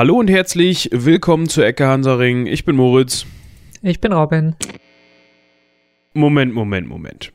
Hallo 0.00 0.16
und 0.18 0.30
herzlich 0.30 0.88
willkommen 0.94 1.46
zu 1.46 1.60
Ecke 1.60 1.86
Hansaring. 1.86 2.46
Ich 2.46 2.64
bin 2.64 2.74
Moritz. 2.74 3.26
Ich 3.82 4.00
bin 4.00 4.14
Robin. 4.14 4.56
Moment, 6.14 6.54
Moment, 6.54 6.88
Moment. 6.88 7.32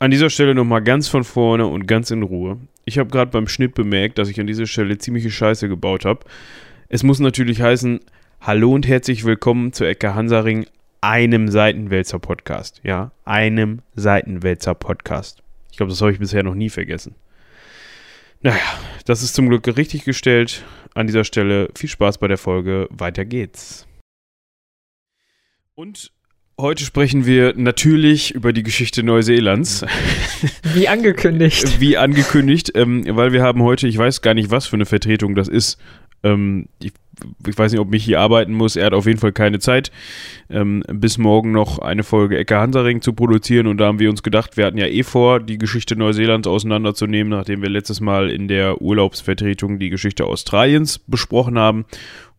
An 0.00 0.10
dieser 0.10 0.28
Stelle 0.28 0.56
nochmal 0.56 0.82
ganz 0.82 1.06
von 1.06 1.22
vorne 1.22 1.68
und 1.68 1.86
ganz 1.86 2.10
in 2.10 2.24
Ruhe. 2.24 2.58
Ich 2.86 2.98
habe 2.98 3.08
gerade 3.08 3.30
beim 3.30 3.46
Schnitt 3.46 3.74
bemerkt, 3.74 4.18
dass 4.18 4.28
ich 4.28 4.40
an 4.40 4.48
dieser 4.48 4.66
Stelle 4.66 4.98
ziemliche 4.98 5.30
Scheiße 5.30 5.68
gebaut 5.68 6.04
habe. 6.04 6.26
Es 6.88 7.04
muss 7.04 7.20
natürlich 7.20 7.62
heißen, 7.62 8.00
hallo 8.40 8.72
und 8.72 8.88
herzlich 8.88 9.24
willkommen 9.24 9.72
zu 9.72 9.84
Ecke 9.84 10.16
Hansaring, 10.16 10.66
einem 11.00 11.46
Seitenwälzer 11.46 12.18
Podcast. 12.18 12.80
Ja, 12.82 13.12
einem 13.26 13.82
Seitenwälzer 13.94 14.74
Podcast. 14.74 15.44
Ich 15.70 15.76
glaube, 15.76 15.90
das 15.90 16.00
habe 16.00 16.10
ich 16.10 16.18
bisher 16.18 16.42
noch 16.42 16.56
nie 16.56 16.68
vergessen. 16.68 17.14
Naja, 18.40 18.58
das 19.04 19.22
ist 19.22 19.36
zum 19.36 19.48
Glück 19.48 19.68
richtig 19.76 20.04
gestellt. 20.04 20.64
An 20.98 21.06
dieser 21.06 21.22
Stelle 21.22 21.68
viel 21.76 21.88
Spaß 21.88 22.18
bei 22.18 22.26
der 22.26 22.38
Folge. 22.38 22.88
Weiter 22.90 23.24
geht's. 23.24 23.86
Und 25.76 26.10
heute 26.60 26.84
sprechen 26.84 27.24
wir 27.24 27.54
natürlich 27.56 28.32
über 28.34 28.52
die 28.52 28.64
Geschichte 28.64 29.04
Neuseelands. 29.04 29.86
Wie 30.74 30.88
angekündigt. 30.88 31.78
Wie 31.78 31.96
angekündigt, 31.96 32.72
ähm, 32.74 33.04
weil 33.10 33.30
wir 33.30 33.44
haben 33.44 33.62
heute, 33.62 33.86
ich 33.86 33.96
weiß 33.96 34.22
gar 34.22 34.34
nicht, 34.34 34.50
was 34.50 34.66
für 34.66 34.74
eine 34.74 34.86
Vertretung 34.86 35.36
das 35.36 35.46
ist. 35.46 35.78
Ähm, 36.22 36.68
ich 36.82 36.92
ich 37.46 37.56
weiß 37.56 37.72
nicht, 37.72 37.80
ob 37.80 37.90
mich 37.90 38.04
hier 38.04 38.20
arbeiten 38.20 38.52
muss. 38.52 38.76
Er 38.76 38.86
hat 38.86 38.94
auf 38.94 39.06
jeden 39.06 39.18
Fall 39.18 39.32
keine 39.32 39.58
Zeit, 39.58 39.90
ähm, 40.50 40.82
bis 40.88 41.18
morgen 41.18 41.52
noch 41.52 41.78
eine 41.78 42.04
Folge 42.04 42.38
Ecke 42.38 42.58
Hansaring 42.58 43.02
zu 43.02 43.12
produzieren. 43.12 43.66
Und 43.66 43.78
da 43.78 43.86
haben 43.86 43.98
wir 43.98 44.10
uns 44.10 44.22
gedacht, 44.22 44.56
wir 44.56 44.66
hatten 44.66 44.78
ja 44.78 44.86
eh 44.86 45.02
vor, 45.02 45.40
die 45.40 45.58
Geschichte 45.58 45.96
Neuseelands 45.96 46.48
auseinanderzunehmen, 46.48 47.30
nachdem 47.30 47.62
wir 47.62 47.70
letztes 47.70 48.00
Mal 48.00 48.30
in 48.30 48.48
der 48.48 48.80
Urlaubsvertretung 48.80 49.78
die 49.78 49.90
Geschichte 49.90 50.24
Australiens 50.24 50.98
besprochen 50.98 51.58
haben. 51.58 51.84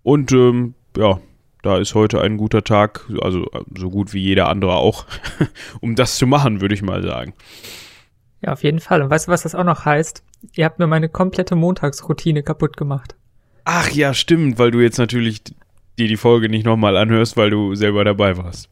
Und 0.04 0.32
ähm, 0.32 0.76
ja, 0.98 1.20
da 1.62 1.78
ist 1.78 1.94
heute 1.94 2.22
ein 2.22 2.38
guter 2.38 2.64
Tag, 2.64 3.06
also 3.22 3.46
so 3.78 3.90
gut 3.90 4.14
wie 4.14 4.22
jeder 4.22 4.48
andere 4.48 4.76
auch, 4.76 5.06
um 5.82 5.96
das 5.96 6.18
zu 6.18 6.26
machen, 6.26 6.62
würde 6.62 6.76
ich 6.76 6.82
mal 6.82 7.04
sagen. 7.04 7.34
Ja, 8.42 8.54
auf 8.54 8.64
jeden 8.64 8.80
Fall. 8.80 9.02
Und 9.02 9.10
weißt 9.10 9.28
du, 9.28 9.32
was 9.32 9.44
das 9.44 9.56
auch 9.56 9.66
noch 9.66 9.84
heißt? 9.84 10.24
Ihr 10.54 10.64
habt 10.64 10.80
mir 10.80 10.88
meine 10.88 11.10
komplette 11.10 11.58
Montagsroutine 11.58 12.44
kaputt 12.44 12.78
gemacht. 12.78 13.16
Ach 13.66 13.90
ja, 13.92 14.14
stimmt, 14.14 14.58
weil 14.58 14.72
du 14.72 14.80
jetzt 14.80 14.98
natürlich 14.98 15.42
dir 15.98 16.08
die 16.08 16.18
Folge 16.18 16.50
nicht 16.50 16.66
nochmal 16.66 16.98
anhörst, 16.98 17.38
weil 17.38 17.50
du 17.50 17.76
selber 17.76 18.04
dabei 18.04 18.38
warst. 18.38 18.70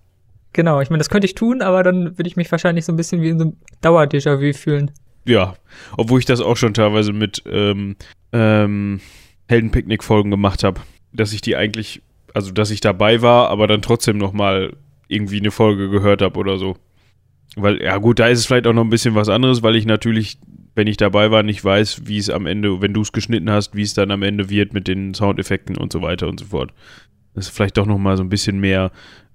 Genau, 0.53 0.81
ich 0.81 0.89
meine, 0.89 0.99
das 0.99 1.09
könnte 1.09 1.27
ich 1.27 1.35
tun, 1.35 1.61
aber 1.61 1.83
dann 1.83 2.17
würde 2.17 2.27
ich 2.27 2.35
mich 2.35 2.51
wahrscheinlich 2.51 2.85
so 2.85 2.93
ein 2.93 2.95
bisschen 2.95 3.21
wie 3.21 3.29
in 3.29 3.37
so 3.37 3.45
einem 3.45 3.57
Dauer-Déjà-vu 3.81 4.57
fühlen. 4.57 4.91
Ja, 5.25 5.55
obwohl 5.97 6.19
ich 6.19 6.25
das 6.25 6.39
auch 6.39 6.57
schon 6.57 6.73
teilweise 6.73 7.13
mit 7.13 7.43
ähm, 7.45 7.95
ähm, 8.31 9.01
Heldenpicknick-Folgen 9.49 10.31
gemacht 10.31 10.63
habe. 10.63 10.81
Dass 11.11 11.33
ich 11.33 11.41
die 11.41 11.55
eigentlich, 11.55 12.01
also 12.33 12.51
dass 12.51 12.71
ich 12.71 12.81
dabei 12.81 13.21
war, 13.21 13.49
aber 13.49 13.67
dann 13.67 13.81
trotzdem 13.81 14.17
nochmal 14.17 14.73
irgendwie 15.07 15.39
eine 15.39 15.51
Folge 15.51 15.89
gehört 15.89 16.21
habe 16.21 16.39
oder 16.39 16.57
so. 16.57 16.77
Weil, 17.55 17.81
ja 17.81 17.97
gut, 17.97 18.19
da 18.19 18.27
ist 18.27 18.39
es 18.39 18.45
vielleicht 18.45 18.67
auch 18.67 18.73
noch 18.73 18.83
ein 18.83 18.89
bisschen 18.89 19.15
was 19.15 19.29
anderes, 19.29 19.63
weil 19.63 19.75
ich 19.75 19.85
natürlich 19.85 20.37
wenn 20.77 20.87
ich 20.87 20.97
dabei 20.97 21.31
war, 21.31 21.41
nicht 21.41 21.65
weiß, 21.65 22.03
wie 22.05 22.19
es 22.19 22.29
am 22.29 22.45
Ende, 22.45 22.81
wenn 22.81 22.93
du 22.93 23.01
es 23.01 23.11
geschnitten 23.11 23.49
hast, 23.49 23.75
wie 23.75 23.81
es 23.81 23.95
dann 23.95 24.11
am 24.11 24.21
Ende 24.21 24.51
wird 24.51 24.73
mit 24.73 24.87
den 24.87 25.15
Soundeffekten 25.15 25.75
und 25.75 25.91
so 25.91 26.03
weiter 26.03 26.27
und 26.27 26.39
so 26.39 26.45
fort. 26.45 26.71
Das 27.33 27.47
ist 27.47 27.55
vielleicht 27.55 27.77
doch 27.77 27.87
nochmal 27.87 28.15
so 28.15 28.23
ein 28.23 28.29
bisschen 28.29 28.59
mehr 28.59 28.91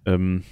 ähm, 0.06 0.44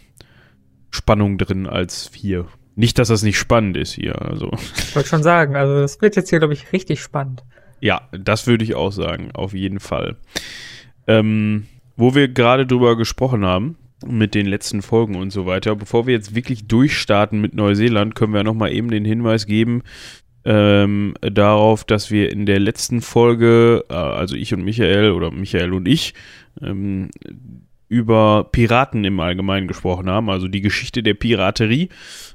Spannung 0.91 1.39
drin 1.39 1.69
als 1.69 2.11
hier. 2.13 2.47
Nicht, 2.75 2.99
dass 2.99 3.07
das 3.07 3.23
nicht 3.23 3.39
spannend 3.39 3.77
ist 3.77 3.93
hier. 3.93 4.21
Also. 4.21 4.51
Ich 4.77 4.97
wollte 4.97 5.09
schon 5.09 5.23
sagen, 5.23 5.55
also 5.55 5.81
das 5.81 6.03
wird 6.03 6.17
jetzt 6.17 6.29
hier, 6.29 6.41
glaube 6.41 6.55
ich, 6.55 6.73
richtig 6.73 7.01
spannend. 7.01 7.45
Ja, 7.81 8.09
das 8.11 8.49
würde 8.49 8.65
ich 8.65 8.75
auch 8.75 8.91
sagen, 8.91 9.31
auf 9.33 9.55
jeden 9.55 9.79
Fall. 9.79 10.17
Ähm, 11.07 11.69
wo 11.97 12.17
wir 12.17 12.27
gerade 12.27 12.67
drüber 12.67 12.97
gesprochen 12.97 13.45
haben, 13.45 13.77
mit 14.05 14.35
den 14.35 14.47
letzten 14.47 14.83
Folgen 14.83 15.15
und 15.15 15.31
so 15.31 15.47
weiter. 15.47 15.77
Bevor 15.77 16.07
wir 16.09 16.15
jetzt 16.15 16.35
wirklich 16.35 16.67
durchstarten 16.67 17.41
mit 17.41 17.55
Neuseeland, 17.55 18.17
können 18.17 18.35
wir 18.35 18.43
nochmal 18.43 18.73
eben 18.73 18.91
den 18.91 19.05
Hinweis 19.05 19.47
geben, 19.47 19.83
ähm, 20.45 21.15
darauf, 21.21 21.85
dass 21.85 22.11
wir 22.11 22.31
in 22.31 22.47
der 22.47 22.61
letzten 22.61 23.03
Folge, 23.03 23.85
äh, 23.89 23.95
also 23.95 24.37
ich 24.37 24.55
und 24.55 24.65
Michael 24.65 25.13
oder 25.13 25.31
Michael 25.31 25.73
und 25.73 25.87
ich, 25.87 26.15
ähm, 26.63 27.11
über 27.91 28.49
Piraten 28.53 29.05
im 29.05 29.19
Allgemeinen 29.19 29.67
gesprochen 29.67 30.09
haben, 30.09 30.31
also 30.31 30.47
die 30.47 30.61
Geschichte 30.61 31.03
der 31.03 31.15
Piraterie. 31.15 31.89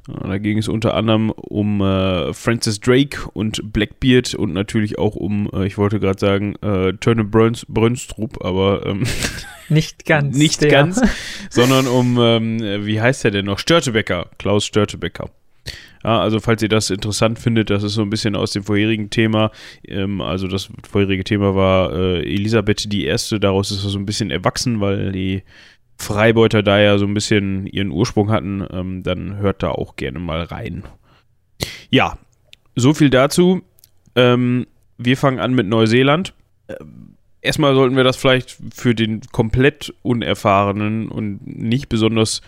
Äh, 0.09 0.27
da 0.27 0.37
ging 0.37 0.57
es 0.57 0.67
unter 0.67 0.93
anderem 0.93 1.31
um 1.31 1.81
äh, 1.81 2.33
Francis 2.33 2.79
Drake 2.81 3.29
und 3.33 3.73
Blackbeard 3.73 4.35
und 4.35 4.53
natürlich 4.53 4.99
auch 4.99 5.15
um, 5.15 5.49
äh, 5.53 5.65
ich 5.65 5.77
wollte 5.77 5.99
gerade 6.01 6.19
sagen, 6.19 6.55
äh, 6.61 6.91
Bröns, 7.23 7.65
Brönstrup, 7.69 8.43
aber 8.43 8.85
ähm, 8.85 9.03
nicht 9.69 10.05
ganz. 10.05 10.37
nicht 10.37 10.61
der. 10.61 10.69
ganz, 10.69 11.01
sondern 11.49 11.87
um, 11.87 12.17
ähm, 12.19 12.59
wie 12.85 12.99
heißt 12.99 13.23
er 13.23 13.31
denn 13.31 13.45
noch? 13.45 13.57
Störtebecker, 13.57 14.29
Klaus 14.37 14.65
Störtebecker. 14.65 15.29
Ja, 16.05 16.19
also 16.19 16.39
falls 16.39 16.61
ihr 16.61 16.69
das 16.69 16.91
interessant 16.91 17.39
findet, 17.39 17.71
das 17.71 17.81
ist 17.81 17.95
so 17.95 18.03
ein 18.03 18.11
bisschen 18.11 18.35
aus 18.35 18.51
dem 18.51 18.61
vorherigen 18.61 19.09
Thema. 19.09 19.49
Ähm, 19.87 20.21
also 20.21 20.47
das 20.47 20.69
vorherige 20.87 21.23
Thema 21.23 21.55
war 21.55 21.91
äh, 21.93 22.19
Elisabeth 22.19 22.93
die 22.93 23.05
Erste. 23.05 23.39
Daraus 23.39 23.71
ist 23.71 23.83
es 23.83 23.91
so 23.91 23.97
ein 23.97 24.05
bisschen 24.05 24.29
erwachsen, 24.29 24.81
weil 24.81 25.11
die 25.11 25.41
Freibeuter 25.97 26.61
da 26.61 26.79
ja 26.79 26.99
so 26.99 27.07
ein 27.07 27.15
bisschen 27.15 27.65
ihren 27.65 27.89
Ursprung 27.89 28.29
hatten. 28.29 28.63
Ähm, 28.69 29.01
dann 29.01 29.37
hört 29.37 29.63
da 29.63 29.71
auch 29.71 29.95
gerne 29.95 30.19
mal 30.19 30.43
rein. 30.43 30.83
Ja, 31.89 32.19
so 32.75 32.93
viel 32.93 33.09
dazu. 33.09 33.63
Ähm, 34.15 34.67
wir 34.99 35.17
fangen 35.17 35.39
an 35.39 35.55
mit 35.55 35.65
Neuseeland. 35.65 36.35
Ähm, 36.67 37.15
erstmal 37.41 37.73
sollten 37.73 37.95
wir 37.95 38.03
das 38.03 38.15
vielleicht 38.15 38.55
für 38.75 38.93
den 38.93 39.21
komplett 39.31 39.91
unerfahrenen 40.03 41.07
und 41.09 41.47
nicht 41.47 41.89
besonders 41.89 42.43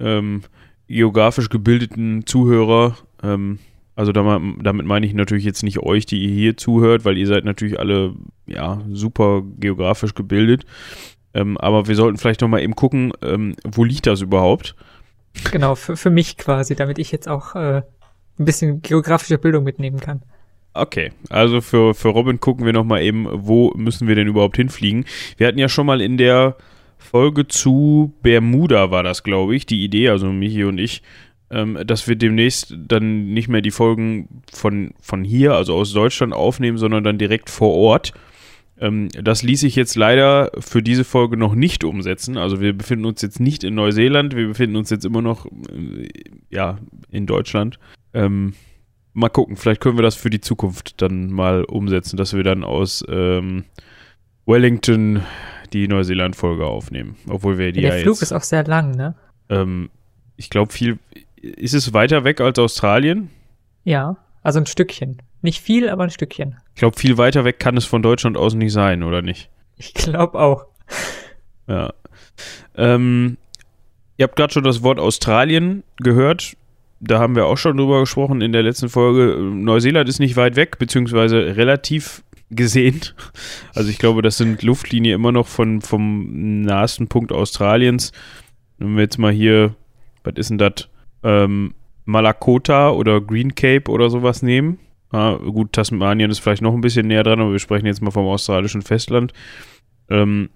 ähm, 0.00 0.44
geografisch 0.92 1.48
gebildeten 1.48 2.26
Zuhörer, 2.26 2.96
ähm, 3.22 3.58
also 3.94 4.12
damit 4.12 4.86
meine 4.86 5.04
ich 5.06 5.12
natürlich 5.12 5.44
jetzt 5.44 5.62
nicht 5.62 5.80
euch, 5.80 6.06
die 6.06 6.22
ihr 6.22 6.30
hier 6.30 6.56
zuhört, 6.56 7.04
weil 7.04 7.18
ihr 7.18 7.26
seid 7.26 7.44
natürlich 7.44 7.78
alle 7.78 8.14
ja 8.46 8.80
super 8.90 9.42
geografisch 9.58 10.14
gebildet. 10.14 10.64
Ähm, 11.34 11.58
aber 11.58 11.88
wir 11.88 11.94
sollten 11.94 12.18
vielleicht 12.18 12.40
noch 12.40 12.48
mal 12.48 12.62
eben 12.62 12.74
gucken, 12.74 13.12
ähm, 13.22 13.54
wo 13.64 13.84
liegt 13.84 14.06
das 14.06 14.20
überhaupt? 14.20 14.74
Genau, 15.50 15.74
für, 15.74 15.96
für 15.96 16.10
mich 16.10 16.36
quasi, 16.36 16.74
damit 16.74 16.98
ich 16.98 17.12
jetzt 17.12 17.28
auch 17.28 17.54
äh, 17.54 17.82
ein 18.38 18.44
bisschen 18.44 18.82
geografische 18.82 19.38
Bildung 19.38 19.64
mitnehmen 19.64 20.00
kann. 20.00 20.22
Okay, 20.74 21.12
also 21.28 21.60
für, 21.60 21.94
für 21.94 22.08
Robin 22.08 22.40
gucken 22.40 22.64
wir 22.64 22.72
noch 22.72 22.84
mal 22.84 23.02
eben, 23.02 23.26
wo 23.30 23.72
müssen 23.76 24.08
wir 24.08 24.14
denn 24.14 24.26
überhaupt 24.26 24.56
hinfliegen? 24.56 25.04
Wir 25.36 25.46
hatten 25.46 25.58
ja 25.58 25.68
schon 25.68 25.86
mal 25.86 26.00
in 26.00 26.16
der 26.16 26.56
Folge 27.02 27.46
zu 27.48 28.14
Bermuda 28.22 28.90
war 28.90 29.02
das, 29.02 29.22
glaube 29.22 29.54
ich, 29.54 29.66
die 29.66 29.84
Idee, 29.84 30.08
also 30.08 30.32
Michi 30.32 30.64
und 30.64 30.78
ich, 30.78 31.02
ähm, 31.50 31.78
dass 31.84 32.08
wir 32.08 32.16
demnächst 32.16 32.74
dann 32.78 33.32
nicht 33.34 33.48
mehr 33.48 33.60
die 33.60 33.70
Folgen 33.70 34.42
von, 34.52 34.94
von 35.00 35.24
hier, 35.24 35.54
also 35.54 35.74
aus 35.74 35.92
Deutschland 35.92 36.32
aufnehmen, 36.32 36.78
sondern 36.78 37.04
dann 37.04 37.18
direkt 37.18 37.50
vor 37.50 37.74
Ort. 37.74 38.14
Ähm, 38.80 39.08
das 39.10 39.42
ließ 39.42 39.60
sich 39.60 39.76
jetzt 39.76 39.94
leider 39.94 40.50
für 40.58 40.82
diese 40.82 41.04
Folge 41.04 41.36
noch 41.36 41.54
nicht 41.54 41.84
umsetzen. 41.84 42.38
Also 42.38 42.60
wir 42.60 42.72
befinden 42.72 43.04
uns 43.04 43.20
jetzt 43.20 43.38
nicht 43.38 43.64
in 43.64 43.74
Neuseeland, 43.74 44.34
wir 44.34 44.48
befinden 44.48 44.76
uns 44.76 44.90
jetzt 44.90 45.04
immer 45.04 45.22
noch 45.22 45.46
äh, 45.46 46.08
ja, 46.50 46.78
in 47.10 47.26
Deutschland. 47.26 47.78
Ähm, 48.14 48.54
mal 49.12 49.28
gucken, 49.28 49.56
vielleicht 49.56 49.80
können 49.80 49.98
wir 49.98 50.02
das 50.02 50.16
für 50.16 50.30
die 50.30 50.40
Zukunft 50.40 51.02
dann 51.02 51.30
mal 51.30 51.64
umsetzen, 51.64 52.16
dass 52.16 52.34
wir 52.34 52.42
dann 52.42 52.64
aus 52.64 53.04
ähm, 53.08 53.64
Wellington 54.46 55.22
die 55.72 55.88
Neuseeland-Folge 55.88 56.66
aufnehmen. 56.66 57.16
Obwohl 57.28 57.58
wir 57.58 57.72
die 57.72 57.80
Der 57.80 57.96
ja 57.96 58.02
Flug 58.02 58.16
jetzt, 58.16 58.22
ist 58.22 58.32
auch 58.32 58.42
sehr 58.42 58.64
lang, 58.64 58.92
ne? 58.92 59.14
Ähm, 59.48 59.90
ich 60.36 60.50
glaube, 60.50 60.72
viel. 60.72 60.98
Ist 61.40 61.74
es 61.74 61.92
weiter 61.92 62.24
weg 62.24 62.40
als 62.40 62.58
Australien? 62.58 63.30
Ja, 63.84 64.16
also 64.42 64.60
ein 64.60 64.66
Stückchen. 64.66 65.20
Nicht 65.40 65.60
viel, 65.60 65.88
aber 65.88 66.04
ein 66.04 66.10
Stückchen. 66.10 66.56
Ich 66.74 66.80
glaube, 66.80 66.98
viel 66.98 67.18
weiter 67.18 67.44
weg 67.44 67.58
kann 67.58 67.76
es 67.76 67.84
von 67.84 68.02
Deutschland 68.02 68.36
aus 68.36 68.54
nicht 68.54 68.72
sein, 68.72 69.02
oder 69.02 69.22
nicht? 69.22 69.50
Ich 69.76 69.94
glaube 69.94 70.38
auch. 70.38 70.66
Ja. 71.66 71.92
Ähm, 72.76 73.36
ihr 74.16 74.24
habt 74.24 74.36
gerade 74.36 74.52
schon 74.52 74.64
das 74.64 74.82
Wort 74.82 75.00
Australien 75.00 75.82
gehört. 75.96 76.56
Da 77.00 77.18
haben 77.18 77.34
wir 77.34 77.46
auch 77.46 77.58
schon 77.58 77.76
drüber 77.76 78.00
gesprochen 78.00 78.40
in 78.40 78.52
der 78.52 78.62
letzten 78.62 78.88
Folge. 78.88 79.40
Neuseeland 79.40 80.08
ist 80.08 80.20
nicht 80.20 80.36
weit 80.36 80.54
weg, 80.54 80.78
beziehungsweise 80.78 81.56
relativ 81.56 82.22
gesehen. 82.54 83.00
Also 83.74 83.90
ich 83.90 83.98
glaube, 83.98 84.22
das 84.22 84.36
sind 84.36 84.62
Luftlinie 84.62 85.14
immer 85.14 85.32
noch 85.32 85.46
von, 85.46 85.80
vom 85.80 86.62
nahesten 86.62 87.08
Punkt 87.08 87.32
Australiens. 87.32 88.12
Wenn 88.78 88.94
wir 88.94 89.02
jetzt 89.02 89.18
mal 89.18 89.32
hier, 89.32 89.74
was 90.24 90.34
ist 90.36 90.50
denn 90.50 90.58
das? 90.58 90.88
Ähm, 91.22 91.74
Malakota 92.04 92.90
oder 92.90 93.20
Green 93.20 93.54
Cape 93.54 93.90
oder 93.90 94.10
sowas 94.10 94.42
nehmen. 94.42 94.78
Ah, 95.10 95.36
gut, 95.36 95.72
Tasmanien 95.72 96.30
ist 96.30 96.40
vielleicht 96.40 96.62
noch 96.62 96.74
ein 96.74 96.80
bisschen 96.80 97.06
näher 97.06 97.22
dran, 97.22 97.40
aber 97.40 97.52
wir 97.52 97.58
sprechen 97.58 97.86
jetzt 97.86 98.02
mal 98.02 98.10
vom 98.10 98.26
australischen 98.26 98.82
Festland. 98.82 99.32
Ähm, 100.08 100.48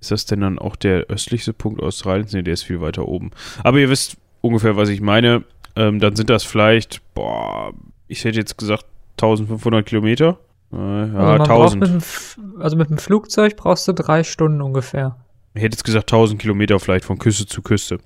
ist 0.00 0.12
das 0.12 0.24
denn 0.24 0.40
dann 0.40 0.58
auch 0.58 0.76
der 0.76 1.06
östlichste 1.08 1.52
Punkt 1.52 1.82
Australiens? 1.82 2.32
Ne, 2.32 2.42
der 2.42 2.54
ist 2.54 2.62
viel 2.62 2.80
weiter 2.80 3.06
oben. 3.06 3.32
Aber 3.64 3.78
ihr 3.78 3.90
wisst 3.90 4.16
ungefähr, 4.40 4.76
was 4.76 4.88
ich 4.88 5.00
meine. 5.00 5.44
Ähm, 5.76 5.98
dann 5.98 6.16
sind 6.16 6.30
das 6.30 6.44
vielleicht, 6.44 7.02
boah, 7.14 7.72
ich 8.06 8.24
hätte 8.24 8.38
jetzt 8.38 8.56
gesagt 8.56 8.86
1500 9.16 9.84
Kilometer 9.84 10.38
ja, 10.72 11.38
also, 11.38 11.42
1000. 11.44 11.80
Mit 11.80 11.90
dem, 11.90 12.60
also 12.60 12.76
mit 12.76 12.90
dem 12.90 12.98
Flugzeug 12.98 13.56
brauchst 13.56 13.88
du 13.88 13.92
drei 13.92 14.24
Stunden 14.24 14.60
ungefähr. 14.60 15.16
Ich 15.54 15.62
hätte 15.62 15.74
jetzt 15.74 15.84
gesagt 15.84 16.12
1000 16.12 16.40
Kilometer 16.40 16.78
vielleicht 16.78 17.04
von 17.04 17.18
Küste 17.18 17.46
zu 17.46 17.62
Küste. 17.62 17.98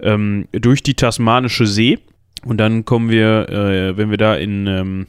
Ähm, 0.00 0.48
durch 0.52 0.82
die 0.82 0.94
Tasmanische 0.94 1.66
See. 1.66 1.98
Und 2.44 2.58
dann 2.58 2.84
kommen 2.84 3.10
wir, 3.10 3.48
äh, 3.48 3.96
wenn 3.96 4.10
wir 4.10 4.16
da 4.16 4.34
in 4.34 4.66
ähm, 4.66 5.06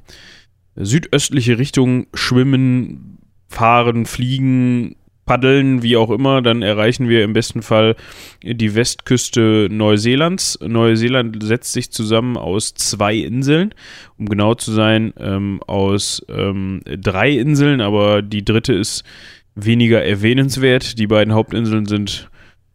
südöstliche 0.75 1.57
Richtung 1.57 2.07
schwimmen, 2.13 3.17
fahren, 3.47 4.05
fliegen, 4.05 4.95
paddeln, 5.25 5.83
wie 5.83 5.97
auch 5.97 6.09
immer, 6.09 6.41
dann 6.41 6.61
erreichen 6.61 7.07
wir 7.07 7.23
im 7.23 7.33
besten 7.33 7.61
Fall 7.61 7.95
die 8.43 8.75
Westküste 8.75 9.67
Neuseelands. 9.71 10.59
Neuseeland 10.61 11.43
setzt 11.43 11.73
sich 11.73 11.91
zusammen 11.91 12.37
aus 12.37 12.73
zwei 12.73 13.15
Inseln, 13.15 13.73
um 14.17 14.27
genau 14.27 14.55
zu 14.55 14.71
sein, 14.71 15.13
ähm, 15.17 15.61
aus 15.67 16.25
ähm, 16.29 16.81
drei 16.85 17.31
Inseln, 17.31 17.81
aber 17.81 18.21
die 18.21 18.43
dritte 18.43 18.73
ist 18.73 19.03
weniger 19.55 20.03
erwähnenswert. 20.03 20.97
Die 20.97 21.07
beiden 21.07 21.33
Hauptinseln 21.33 21.85
sind 21.85 22.29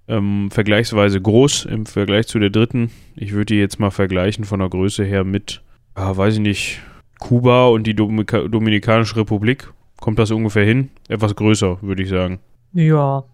ähm, 0.09 0.51
vergleichsweise 0.51 1.21
groß 1.21 1.65
im 1.67 1.87
Vergleich 1.87 2.27
zu 2.27 2.39
der 2.39 2.51
dritten. 2.51 2.91
Ich 3.17 3.33
würde 3.33 3.47
die 3.47 3.61
jetzt 3.61 3.81
mal 3.81 3.91
vergleichen 3.91 4.45
von 4.45 4.61
der 4.61 4.69
Größe 4.69 5.05
her 5.05 5.25
mit, 5.25 5.63
ah, 5.95 6.17
weiß 6.17 6.35
ich 6.35 6.41
nicht, 6.41 6.81
Kuba 7.19 7.67
und 7.69 7.87
die 7.87 7.95
Dominika 7.95 8.43
Dominikanische 8.43 9.17
Republik. 9.17 9.69
Kommt 10.01 10.19
das 10.19 10.31
ungefähr 10.31 10.65
hin? 10.65 10.89
Etwas 11.09 11.35
größer, 11.35 11.83
würde 11.83 12.03
ich 12.03 12.09
sagen. 12.09 12.41
Ja, 12.73 13.25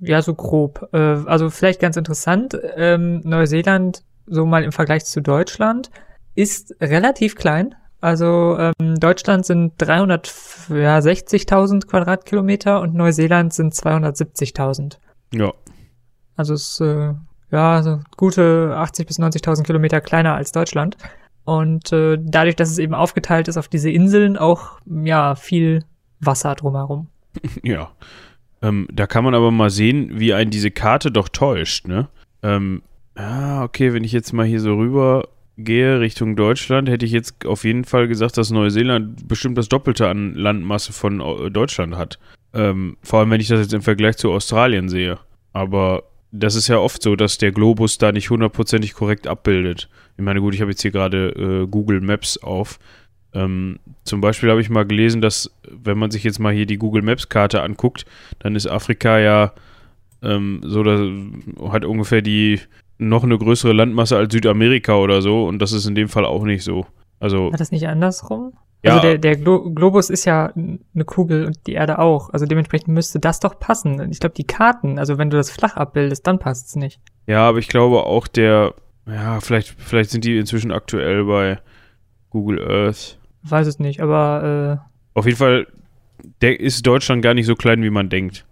ja, 0.00 0.20
so 0.20 0.34
grob. 0.34 0.88
Äh, 0.92 0.98
also 0.98 1.48
vielleicht 1.50 1.78
ganz 1.80 1.96
interessant, 1.96 2.58
ähm, 2.76 3.20
Neuseeland, 3.24 4.02
so 4.26 4.44
mal 4.46 4.64
im 4.64 4.72
Vergleich 4.72 5.04
zu 5.04 5.20
Deutschland, 5.20 5.92
ist 6.34 6.74
relativ 6.80 7.36
klein. 7.36 7.76
Also 8.00 8.56
ähm, 8.58 8.96
Deutschland 8.98 9.46
sind 9.46 9.80
360.000 9.80 11.86
Quadratkilometer 11.86 12.80
und 12.80 12.94
Neuseeland 12.94 13.54
sind 13.54 13.74
270.000. 13.74 14.96
Ja. 15.32 15.52
Also 16.34 16.54
es 16.54 16.70
ist 16.70 16.80
äh, 16.80 17.12
ja 17.52 17.82
so 17.82 18.00
gute 18.16 18.74
80 18.76 19.06
bis 19.06 19.20
90.000 19.20 19.62
Kilometer 19.62 20.00
kleiner 20.00 20.34
als 20.34 20.50
Deutschland. 20.50 20.96
Und 21.44 21.92
äh, 21.92 22.18
dadurch, 22.20 22.56
dass 22.56 22.70
es 22.70 22.78
eben 22.78 22.94
aufgeteilt 22.94 23.46
ist 23.46 23.56
auf 23.56 23.68
diese 23.68 23.90
Inseln, 23.90 24.36
auch 24.36 24.80
ja 24.86 25.36
viel 25.36 25.84
Wasser 26.22 26.54
drumherum. 26.54 27.08
Ja. 27.62 27.92
Ähm, 28.60 28.86
da 28.92 29.06
kann 29.06 29.24
man 29.24 29.34
aber 29.34 29.50
mal 29.50 29.70
sehen, 29.70 30.20
wie 30.20 30.34
ein 30.34 30.50
diese 30.50 30.70
Karte 30.70 31.10
doch 31.10 31.28
täuscht, 31.28 31.88
ne? 31.88 32.08
Ähm, 32.42 32.82
ah, 33.16 33.64
okay, 33.64 33.92
wenn 33.92 34.04
ich 34.04 34.12
jetzt 34.12 34.32
mal 34.32 34.46
hier 34.46 34.60
so 34.60 34.76
rüber 34.76 35.28
gehe 35.58 36.00
Richtung 36.00 36.36
Deutschland, 36.36 36.88
hätte 36.88 37.04
ich 37.04 37.12
jetzt 37.12 37.44
auf 37.44 37.64
jeden 37.64 37.84
Fall 37.84 38.08
gesagt, 38.08 38.38
dass 38.38 38.50
Neuseeland 38.50 39.26
bestimmt 39.26 39.58
das 39.58 39.68
Doppelte 39.68 40.08
an 40.08 40.34
Landmasse 40.34 40.92
von 40.92 41.20
äh, 41.20 41.50
Deutschland 41.50 41.96
hat. 41.96 42.18
Ähm, 42.54 42.96
vor 43.02 43.20
allem, 43.20 43.30
wenn 43.30 43.40
ich 43.40 43.48
das 43.48 43.60
jetzt 43.60 43.74
im 43.74 43.82
Vergleich 43.82 44.16
zu 44.16 44.30
Australien 44.30 44.88
sehe. 44.88 45.18
Aber 45.52 46.04
das 46.30 46.54
ist 46.54 46.68
ja 46.68 46.78
oft 46.78 47.02
so, 47.02 47.16
dass 47.16 47.38
der 47.38 47.52
Globus 47.52 47.98
da 47.98 48.12
nicht 48.12 48.30
hundertprozentig 48.30 48.94
korrekt 48.94 49.26
abbildet. 49.26 49.88
Ich 50.16 50.24
meine, 50.24 50.40
gut, 50.40 50.54
ich 50.54 50.60
habe 50.60 50.70
jetzt 50.70 50.82
hier 50.82 50.90
gerade 50.90 51.28
äh, 51.30 51.66
Google 51.66 52.00
Maps 52.00 52.38
auf. 52.38 52.78
Ähm, 53.34 53.78
zum 54.04 54.20
Beispiel 54.20 54.50
habe 54.50 54.60
ich 54.60 54.70
mal 54.70 54.84
gelesen, 54.84 55.20
dass, 55.20 55.50
wenn 55.68 55.98
man 55.98 56.10
sich 56.10 56.24
jetzt 56.24 56.38
mal 56.38 56.52
hier 56.52 56.66
die 56.66 56.76
Google 56.76 57.02
Maps 57.02 57.28
Karte 57.28 57.62
anguckt, 57.62 58.04
dann 58.40 58.56
ist 58.56 58.66
Afrika 58.66 59.18
ja 59.18 59.52
ähm, 60.22 60.60
so, 60.64 60.82
dass, 60.82 61.00
hat 61.70 61.84
ungefähr 61.84 62.22
die 62.22 62.60
noch 62.98 63.24
eine 63.24 63.38
größere 63.38 63.72
Landmasse 63.72 64.16
als 64.16 64.32
Südamerika 64.32 64.96
oder 64.96 65.22
so 65.22 65.46
und 65.46 65.60
das 65.60 65.72
ist 65.72 65.86
in 65.86 65.94
dem 65.94 66.08
Fall 66.08 66.24
auch 66.24 66.44
nicht 66.44 66.62
so. 66.62 66.86
Also, 67.20 67.50
War 67.50 67.58
das 67.58 67.72
nicht 67.72 67.86
andersrum? 67.88 68.52
Ja. 68.84 68.94
Also 68.94 69.02
der, 69.02 69.18
der 69.18 69.36
Glo 69.36 69.70
Globus 69.70 70.10
ist 70.10 70.24
ja 70.24 70.52
eine 70.54 71.04
Kugel 71.04 71.46
und 71.46 71.56
die 71.66 71.74
Erde 71.74 72.00
auch. 72.00 72.30
Also 72.30 72.46
dementsprechend 72.46 72.88
müsste 72.88 73.20
das 73.20 73.38
doch 73.38 73.60
passen. 73.60 74.10
Ich 74.10 74.18
glaube, 74.18 74.34
die 74.34 74.44
Karten, 74.44 74.98
also 74.98 75.18
wenn 75.18 75.30
du 75.30 75.36
das 75.36 75.50
flach 75.50 75.76
abbildest, 75.76 76.26
dann 76.26 76.40
passt 76.40 76.68
es 76.68 76.76
nicht. 76.76 77.00
ja, 77.28 77.48
aber 77.48 77.58
ich 77.58 77.68
glaube 77.68 78.04
auch 78.04 78.26
der, 78.26 78.74
ja, 79.06 79.40
vielleicht, 79.40 79.76
vielleicht 79.78 80.10
sind 80.10 80.24
die 80.24 80.36
inzwischen 80.36 80.72
aktuell 80.72 81.24
bei 81.24 81.60
Google 82.30 82.60
Earth. 82.68 83.18
Weiß 83.42 83.66
es 83.66 83.78
nicht, 83.78 84.00
aber 84.00 84.86
Auf 85.14 85.26
jeden 85.26 85.38
Fall 85.38 85.66
der 86.40 86.60
ist 86.60 86.86
Deutschland 86.86 87.22
gar 87.22 87.34
nicht 87.34 87.46
so 87.46 87.54
klein, 87.54 87.82
wie 87.82 87.90
man 87.90 88.08
denkt. 88.08 88.44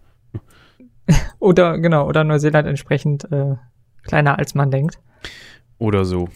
äh, 1.06 1.12
oder 1.38 1.78
genau, 1.78 2.06
oder 2.06 2.24
Neuseeland 2.24 2.66
entsprechend 2.68 3.30
äh, 3.30 3.54
kleiner 4.02 4.38
als 4.38 4.54
man 4.54 4.70
denkt. 4.70 4.98
Oder 5.78 6.04
so. 6.04 6.28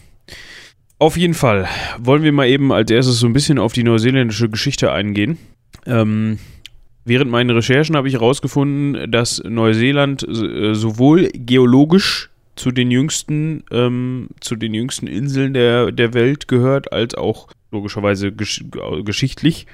Auf 0.97 1.17
jeden 1.17 1.33
Fall 1.33 1.67
wollen 1.99 2.23
wir 2.23 2.31
mal 2.31 2.47
eben 2.47 2.71
als 2.71 2.89
erstes 2.89 3.19
so 3.19 3.27
ein 3.27 3.33
bisschen 3.33 3.59
auf 3.59 3.73
die 3.73 3.83
neuseeländische 3.83 4.49
Geschichte 4.49 4.91
eingehen. 4.91 5.37
Ähm, 5.85 6.39
während 7.03 7.29
meinen 7.29 7.49
Recherchen 7.49 7.97
habe 7.97 8.07
ich 8.07 8.13
herausgefunden, 8.13 9.11
dass 9.11 9.43
Neuseeland 9.43 10.23
äh, 10.27 10.73
sowohl 10.73 11.29
geologisch 11.33 12.29
zu 12.55 12.71
den 12.71 12.89
jüngsten, 12.89 13.65
ähm, 13.71 14.29
zu 14.39 14.55
den 14.55 14.73
jüngsten 14.73 15.07
Inseln 15.07 15.53
der, 15.53 15.91
der 15.91 16.13
Welt 16.13 16.47
gehört, 16.47 16.93
als 16.93 17.13
auch 17.13 17.49
logischerweise 17.71 18.31
gesch 18.31 18.63
geschichtlich. 19.03 19.67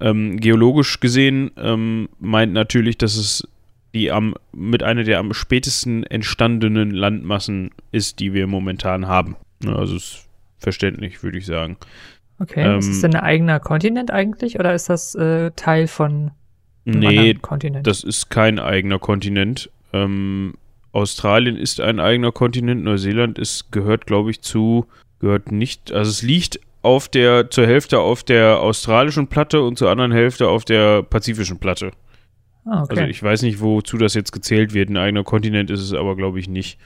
Ähm, 0.00 0.38
geologisch 0.38 1.00
gesehen 1.00 1.50
ähm, 1.56 2.08
meint 2.18 2.52
natürlich, 2.52 2.98
dass 2.98 3.16
es 3.16 3.46
die 3.94 4.10
am, 4.10 4.34
mit 4.52 4.82
einer 4.82 5.04
der 5.04 5.20
am 5.20 5.32
spätesten 5.32 6.02
entstandenen 6.04 6.90
Landmassen 6.90 7.70
ist, 7.92 8.18
die 8.18 8.34
wir 8.34 8.48
momentan 8.48 9.06
haben. 9.06 9.36
Also 9.64 9.96
ist 9.96 10.26
verständlich, 10.58 11.22
würde 11.22 11.38
ich 11.38 11.46
sagen. 11.46 11.76
Okay, 12.40 12.60
ist 12.78 12.86
Ähm, 12.86 12.90
das 12.92 13.00
denn 13.02 13.14
ein 13.14 13.22
eigener 13.22 13.60
Kontinent 13.60 14.10
eigentlich 14.10 14.58
oder 14.58 14.74
ist 14.74 14.90
das 14.90 15.14
äh, 15.14 15.52
Teil 15.52 15.86
von 15.86 16.32
einem 16.86 16.98
Nee, 16.98 17.06
anderen 17.18 17.42
Kontinent? 17.42 17.86
das 17.86 18.02
ist 18.02 18.30
kein 18.30 18.58
eigener 18.58 18.98
Kontinent. 18.98 19.70
Ähm, 19.92 20.54
Australien 20.90 21.56
ist 21.56 21.80
ein 21.80 22.00
eigener 22.00 22.32
Kontinent, 22.32 22.82
Neuseeland 22.82 23.38
ist, 23.38 23.70
gehört, 23.70 24.06
glaube 24.06 24.30
ich, 24.32 24.40
zu, 24.42 24.86
gehört 25.20 25.52
nicht, 25.52 25.92
also 25.92 26.10
es 26.10 26.22
liegt 26.22 26.58
auf 26.84 27.08
der, 27.08 27.50
zur 27.50 27.66
Hälfte 27.66 27.98
auf 28.00 28.22
der 28.22 28.60
australischen 28.60 29.26
Platte 29.28 29.62
und 29.62 29.78
zur 29.78 29.90
anderen 29.90 30.12
Hälfte 30.12 30.48
auf 30.48 30.64
der 30.64 31.02
pazifischen 31.02 31.58
Platte. 31.58 31.90
ah, 32.66 32.82
okay. 32.82 33.00
Also 33.00 33.02
ich 33.04 33.22
weiß 33.22 33.42
nicht, 33.42 33.60
wozu 33.60 33.96
das 33.98 34.14
jetzt 34.14 34.32
gezählt 34.32 34.74
wird. 34.74 34.90
Ein 34.90 34.96
eigener 34.98 35.24
Kontinent 35.24 35.70
ist 35.70 35.80
es 35.80 35.92
aber, 35.94 36.14
glaube 36.16 36.38
ich, 36.38 36.48
nicht. 36.48 36.78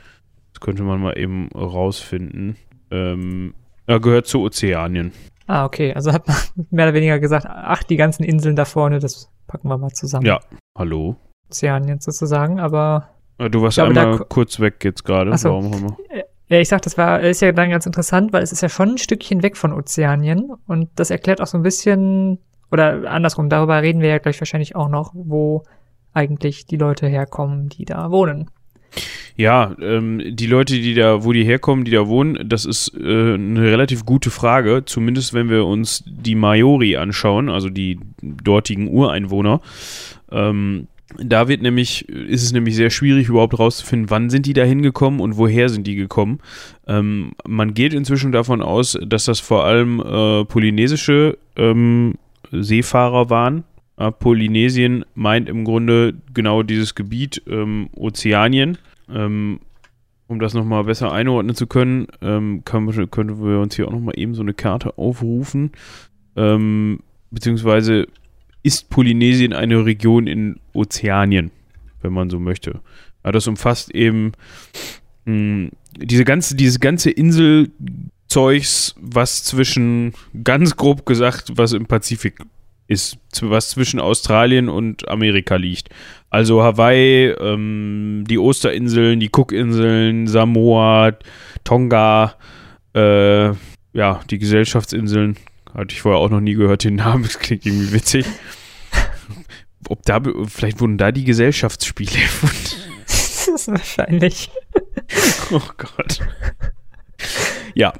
Das 0.52 0.60
könnte 0.60 0.82
man 0.82 1.00
mal 1.00 1.18
eben 1.18 1.48
rausfinden. 1.52 2.56
Ähm, 2.90 3.54
er 3.87 4.00
gehört 4.00 4.26
zu 4.26 4.40
Ozeanien. 4.42 5.12
ah, 5.46 5.64
okay. 5.64 5.92
Also 5.94 6.12
hat 6.12 6.26
man 6.28 6.37
mehr 6.70 6.87
oder 6.87 6.94
weniger 6.94 7.18
gesagt, 7.18 7.46
ach, 7.49 7.82
die 7.82 7.96
ganzen 7.96 8.23
Inseln 8.23 8.56
da 8.56 8.64
vorne, 8.64 8.99
das 9.00 9.30
packen 9.46 9.68
wir 9.68 9.78
mal 9.78 9.90
zusammen. 9.92 10.26
Ja. 10.26 10.40
Hallo? 10.76 11.16
Ozeanien 11.50 11.99
sozusagen, 12.00 12.61
aber 12.61 13.08
Äh, 13.38 13.50
Du 13.50 13.62
warst 13.62 13.76
glaube, 13.78 13.99
einmal 14.00 14.18
kurz 14.28 14.61
weg 14.61 14.84
jetzt 14.84 15.04
gerade. 15.04 15.37
So. 15.38 15.50
Warum 15.50 15.73
haben 15.75 15.96
wir? 16.11 16.25
Ja, 16.49 16.59
ich 16.59 16.69
sag, 16.69 16.83
das 16.83 16.97
war, 16.97 17.21
ist 17.21 17.43
ja 17.43 17.52
dann 17.52 17.71
ganz 17.71 17.85
interessant, 17.85 18.33
weil 18.33 18.43
es 18.43 18.52
ist 18.52 18.62
ja 18.62 18.69
schon 18.69 18.90
ein 18.90 18.99
Stückchen 18.99 19.43
weg 19.43 19.57
von 19.57 19.73
Ozeanien 19.73 20.50
und 20.67 20.88
das 20.97 21.11
erklärt 21.11 21.40
auch 21.40 21.47
so 21.47 21.59
ein 21.59 21.62
bisschen, 21.62 22.38
oder 22.71 23.11
andersrum, 23.11 23.50
darüber 23.50 23.83
reden 23.83 24.00
wir 24.00 24.09
ja 24.09 24.19
gleich 24.19 24.40
wahrscheinlich 24.40 24.75
auch 24.75 24.88
noch, 24.88 25.12
wo 25.14 25.64
eigentlich 26.14 26.67
die 26.67 26.76
Leute 26.76 27.07
herkommen, 27.07 27.69
die 27.69 27.85
da 27.85 28.11
wohnen. 28.11 28.50
Ja, 29.37 29.76
ähm, 29.81 30.21
die 30.35 30.47
Leute, 30.47 30.75
die 30.75 30.95
da, 30.95 31.23
wo 31.23 31.33
die 31.33 31.45
herkommen, 31.45 31.85
die 31.85 31.93
da 31.93 32.09
wohnen, 32.09 32.49
das 32.49 32.64
ist 32.64 32.93
äh, 32.99 33.35
eine 33.35 33.62
relativ 33.62 34.05
gute 34.05 34.31
Frage. 34.31 34.83
Zumindest 34.85 35.33
wenn 35.33 35.49
wir 35.49 35.64
uns 35.64 36.02
die 36.07 36.35
Maori 36.35 36.97
anschauen, 36.97 37.49
also 37.49 37.69
die 37.69 38.00
dortigen 38.21 38.88
Ureinwohner. 38.88 39.61
Ähm, 40.33 40.88
da 41.16 41.48
wird 41.48 41.62
nämlich, 41.62 42.08
ist 42.08 42.42
es 42.42 42.52
nämlich 42.52 42.76
sehr 42.76 42.90
schwierig 42.90 43.28
überhaupt 43.28 43.58
rauszufinden, 43.58 44.10
wann 44.10 44.30
sind 44.30 44.46
die 44.46 44.52
da 44.52 44.64
hingekommen 44.64 45.20
und 45.20 45.36
woher 45.36 45.68
sind 45.68 45.86
die 45.86 45.96
gekommen. 45.96 46.40
Ähm, 46.86 47.32
man 47.46 47.74
geht 47.74 47.94
inzwischen 47.94 48.32
davon 48.32 48.60
aus, 48.60 48.98
dass 49.06 49.24
das 49.24 49.40
vor 49.40 49.64
allem 49.64 50.00
äh, 50.00 50.44
polynesische 50.44 51.38
ähm, 51.56 52.14
Seefahrer 52.52 53.30
waren. 53.30 53.64
Äh, 53.96 54.12
Polynesien 54.12 55.04
meint 55.14 55.48
im 55.48 55.64
Grunde 55.64 56.14
genau 56.34 56.62
dieses 56.62 56.94
Gebiet 56.94 57.42
ähm, 57.48 57.88
Ozeanien. 57.96 58.76
Ähm, 59.10 59.60
um 60.26 60.40
das 60.40 60.52
nochmal 60.52 60.84
besser 60.84 61.10
einordnen 61.10 61.56
zu 61.56 61.66
können, 61.66 62.06
ähm, 62.20 62.62
können, 62.66 62.94
wir, 62.94 63.06
können 63.06 63.42
wir 63.42 63.60
uns 63.60 63.76
hier 63.76 63.88
auch 63.88 63.92
nochmal 63.92 64.18
eben 64.18 64.34
so 64.34 64.42
eine 64.42 64.52
Karte 64.52 64.98
aufrufen. 64.98 65.72
Ähm, 66.36 67.00
beziehungsweise 67.30 68.06
ist 68.62 68.90
Polynesien 68.90 69.52
eine 69.52 69.84
Region 69.84 70.26
in 70.26 70.60
Ozeanien, 70.72 71.50
wenn 72.02 72.12
man 72.12 72.30
so 72.30 72.38
möchte. 72.38 72.80
Ja, 73.24 73.32
das 73.32 73.46
umfasst 73.46 73.94
eben 73.94 74.32
mh, 75.24 75.70
diese 75.96 76.24
ganze, 76.24 76.54
dieses 76.54 76.80
ganze 76.80 77.10
Inselzeugs, 77.10 78.94
was 79.00 79.44
zwischen, 79.44 80.12
ganz 80.44 80.76
grob 80.76 81.06
gesagt, 81.06 81.52
was 81.56 81.72
im 81.72 81.86
Pazifik 81.86 82.40
ist, 82.86 83.18
was 83.42 83.70
zwischen 83.70 84.00
Australien 84.00 84.68
und 84.68 85.08
Amerika 85.08 85.56
liegt. 85.56 85.90
Also 86.30 86.62
Hawaii, 86.62 87.28
ähm, 87.38 88.24
die 88.28 88.38
Osterinseln, 88.38 89.20
die 89.20 89.30
Cookinseln, 89.30 90.26
Samoa, 90.26 91.12
Tonga, 91.64 92.34
äh, 92.94 93.48
ja, 93.92 94.20
die 94.30 94.38
Gesellschaftsinseln, 94.38 95.36
Hatte 95.75 95.92
ich 95.94 96.00
vorher 96.00 96.20
auch 96.20 96.30
noch 96.30 96.40
nie 96.40 96.54
gehört, 96.54 96.84
den 96.84 96.96
Namen. 96.96 97.22
Das 97.25 97.38
klingt 97.38 97.64
irgendwie 97.66 97.92
witzig. 97.92 98.26
Ob 99.88 100.02
da, 100.04 100.20
vielleicht 100.46 100.80
wurden 100.80 100.98
da 100.98 101.12
die 101.12 101.25
Gesellschaftsspiele 101.25 102.10
erfunden. 102.20 102.76
das 103.06 103.48
ist 103.54 103.68
wahrscheinlich. 103.68 104.50
Oh 105.50 105.60
Gott. 105.76 106.20
Ja. 107.75 107.92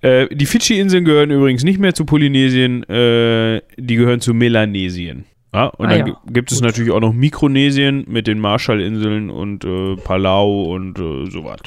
Äh, 0.00 0.34
die 0.34 0.46
Fidschi-Inseln 0.46 1.04
gehören 1.04 1.30
übrigens 1.30 1.62
nicht 1.64 1.78
mehr 1.78 1.94
zu 1.94 2.04
Polynesien, 2.04 2.82
äh, 2.88 3.62
die 3.76 3.96
gehören 3.96 4.20
zu 4.20 4.34
Melanesien. 4.34 5.24
Ja, 5.54 5.66
und 5.66 5.86
Ah 5.86 5.90
dann 5.90 5.98
ja, 5.98 6.04
gi- 6.06 6.32
gibt 6.32 6.50
es 6.50 6.58
gut. 6.58 6.66
natürlich 6.66 6.90
auch 6.90 7.00
noch 7.00 7.12
Mikronesien 7.12 8.04
mit 8.08 8.26
den 8.26 8.38
Marshallinseln 8.40 9.30
und 9.30 9.64
äh, 9.64 9.96
Palau 9.96 10.64
und 10.64 10.98
äh, 10.98 11.30
so 11.30 11.44
was. 11.44 11.60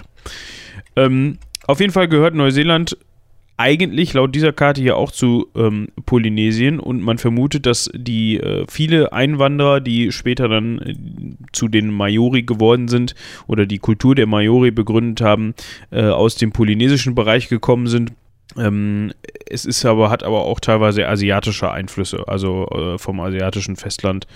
Ähm, 0.96 1.38
auf 1.68 1.80
jeden 1.80 1.94
Fall 1.94 2.08
gehört 2.08 2.34
Neuseeland 2.36 2.98
eigentlich 3.58 4.14
laut 4.14 4.36
dieser 4.36 4.52
Karte 4.52 4.82
hier 4.82 4.98
auch 4.98 5.12
zu 5.12 5.48
ähm, 5.56 5.88
Polynesien 6.06 6.80
und 6.80 7.02
man 7.02 7.18
vermutet, 7.18 7.66
dass 7.66 7.90
die 7.94 8.38
äh, 8.38 8.66
viele 8.70 9.14
Einwanderer, 9.14 9.80
die 9.80 10.12
später 10.12 10.50
dann 10.50 10.80
äh, 10.80 10.96
zu 11.54 11.70
den 11.70 11.92
Maori 11.92 12.44
geworden 12.44 12.90
sind 12.90 13.16
oder 13.48 13.66
die 13.66 13.80
Kultur 13.80 14.14
der 14.14 14.28
Maori 14.28 14.72
begründet 14.72 15.26
haben, 15.26 15.54
äh, 15.92 16.04
aus 16.04 16.36
dem 16.36 16.52
polynesischen 16.52 17.16
Bereich 17.16 17.48
gekommen 17.48 17.88
sind. 17.88 18.12
Ähm, 18.58 19.14
es 19.50 19.66
ist 19.66 19.86
aber, 19.86 20.10
hat 20.10 20.24
aber 20.24 20.44
auch 20.44 20.60
teilweise 20.60 21.08
asiatische 21.08 21.72
Einflüsse, 21.72 22.28
also 22.28 22.68
äh, 22.68 22.98
vom 22.98 23.20
asiatischen 23.22 23.78
Festland 23.78 24.28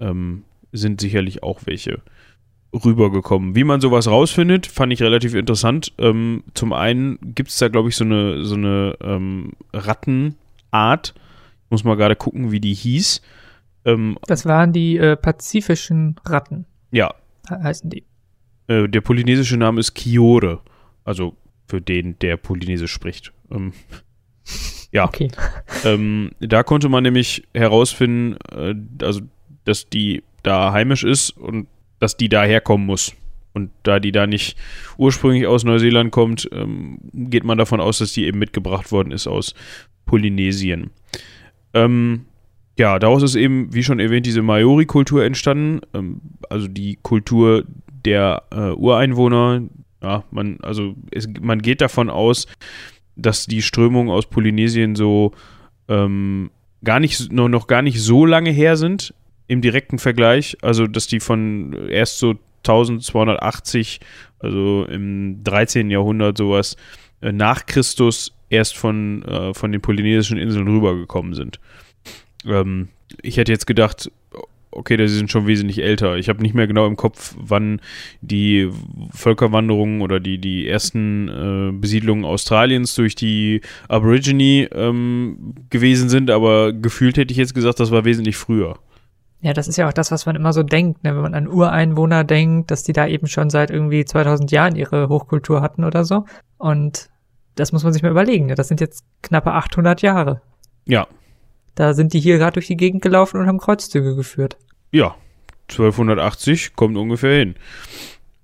ähm, 0.00 0.42
sind 0.72 1.00
sicherlich 1.00 1.42
auch 1.42 1.60
welche 1.64 2.02
rübergekommen. 2.72 3.54
Wie 3.54 3.64
man 3.64 3.80
sowas 3.80 4.06
rausfindet, 4.08 4.66
fand 4.66 4.92
ich 4.92 5.02
relativ 5.02 5.34
interessant. 5.34 5.92
Ähm, 5.98 6.44
zum 6.54 6.72
einen 6.72 7.18
gibt 7.34 7.50
es 7.50 7.56
da, 7.58 7.68
glaube 7.68 7.88
ich, 7.88 7.96
so 7.96 8.04
eine, 8.04 8.44
so 8.44 8.54
eine 8.56 8.96
ähm, 9.02 9.52
Rattenart. 9.72 11.14
Ich 11.64 11.70
muss 11.70 11.84
mal 11.84 11.96
gerade 11.96 12.16
gucken, 12.16 12.50
wie 12.52 12.60
die 12.60 12.74
hieß. 12.74 13.22
Ähm, 13.84 14.18
Das 14.26 14.44
waren 14.46 14.72
die 14.72 14.96
äh, 14.98 15.16
pazifischen 15.16 16.16
Ratten, 16.24 16.66
ja, 16.90 17.14
he- 17.48 17.54
heißen 17.62 17.88
die. 17.90 18.04
äh, 18.66 18.88
der 18.88 19.00
polynesische 19.00 19.56
Name 19.56 19.80
ist 19.80 19.94
Kiore. 19.94 20.60
Also 21.04 21.34
für 21.66 21.80
den, 21.80 22.18
der 22.18 22.36
Polynesisch 22.36 22.92
spricht. 22.92 23.32
Ähm, 23.50 23.72
ja. 24.92 25.04
Okay. 25.06 25.30
Ähm, 25.84 26.32
da 26.40 26.64
konnte 26.64 26.88
man 26.88 27.04
nämlich 27.04 27.44
herausfinden, 27.54 28.36
äh, 28.52 28.74
also, 29.04 29.20
dass 29.64 29.88
die 29.88 30.24
da 30.42 30.72
heimisch 30.72 31.04
ist 31.04 31.30
und 31.30 31.68
dass 31.98 32.16
die 32.16 32.28
da 32.28 32.44
herkommen 32.44 32.86
muss. 32.86 33.14
Und 33.54 33.70
da 33.82 33.98
die 33.98 34.12
da 34.12 34.26
nicht 34.26 34.56
ursprünglich 34.98 35.46
aus 35.46 35.64
Neuseeland 35.64 36.12
kommt, 36.12 36.48
ähm, 36.52 36.98
geht 37.12 37.44
man 37.44 37.58
davon 37.58 37.80
aus, 37.80 37.98
dass 37.98 38.12
die 38.12 38.26
eben 38.26 38.38
mitgebracht 38.38 38.92
worden 38.92 39.10
ist 39.10 39.26
aus 39.26 39.54
Polynesien. 40.04 40.90
Ähm, 41.74 42.26
ja, 42.78 42.98
daraus 42.98 43.22
ist 43.22 43.34
eben, 43.34 43.74
wie 43.74 43.82
schon 43.82 43.98
erwähnt, 43.98 44.26
diese 44.26 44.42
Maori-Kultur 44.42 45.24
entstanden. 45.24 45.80
Ähm, 45.92 46.20
also 46.48 46.68
die 46.68 46.98
Kultur 47.02 47.64
der 48.04 48.44
äh, 48.50 48.70
Ureinwohner. 48.70 49.62
Ja, 50.02 50.22
man, 50.30 50.58
also 50.62 50.94
es, 51.10 51.28
man 51.40 51.60
geht 51.60 51.80
davon 51.80 52.08
aus, 52.08 52.46
dass 53.16 53.46
die 53.46 53.62
Strömungen 53.62 54.10
aus 54.10 54.26
Polynesien 54.26 54.94
so 54.94 55.32
ähm, 55.88 56.50
gar 56.84 57.00
nicht, 57.00 57.32
noch, 57.32 57.48
noch 57.48 57.66
gar 57.66 57.82
nicht 57.82 58.00
so 58.00 58.24
lange 58.24 58.50
her 58.50 58.76
sind 58.76 59.12
im 59.48 59.60
direkten 59.60 59.98
Vergleich. 59.98 60.56
Also, 60.62 60.86
dass 60.86 61.06
die 61.06 61.20
von 61.20 61.88
erst 61.88 62.18
so 62.18 62.36
1280, 62.58 64.00
also 64.38 64.84
im 64.84 65.42
13. 65.42 65.90
Jahrhundert 65.90 66.38
sowas, 66.38 66.76
äh, 67.20 67.32
nach 67.32 67.66
Christus 67.66 68.32
erst 68.50 68.76
von, 68.76 69.22
äh, 69.24 69.54
von 69.54 69.72
den 69.72 69.80
polynesischen 69.80 70.38
Inseln 70.38 70.68
rübergekommen 70.68 71.34
sind. 71.34 71.58
Ähm, 72.46 72.88
ich 73.22 73.36
hätte 73.36 73.52
jetzt 73.52 73.66
gedacht, 73.66 74.10
okay, 74.70 74.96
die 74.96 75.08
sind 75.08 75.30
schon 75.30 75.46
wesentlich 75.46 75.82
älter. 75.82 76.16
Ich 76.16 76.28
habe 76.28 76.42
nicht 76.42 76.54
mehr 76.54 76.66
genau 76.66 76.86
im 76.86 76.96
Kopf, 76.96 77.34
wann 77.38 77.80
die 78.20 78.70
Völkerwanderungen 79.12 80.02
oder 80.02 80.20
die, 80.20 80.38
die 80.38 80.68
ersten 80.68 81.28
äh, 81.28 81.72
Besiedlungen 81.72 82.24
Australiens 82.24 82.94
durch 82.94 83.14
die 83.14 83.62
Aborigine 83.88 84.68
ähm, 84.72 85.54
gewesen 85.70 86.08
sind, 86.08 86.30
aber 86.30 86.72
gefühlt 86.72 87.16
hätte 87.16 87.32
ich 87.32 87.38
jetzt 87.38 87.54
gesagt, 87.54 87.80
das 87.80 87.90
war 87.90 88.04
wesentlich 88.04 88.36
früher. 88.36 88.78
Ja, 89.40 89.52
das 89.52 89.68
ist 89.68 89.76
ja 89.76 89.88
auch 89.88 89.92
das, 89.92 90.10
was 90.10 90.26
man 90.26 90.34
immer 90.34 90.52
so 90.52 90.62
denkt, 90.64 91.04
ne? 91.04 91.14
wenn 91.14 91.22
man 91.22 91.34
an 91.34 91.46
Ureinwohner 91.46 92.24
denkt, 92.24 92.70
dass 92.72 92.82
die 92.82 92.92
da 92.92 93.06
eben 93.06 93.28
schon 93.28 93.50
seit 93.50 93.70
irgendwie 93.70 94.04
2000 94.04 94.50
Jahren 94.50 94.74
ihre 94.74 95.08
Hochkultur 95.08 95.60
hatten 95.60 95.84
oder 95.84 96.04
so. 96.04 96.24
Und 96.56 97.08
das 97.54 97.70
muss 97.72 97.84
man 97.84 97.92
sich 97.92 98.02
mal 98.02 98.10
überlegen. 98.10 98.46
Ne? 98.46 98.56
Das 98.56 98.66
sind 98.68 98.80
jetzt 98.80 99.04
knappe 99.22 99.52
800 99.52 100.02
Jahre. 100.02 100.42
Ja, 100.86 101.06
Da 101.76 101.94
sind 101.94 102.12
die 102.14 102.20
hier 102.20 102.38
gerade 102.38 102.54
durch 102.54 102.66
die 102.66 102.76
Gegend 102.76 103.02
gelaufen 103.02 103.38
und 103.40 103.46
haben 103.46 103.58
Kreuzzüge 103.58 104.16
geführt. 104.16 104.56
ja, 104.90 105.14
1280 105.70 106.74
kommt 106.76 106.96
ungefähr 106.96 107.38
hin. 107.40 107.54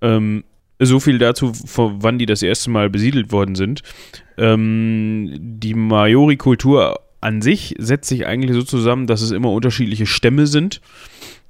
Ähm, 0.03 0.45
so 0.79 1.01
viel 1.01 1.19
dazu, 1.19 1.53
wann 1.75 2.19
die 2.19 2.27
das 2.27 2.43
erste 2.43 2.71
Mal 2.71 2.91
besiedelt 2.91 3.33
worden 3.33 3.55
sind. 3.55 3.83
Ähm, 4.37 5.31
die 5.41 5.73
Maori-Kultur 5.75 7.01
an 7.25 7.41
sich 7.41 7.75
setzt 7.79 8.11
sich 8.11 8.27
eigentlich 8.27 8.55
so 8.55 8.63
zusammen, 8.63 9.07
dass 9.07 9.23
es 9.23 9.31
immer 9.31 9.51
unterschiedliche 9.51 10.05
Stämme 10.05 10.47
sind. 10.47 10.83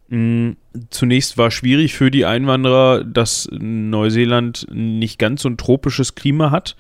Mm, 0.09 0.53
Zunächst 0.91 1.37
war 1.37 1.51
schwierig 1.51 1.95
für 1.95 2.13
die 2.13 2.25
Einwanderer, 2.25 3.03
dass 3.03 3.49
Neuseeland 3.51 4.69
nicht 4.73 5.19
ganz 5.19 5.43
so 5.43 5.49
ein 5.49 5.57
tropisches 5.57 6.15
Klima 6.15 6.53
hat 6.53 6.77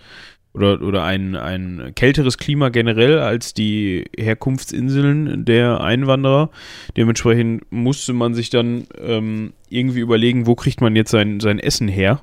oder, 0.52 0.80
oder 0.80 1.02
ein, 1.02 1.34
ein 1.34 1.92
kälteres 1.96 2.38
Klima 2.38 2.68
generell 2.68 3.18
als 3.18 3.52
die 3.52 4.04
Herkunftsinseln 4.16 5.44
der 5.44 5.80
Einwanderer. 5.80 6.50
Dementsprechend 6.96 7.70
musste 7.72 8.12
man 8.12 8.34
sich 8.34 8.50
dann 8.50 8.86
ähm, 9.00 9.54
irgendwie 9.68 10.00
überlegen, 10.00 10.46
wo 10.46 10.54
kriegt 10.54 10.80
man 10.80 10.94
jetzt 10.94 11.10
sein, 11.10 11.40
sein 11.40 11.58
Essen 11.58 11.88
her. 11.88 12.22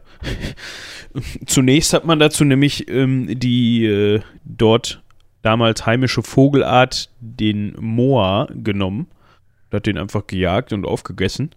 Zunächst 1.46 1.92
hat 1.92 2.06
man 2.06 2.20
dazu 2.20 2.46
nämlich 2.46 2.90
ähm, 2.90 3.28
die 3.38 3.86
äh, 3.86 4.22
dort 4.46 5.02
damals 5.42 5.86
heimische 5.86 6.24
Vogelart, 6.24 7.10
den 7.20 7.76
Moa, 7.80 8.48
genommen. 8.54 9.08
Hat 9.72 9.86
den 9.86 9.98
einfach 9.98 10.28
gejagt 10.28 10.74
und 10.74 10.86
aufgegessen. 10.86 11.52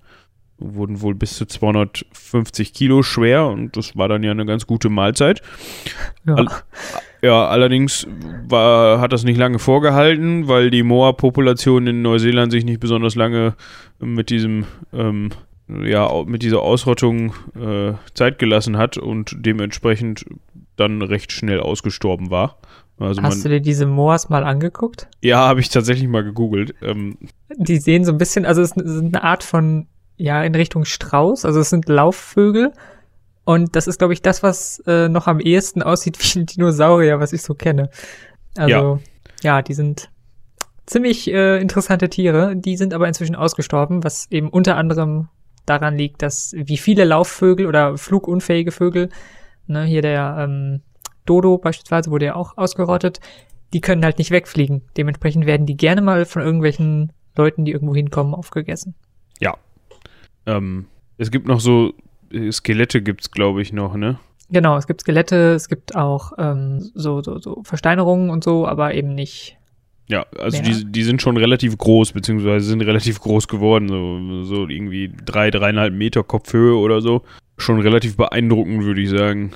Wurden 0.58 1.00
wohl 1.00 1.14
bis 1.16 1.36
zu 1.36 1.46
250 1.46 2.72
Kilo 2.72 3.02
schwer 3.02 3.46
und 3.46 3.76
das 3.76 3.96
war 3.96 4.06
dann 4.08 4.22
ja 4.22 4.30
eine 4.30 4.46
ganz 4.46 4.66
gute 4.66 4.88
Mahlzeit. 4.88 5.42
Ja. 6.26 6.34
All- 6.34 6.48
Ja, 7.22 7.46
allerdings 7.48 8.06
war, 8.48 9.00
hat 9.00 9.12
das 9.14 9.24
nicht 9.24 9.38
lange 9.38 9.58
vorgehalten, 9.58 10.46
weil 10.46 10.70
die 10.70 10.82
Moa-Population 10.82 11.86
in 11.86 12.02
Neuseeland 12.02 12.52
sich 12.52 12.66
nicht 12.66 12.80
besonders 12.80 13.14
lange 13.14 13.54
mit 13.98 14.28
diesem, 14.28 14.66
ähm, 14.92 15.30
ja, 15.66 16.06
mit 16.26 16.42
dieser 16.42 16.60
Ausrottung 16.60 17.32
äh, 17.58 17.94
Zeit 18.12 18.38
gelassen 18.38 18.76
hat 18.76 18.98
und 18.98 19.34
dementsprechend 19.38 20.26
dann 20.76 21.00
recht 21.00 21.32
schnell 21.32 21.60
ausgestorben 21.60 22.30
war. 22.30 22.58
Also 23.06 23.22
Hast 23.22 23.44
du 23.44 23.48
man, 23.48 23.58
dir 23.58 23.60
diese 23.60 23.86
Moas 23.86 24.28
mal 24.28 24.44
angeguckt? 24.44 25.08
ja, 25.22 25.38
habe 25.38 25.60
ich 25.60 25.68
tatsächlich 25.68 26.08
mal 26.08 26.24
gegoogelt. 26.24 26.74
Ähm, 26.82 27.16
Die 27.56 27.78
sehen 27.78 28.04
so 28.04 28.12
ein 28.12 28.18
bisschen, 28.18 28.44
also 28.46 28.62
es 28.62 28.70
sind 28.70 29.14
eine 29.14 29.24
Art 29.24 29.42
von, 29.42 29.86
ja, 30.16 30.42
in 30.42 30.54
Richtung 30.54 30.84
Strauß, 30.84 31.44
also 31.44 31.60
es 31.60 31.70
sind 31.70 31.88
Laufvögel. 31.88 32.72
Und 33.44 33.76
das 33.76 33.86
ist, 33.86 33.98
glaube 33.98 34.14
ich, 34.14 34.22
das, 34.22 34.42
was 34.42 34.82
äh, 34.86 35.08
noch 35.08 35.26
am 35.26 35.38
ehesten 35.38 35.82
aussieht 35.82 36.18
wie 36.20 36.40
ein 36.40 36.46
Dinosaurier, 36.46 37.20
was 37.20 37.32
ich 37.32 37.42
so 37.42 37.54
kenne. 37.54 37.90
Also, 38.56 39.00
ja, 39.42 39.62
die 39.62 39.74
sind 39.74 40.10
ziemlich 40.86 41.30
äh, 41.32 41.60
interessante 41.60 42.08
Tiere. 42.08 42.56
Die 42.56 42.76
sind 42.76 42.94
aber 42.94 43.08
inzwischen 43.08 43.36
ausgestorben, 43.36 44.04
was 44.04 44.30
eben 44.30 44.48
unter 44.48 44.76
anderem 44.76 45.28
daran 45.66 45.96
liegt, 45.96 46.22
dass 46.22 46.54
wie 46.56 46.76
viele 46.76 47.04
Laufvögel 47.04 47.66
oder 47.66 47.96
flugunfähige 47.96 48.70
Vögel, 48.70 49.08
ne, 49.66 49.84
hier 49.84 50.02
der 50.02 50.36
ähm, 50.40 50.82
Dodo 51.26 51.58
beispielsweise 51.58 52.10
wurde 52.10 52.26
ja 52.26 52.34
auch 52.34 52.56
ausgerottet, 52.56 53.20
die 53.72 53.80
können 53.80 54.04
halt 54.04 54.18
nicht 54.18 54.30
wegfliegen. 54.30 54.82
Dementsprechend 54.96 55.46
werden 55.46 55.66
die 55.66 55.76
gerne 55.76 56.00
mal 56.00 56.24
von 56.24 56.42
irgendwelchen 56.42 57.12
Leuten, 57.36 57.64
die 57.64 57.72
irgendwo 57.72 57.94
hinkommen, 57.94 58.34
aufgegessen. 58.34 58.94
ähm, 60.46 60.86
es 61.18 61.30
gibt 61.30 61.46
noch 61.46 61.60
so 61.60 61.92
äh, 62.30 62.50
Skelette, 62.52 63.02
gibt's 63.02 63.30
glaube 63.30 63.62
ich 63.62 63.72
noch, 63.72 63.96
ne? 63.96 64.18
Genau, 64.50 64.76
es 64.76 64.86
gibt 64.86 65.00
Skelette, 65.00 65.54
es 65.54 65.68
gibt 65.68 65.96
auch 65.96 66.32
ähm, 66.38 66.90
so, 66.94 67.22
so, 67.22 67.38
so 67.38 67.62
Versteinerungen 67.64 68.30
und 68.30 68.44
so, 68.44 68.66
aber 68.66 68.94
eben 68.94 69.14
nicht. 69.14 69.56
Ja, 70.06 70.26
also 70.38 70.58
Ja. 70.58 70.62
Die, 70.62 70.84
die 70.84 71.02
sind 71.02 71.22
schon 71.22 71.36
relativ 71.36 71.78
groß, 71.78 72.12
beziehungsweise 72.12 72.66
sind 72.66 72.82
relativ 72.82 73.20
groß 73.20 73.48
geworden, 73.48 73.88
so, 73.88 74.44
so 74.44 74.68
irgendwie 74.68 75.10
drei, 75.24 75.50
dreieinhalb 75.50 75.94
Meter 75.94 76.22
Kopfhöhe 76.22 76.76
oder 76.76 77.00
so. 77.00 77.22
Schon 77.56 77.80
relativ 77.80 78.16
beeindruckend, 78.16 78.84
würde 78.84 79.00
ich 79.00 79.08
sagen. 79.08 79.52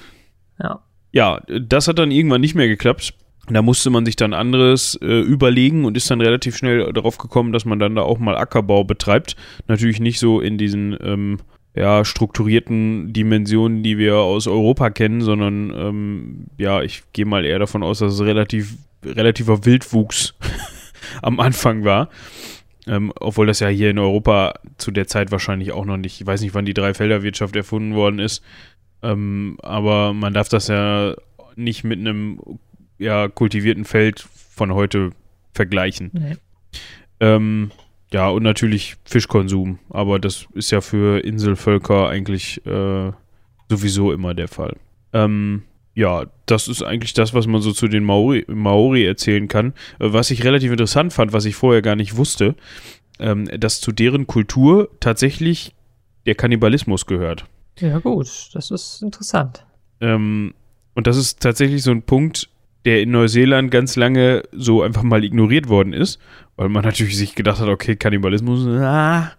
Ja. 0.59 0.81
Ja, 1.13 1.41
das 1.47 1.89
hat 1.89 1.99
dann 1.99 2.11
irgendwann 2.11 2.41
nicht 2.41 2.55
mehr 2.55 2.69
geklappt. 2.69 3.15
Da 3.51 3.63
musste 3.63 3.89
man 3.89 4.05
sich 4.05 4.17
dann 4.17 4.35
anderes 4.35 4.99
äh, 5.01 5.21
überlegen 5.21 5.85
und 5.85 5.97
ist 5.97 6.11
dann 6.11 6.21
relativ 6.21 6.57
schnell 6.57 6.93
darauf 6.93 7.17
gekommen, 7.17 7.53
dass 7.53 7.65
man 7.65 7.79
dann 7.79 7.95
da 7.95 8.03
auch 8.03 8.19
mal 8.19 8.37
Ackerbau 8.37 8.85
betreibt. 8.85 9.37
Natürlich 9.69 10.01
nicht 10.01 10.19
so 10.19 10.41
in 10.41 10.59
diesen 10.59 10.97
ähm, 11.03 11.39
ja, 11.75 12.05
strukturierten 12.05 13.13
Dimensionen, 13.13 13.83
die 13.83 13.97
wir 13.97 14.17
aus 14.17 14.47
Europa 14.47 14.91
kennen, 14.91 15.23
sondern 15.23 15.73
ähm, 15.75 16.47
ja, 16.59 16.83
ich 16.83 17.05
gehe 17.13 17.25
mal 17.25 17.45
eher 17.45 17.59
davon 17.59 17.83
aus, 17.83 18.01
dass 18.01 18.15
es 18.15 18.21
relativ 18.21 18.77
relativer 19.05 19.65
Wildwuchs 19.65 20.35
am 21.23 21.41
Anfang 21.41 21.85
war. 21.85 22.11
Ähm, 22.87 23.13
obwohl 23.21 23.47
das 23.47 23.61
ja 23.61 23.69
hier 23.69 23.91
in 23.91 23.99
Europa 23.99 24.55
zu 24.79 24.91
der 24.91 25.07
Zeit 25.07 25.31
wahrscheinlich 25.31 25.73
auch 25.73 25.85
noch 25.85 25.99
nicht, 25.99 26.21
ich 26.21 26.27
weiß 26.27 26.41
nicht, 26.41 26.55
wann 26.55 26.65
die 26.65 26.75
Dreifelderwirtschaft 26.75 27.55
erfunden 27.55 27.95
worden 27.95 28.19
ist, 28.19 28.43
ähm, 29.03 29.59
aber 29.63 30.13
man 30.13 30.35
darf 30.35 30.49
das 30.49 30.69
ja 30.69 31.15
nicht 31.57 31.85
mit 31.85 31.99
einem 31.99 32.41
ja, 32.99 33.29
kultivierten 33.29 33.85
Feld 33.85 34.21
von 34.21 34.75
heute 34.75 35.11
vergleichen. 35.53 36.11
Nee. 36.13 36.37
Ähm, 37.21 37.71
ja, 38.13 38.29
und 38.29 38.43
natürlich 38.43 38.97
Fischkonsum, 39.05 39.79
aber 39.91 40.19
das 40.19 40.47
ist 40.55 40.71
ja 40.71 40.81
für 40.81 41.21
Inselvölker 41.25 42.09
eigentlich 42.09 42.65
äh, 42.67 43.13
sowieso 43.69 44.13
immer 44.13 44.35
der 44.35 44.49
Fall. 44.49 44.77
Ähm, 45.13 45.63
ja, 45.95 46.27
das 46.47 46.69
ist 46.69 46.83
eigentlich 46.83 47.13
das, 47.13 47.35
was 47.35 47.47
man 47.47 47.61
so 47.61 47.73
zu 47.73 47.89
den 47.89 48.05
Maori, 48.05 48.45
Maori 48.49 49.05
erzählen 49.05 49.49
kann. 49.49 49.75
Äh, 49.99 50.13
was 50.13 50.31
ich 50.31 50.45
relativ 50.45 50.71
interessant 50.71 51.13
fand, 51.13 51.33
was 51.33 51.45
ich 51.45 51.55
vorher 51.55 51.83
gar 51.83 51.97
nicht 51.97 52.17
wusste, 52.17 52.55
ähm, 53.19 53.47
dass 53.59 53.81
zu 53.81 53.93
deren 53.93 54.27
Kultur 54.27 54.89
tatsächlich 55.01 55.75
der 56.25 56.35
Kannibalismus 56.35 57.07
gehört. 57.07 57.47
Ja, 57.81 57.99
gut, 57.99 58.51
das 58.53 58.71
ist 58.71 59.03
interessant. 59.03 59.65
Ähm, 60.01 60.55
und 60.95 61.07
das 61.07 61.17
ist 61.17 61.41
tatsächlich 61.41 61.83
so 61.83 61.91
ein 61.91 62.03
Punkt, 62.03 62.49
der 62.85 63.03
in 63.03 63.11
Neuseeland 63.11 63.71
ganz 63.71 63.97
lange 63.97 64.43
so 64.53 64.83
einfach 64.83 65.03
mal 65.03 65.25
ignoriert 65.25 65.69
worden 65.69 65.93
ist, 65.93 66.19
weil 66.57 66.69
man 66.69 66.85
natürlich 66.85 67.17
sich 67.17 67.35
gedacht 67.35 67.61
hat, 67.61 67.69
okay, 67.69 67.97
Kannibalismus, 67.97 68.67
ah, 68.67 69.33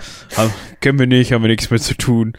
kennen 0.80 0.98
wir 0.98 1.06
nicht, 1.06 1.32
haben 1.32 1.42
wir 1.42 1.48
nichts 1.48 1.70
mehr 1.70 1.80
zu 1.80 1.96
tun. 1.96 2.34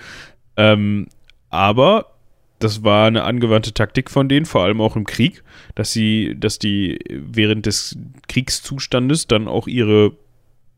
Ähm, 0.56 1.08
aber 1.50 2.18
das 2.60 2.84
war 2.84 3.08
eine 3.08 3.24
angewandte 3.24 3.74
Taktik 3.74 4.10
von 4.10 4.28
denen, 4.28 4.46
vor 4.46 4.64
allem 4.64 4.82
auch 4.82 4.96
im 4.96 5.06
Krieg, 5.06 5.44
dass 5.76 5.92
sie, 5.94 6.36
dass 6.38 6.60
die 6.60 7.00
während 7.10 7.66
des 7.66 7.98
Kriegszustandes 8.28 9.28
dann 9.28 9.48
auch 9.48 9.68
ihre 9.68 10.14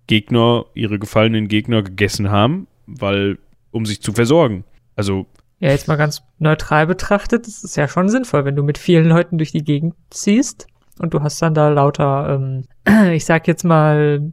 Gegner, 0.07 0.65
ihre 0.73 0.99
gefallenen 0.99 1.47
Gegner 1.47 1.83
gegessen 1.83 2.29
haben, 2.29 2.67
weil, 2.85 3.37
um 3.71 3.85
sich 3.85 4.01
zu 4.01 4.13
versorgen. 4.13 4.63
Also. 4.95 5.25
Ja, 5.59 5.69
jetzt 5.69 5.88
mal 5.88 5.97
ganz 5.97 6.21
neutral 6.38 6.88
betrachtet, 6.88 7.45
das 7.45 7.63
ist 7.63 7.75
ja 7.75 7.88
schon 7.88 8.07
sinnvoll, 8.09 8.45
wenn 8.45 8.55
du 8.55 8.63
mit 8.63 8.77
vielen 8.77 9.07
Leuten 9.07 9.38
durch 9.38 9.51
die 9.51 9.63
Gegend 9.63 9.93
ziehst 10.09 10.67
und 10.99 11.13
du 11.13 11.21
hast 11.21 11.41
dann 11.41 11.53
da 11.53 11.69
lauter, 11.69 12.29
ähm, 12.35 12.65
ich 13.11 13.25
sag 13.25 13.47
jetzt 13.47 13.63
mal, 13.63 14.31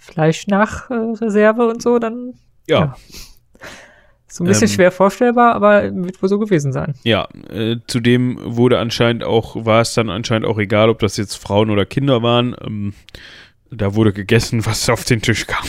Fleischnachreserve 0.00 1.68
und 1.68 1.82
so, 1.82 1.98
dann. 1.98 2.34
ja. 2.66 2.80
ja. 2.80 2.96
So 4.32 4.44
ein 4.44 4.46
bisschen 4.46 4.68
ähm, 4.68 4.74
schwer 4.74 4.92
vorstellbar, 4.92 5.56
aber 5.56 5.92
wird 5.92 6.22
wohl 6.22 6.28
so 6.28 6.38
gewesen 6.38 6.72
sein. 6.72 6.94
Ja, 7.02 7.26
äh, 7.48 7.78
zudem 7.88 8.38
wurde 8.40 8.78
anscheinend 8.78 9.24
auch, 9.24 9.64
war 9.66 9.80
es 9.80 9.92
dann 9.94 10.08
anscheinend 10.08 10.46
auch 10.46 10.58
egal, 10.58 10.88
ob 10.88 11.00
das 11.00 11.16
jetzt 11.16 11.34
Frauen 11.34 11.68
oder 11.68 11.84
Kinder 11.84 12.22
waren. 12.22 12.54
Ähm, 12.64 12.94
da 13.72 13.96
wurde 13.96 14.12
gegessen, 14.12 14.64
was 14.66 14.88
auf 14.88 15.04
den 15.04 15.20
Tisch 15.20 15.48
kam. 15.48 15.64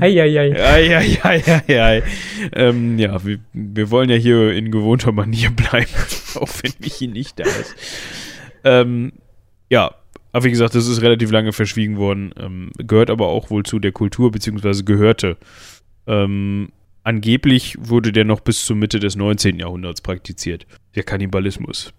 Eieiei. 0.00 1.22
Eieiei. 1.22 2.02
Ähm, 2.52 2.98
ja, 2.98 3.24
wir, 3.24 3.38
wir 3.52 3.90
wollen 3.90 4.10
ja 4.10 4.16
hier 4.16 4.52
in 4.52 4.70
gewohnter 4.70 5.12
Manier 5.12 5.50
bleiben, 5.56 5.90
auch 6.34 6.50
wenn 6.62 6.72
Michi 6.80 7.06
nicht 7.06 7.38
da 7.38 7.44
ist. 7.44 7.74
Ähm, 8.64 9.12
ja, 9.70 9.94
aber 10.32 10.44
wie 10.44 10.50
gesagt, 10.50 10.74
das 10.74 10.88
ist 10.88 11.02
relativ 11.02 11.30
lange 11.30 11.52
verschwiegen 11.52 11.96
worden, 11.96 12.32
ähm, 12.38 12.70
gehört 12.78 13.10
aber 13.10 13.28
auch 13.28 13.50
wohl 13.50 13.62
zu 13.62 13.78
der 13.78 13.92
Kultur, 13.92 14.32
beziehungsweise 14.32 14.84
gehörte 14.84 15.36
ähm, 16.06 16.70
angeblich 17.02 17.76
wurde 17.78 18.12
der 18.12 18.24
noch 18.24 18.40
bis 18.40 18.64
zur 18.64 18.76
Mitte 18.76 18.98
des 18.98 19.16
19. 19.16 19.58
Jahrhunderts 19.58 20.00
praktiziert. 20.00 20.66
Der 20.94 21.02
Kannibalismus. 21.02 21.92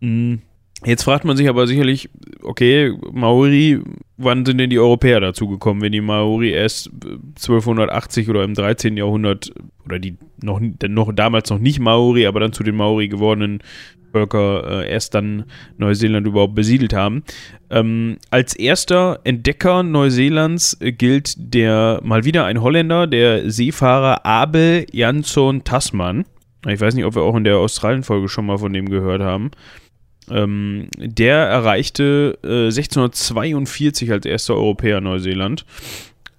Mhm. 0.00 0.42
Jetzt 0.84 1.04
fragt 1.04 1.24
man 1.24 1.36
sich 1.36 1.48
aber 1.48 1.66
sicherlich, 1.66 2.10
okay, 2.42 2.92
Maori, 3.12 3.80
wann 4.16 4.44
sind 4.44 4.58
denn 4.58 4.70
die 4.70 4.78
Europäer 4.78 5.20
dazugekommen, 5.20 5.82
wenn 5.82 5.92
die 5.92 6.00
Maori 6.00 6.50
erst 6.50 6.90
1280 7.36 8.28
oder 8.28 8.44
im 8.44 8.54
13. 8.54 8.96
Jahrhundert 8.96 9.52
oder 9.84 9.98
die 9.98 10.16
noch, 10.42 10.60
noch 10.60 11.12
damals 11.14 11.50
noch 11.50 11.58
nicht 11.58 11.80
Maori, 11.80 12.26
aber 12.26 12.40
dann 12.40 12.52
zu 12.52 12.62
den 12.62 12.76
Maori 12.76 13.08
gewordenen 13.08 13.60
Völker 14.12 14.82
äh, 14.84 14.90
erst 14.90 15.14
dann 15.14 15.44
Neuseeland 15.76 16.26
überhaupt 16.26 16.54
besiedelt 16.54 16.94
haben. 16.94 17.24
Ähm, 17.68 18.18
als 18.30 18.54
erster 18.54 19.20
Entdecker 19.24 19.82
Neuseelands 19.82 20.76
äh, 20.80 20.92
gilt 20.92 21.34
der 21.36 22.00
mal 22.04 22.24
wieder 22.24 22.44
ein 22.44 22.60
Holländer, 22.60 23.08
der 23.08 23.50
Seefahrer 23.50 24.24
Abel 24.24 24.86
Jansson 24.92 25.64
Tasman. 25.64 26.24
Ich 26.68 26.80
weiß 26.80 26.94
nicht, 26.94 27.04
ob 27.04 27.16
wir 27.16 27.22
auch 27.22 27.36
in 27.36 27.44
der 27.44 27.58
Australien-Folge 27.58 28.28
schon 28.28 28.46
mal 28.46 28.58
von 28.58 28.72
dem 28.72 28.88
gehört 28.88 29.20
haben. 29.20 29.50
Ähm, 30.30 30.88
der 30.96 31.36
erreichte 31.36 32.38
äh, 32.42 32.66
1642 32.66 34.10
als 34.10 34.26
erster 34.26 34.54
Europäer 34.54 35.00
Neuseeland. 35.00 35.64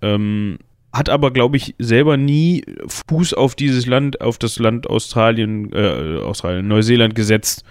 Ähm, 0.01 0.57
hat 0.93 1.09
aber, 1.09 1.31
glaube 1.31 1.57
ich, 1.57 1.75
selber 1.77 2.15
nie 2.15 2.63
Fuß 3.09 3.33
auf 3.33 3.55
dieses 3.55 3.85
Land, 3.85 4.21
auf 4.21 4.37
das 4.37 4.59
Land 4.59 4.89
Australien, 4.89 5.73
äh, 5.73 6.19
Australien, 6.19 6.67
Neuseeland 6.67 7.15
gesetzt. 7.15 7.65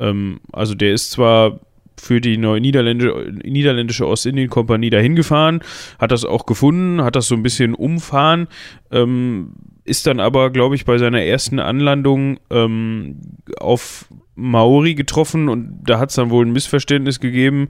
Ähm, 0.00 0.40
also 0.52 0.74
der 0.74 0.92
ist 0.92 1.12
zwar 1.12 1.60
für 1.98 2.20
die 2.20 2.36
niederländische, 2.36 3.32
niederländische 3.44 4.06
Ostindien-Kompanie 4.06 4.90
dahin 4.90 5.16
gefahren, 5.16 5.60
hat 5.98 6.12
das 6.12 6.24
auch 6.24 6.44
gefunden, 6.44 7.02
hat 7.02 7.16
das 7.16 7.28
so 7.28 7.34
ein 7.34 7.42
bisschen 7.42 7.74
umfahren, 7.74 8.48
ähm, 8.90 9.52
ist 9.86 10.06
dann 10.06 10.20
aber, 10.20 10.50
glaube 10.50 10.74
ich, 10.74 10.84
bei 10.84 10.98
seiner 10.98 11.22
ersten 11.22 11.58
Anlandung 11.58 12.38
ähm, 12.50 13.20
auf 13.58 14.06
Maori 14.34 14.94
getroffen 14.94 15.48
und 15.48 15.80
da 15.84 15.98
hat 15.98 16.10
es 16.10 16.16
dann 16.16 16.30
wohl 16.30 16.44
ein 16.44 16.52
Missverständnis 16.52 17.20
gegeben. 17.20 17.68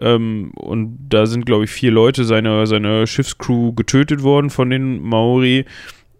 Ähm, 0.00 0.52
und 0.54 0.98
da 1.08 1.26
sind, 1.26 1.46
glaube 1.46 1.64
ich, 1.64 1.70
vier 1.70 1.90
Leute 1.90 2.24
seiner, 2.24 2.66
seiner 2.66 3.06
Schiffscrew 3.06 3.72
getötet 3.72 4.22
worden 4.22 4.50
von 4.50 4.70
den 4.70 5.02
Maori. 5.02 5.64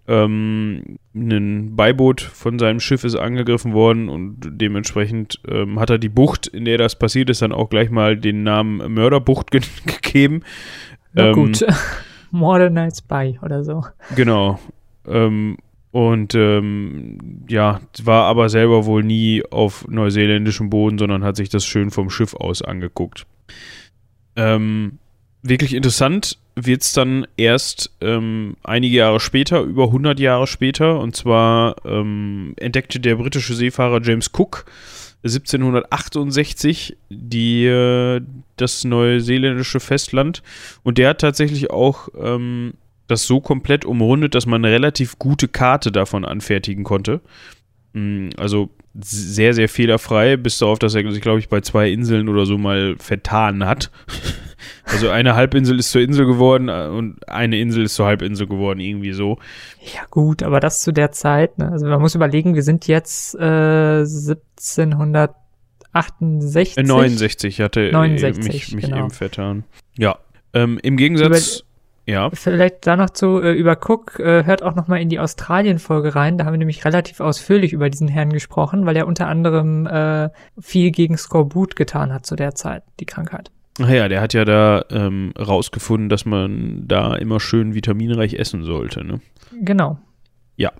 Ähm, 0.08 0.98
ein 1.14 1.74
Beiboot 1.74 2.20
von 2.20 2.58
seinem 2.58 2.80
Schiff 2.80 3.02
ist 3.04 3.16
angegriffen 3.16 3.72
worden 3.72 4.08
und 4.08 4.38
dementsprechend 4.40 5.40
ähm, 5.48 5.80
hat 5.80 5.90
er 5.90 5.98
die 5.98 6.08
Bucht, 6.08 6.46
in 6.46 6.64
der 6.64 6.78
das 6.78 6.98
passiert 6.98 7.28
ist, 7.28 7.42
dann 7.42 7.52
auch 7.52 7.70
gleich 7.70 7.90
mal 7.90 8.16
den 8.16 8.42
Namen 8.42 8.94
Mörderbucht 8.94 9.50
ge 9.50 9.62
gegeben. 9.86 10.42
Na 11.12 11.28
ähm, 11.28 11.34
gut. 11.34 11.66
Modern 12.30 12.74
Night 12.74 12.96
Spy 12.96 13.38
oder 13.42 13.64
so. 13.64 13.84
Genau. 14.14 14.58
Ähm, 15.06 15.56
und 15.92 16.34
ähm, 16.34 17.44
ja, 17.48 17.80
war 18.02 18.24
aber 18.24 18.50
selber 18.50 18.84
wohl 18.84 19.02
nie 19.02 19.42
auf 19.50 19.88
neuseeländischem 19.88 20.68
Boden, 20.68 20.98
sondern 20.98 21.24
hat 21.24 21.36
sich 21.36 21.48
das 21.48 21.64
schön 21.64 21.90
vom 21.90 22.10
Schiff 22.10 22.34
aus 22.34 22.60
angeguckt. 22.60 23.26
Ähm, 24.36 24.98
wirklich 25.42 25.72
interessant 25.72 26.38
wird 26.54 26.82
es 26.82 26.92
dann 26.92 27.26
erst 27.36 27.96
ähm, 28.00 28.56
einige 28.62 28.96
Jahre 28.96 29.20
später, 29.20 29.62
über 29.62 29.84
100 29.84 30.20
Jahre 30.20 30.46
später, 30.46 31.00
und 31.00 31.16
zwar 31.16 31.76
ähm, 31.86 32.54
entdeckte 32.56 33.00
der 33.00 33.16
britische 33.16 33.54
Seefahrer 33.54 34.02
James 34.02 34.30
Cook 34.34 34.66
1768 35.24 36.96
die, 37.10 37.66
äh, 37.66 38.20
das 38.56 38.84
neuseeländische 38.84 39.80
Festland 39.80 40.42
und 40.82 40.98
der 40.98 41.10
hat 41.10 41.20
tatsächlich 41.20 41.70
auch 41.70 42.08
ähm, 42.18 42.74
das 43.06 43.26
so 43.26 43.40
komplett 43.40 43.84
umrundet, 43.84 44.34
dass 44.34 44.46
man 44.46 44.64
eine 44.64 44.74
relativ 44.74 45.18
gute 45.18 45.48
Karte 45.48 45.92
davon 45.92 46.24
anfertigen 46.24 46.84
konnte. 46.84 47.20
Mm, 47.92 48.30
also 48.36 48.70
sehr, 48.94 49.54
sehr 49.54 49.68
fehlerfrei, 49.68 50.36
bis 50.36 50.58
darauf, 50.58 50.78
dass 50.78 50.94
er 50.94 51.10
sich, 51.10 51.20
glaube 51.20 51.38
ich, 51.38 51.48
bei 51.48 51.60
zwei 51.60 51.90
Inseln 51.90 52.28
oder 52.28 52.46
so 52.46 52.58
mal 52.58 52.96
vertan 52.98 53.64
hat. 53.64 53.90
Also 54.84 55.10
eine 55.10 55.36
Halbinsel 55.36 55.78
ist 55.78 55.90
zur 55.90 56.00
Insel 56.00 56.26
geworden 56.26 56.68
äh, 56.68 56.86
und 56.86 57.28
eine 57.28 57.58
Insel 57.58 57.84
ist 57.84 57.94
zur 57.94 58.06
Halbinsel 58.06 58.46
geworden, 58.46 58.80
irgendwie 58.80 59.12
so. 59.12 59.38
Ja 59.94 60.00
gut, 60.10 60.42
aber 60.42 60.60
das 60.60 60.80
zu 60.80 60.92
der 60.92 61.12
Zeit, 61.12 61.58
ne? 61.58 61.70
also 61.70 61.86
man 61.86 62.00
muss 62.00 62.14
überlegen, 62.14 62.54
wir 62.54 62.62
sind 62.62 62.86
jetzt 62.86 63.34
äh, 63.34 64.00
1768. 64.00 66.76
69 66.76 67.60
hatte 67.60 67.90
69, 67.92 68.52
mich, 68.52 68.74
mich 68.74 68.86
genau. 68.86 68.98
eben 68.98 69.10
vertan. 69.10 69.64
Ja, 69.96 70.18
ähm, 70.52 70.78
im 70.82 70.96
Gegensatz... 70.96 71.65
Ja. 72.06 72.30
Vielleicht 72.32 72.86
da 72.86 72.96
noch 72.96 73.10
zu 73.10 73.42
äh, 73.42 73.52
über 73.52 73.76
Cook, 73.84 74.20
äh, 74.20 74.44
hört 74.44 74.62
auch 74.62 74.76
noch 74.76 74.86
mal 74.86 75.00
in 75.00 75.08
die 75.08 75.18
Australien-Folge 75.18 76.14
rein. 76.14 76.38
Da 76.38 76.44
haben 76.44 76.52
wir 76.52 76.58
nämlich 76.58 76.84
relativ 76.84 77.18
ausführlich 77.18 77.72
über 77.72 77.90
diesen 77.90 78.06
Herrn 78.06 78.32
gesprochen, 78.32 78.86
weil 78.86 78.96
er 78.96 79.08
unter 79.08 79.26
anderem 79.26 79.86
äh, 79.88 80.30
viel 80.58 80.92
gegen 80.92 81.18
Skorbut 81.18 81.74
getan 81.74 82.12
hat 82.12 82.24
zu 82.24 82.36
der 82.36 82.54
Zeit, 82.54 82.84
die 83.00 83.06
Krankheit. 83.06 83.50
Ach 83.82 83.88
ja, 83.88 84.08
der 84.08 84.20
hat 84.20 84.34
ja 84.34 84.44
da 84.44 84.84
ähm, 84.90 85.34
rausgefunden, 85.36 86.08
dass 86.08 86.24
man 86.24 86.84
da 86.86 87.16
immer 87.16 87.40
schön 87.40 87.74
vitaminreich 87.74 88.34
essen 88.34 88.62
sollte, 88.62 89.04
ne? 89.04 89.20
Genau. 89.60 89.98
Ja. 90.56 90.72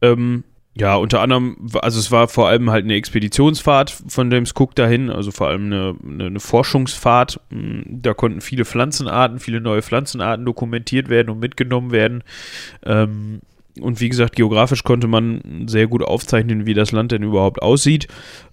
Ähm, 0.00 0.42
ja, 0.76 0.96
unter 0.96 1.20
anderem, 1.20 1.56
also 1.74 2.00
es 2.00 2.10
war 2.10 2.26
vor 2.26 2.48
allem 2.48 2.70
halt 2.70 2.84
eine 2.84 2.94
Expeditionsfahrt 2.94 3.90
von 4.08 4.30
James 4.30 4.54
Cook 4.56 4.74
dahin, 4.74 5.08
also 5.08 5.30
vor 5.30 5.48
allem 5.48 5.66
eine, 5.66 5.94
eine, 6.02 6.26
eine, 6.26 6.40
Forschungsfahrt. 6.40 7.40
Hm, 7.50 7.84
da 8.02 8.12
konnten 8.12 8.40
viele 8.40 8.64
Pflanzenarten, 8.64 9.38
viele 9.38 9.60
neue 9.60 9.82
Pflanzenarten 9.82 10.44
dokumentiert 10.44 11.08
werden 11.08 11.30
und 11.30 11.38
mitgenommen 11.38 11.92
werden. 11.92 12.24
Ähm, 12.84 13.40
und 13.80 14.00
wie 14.00 14.08
gesagt, 14.08 14.36
geografisch 14.36 14.82
konnte 14.82 15.06
man 15.06 15.66
sehr 15.66 15.86
gut 15.86 16.02
aufzeichnen, 16.02 16.66
wie 16.66 16.74
das 16.74 16.92
Land 16.92 17.12
denn 17.12 17.22
überhaupt 17.22 17.62
aussieht. 17.62 18.08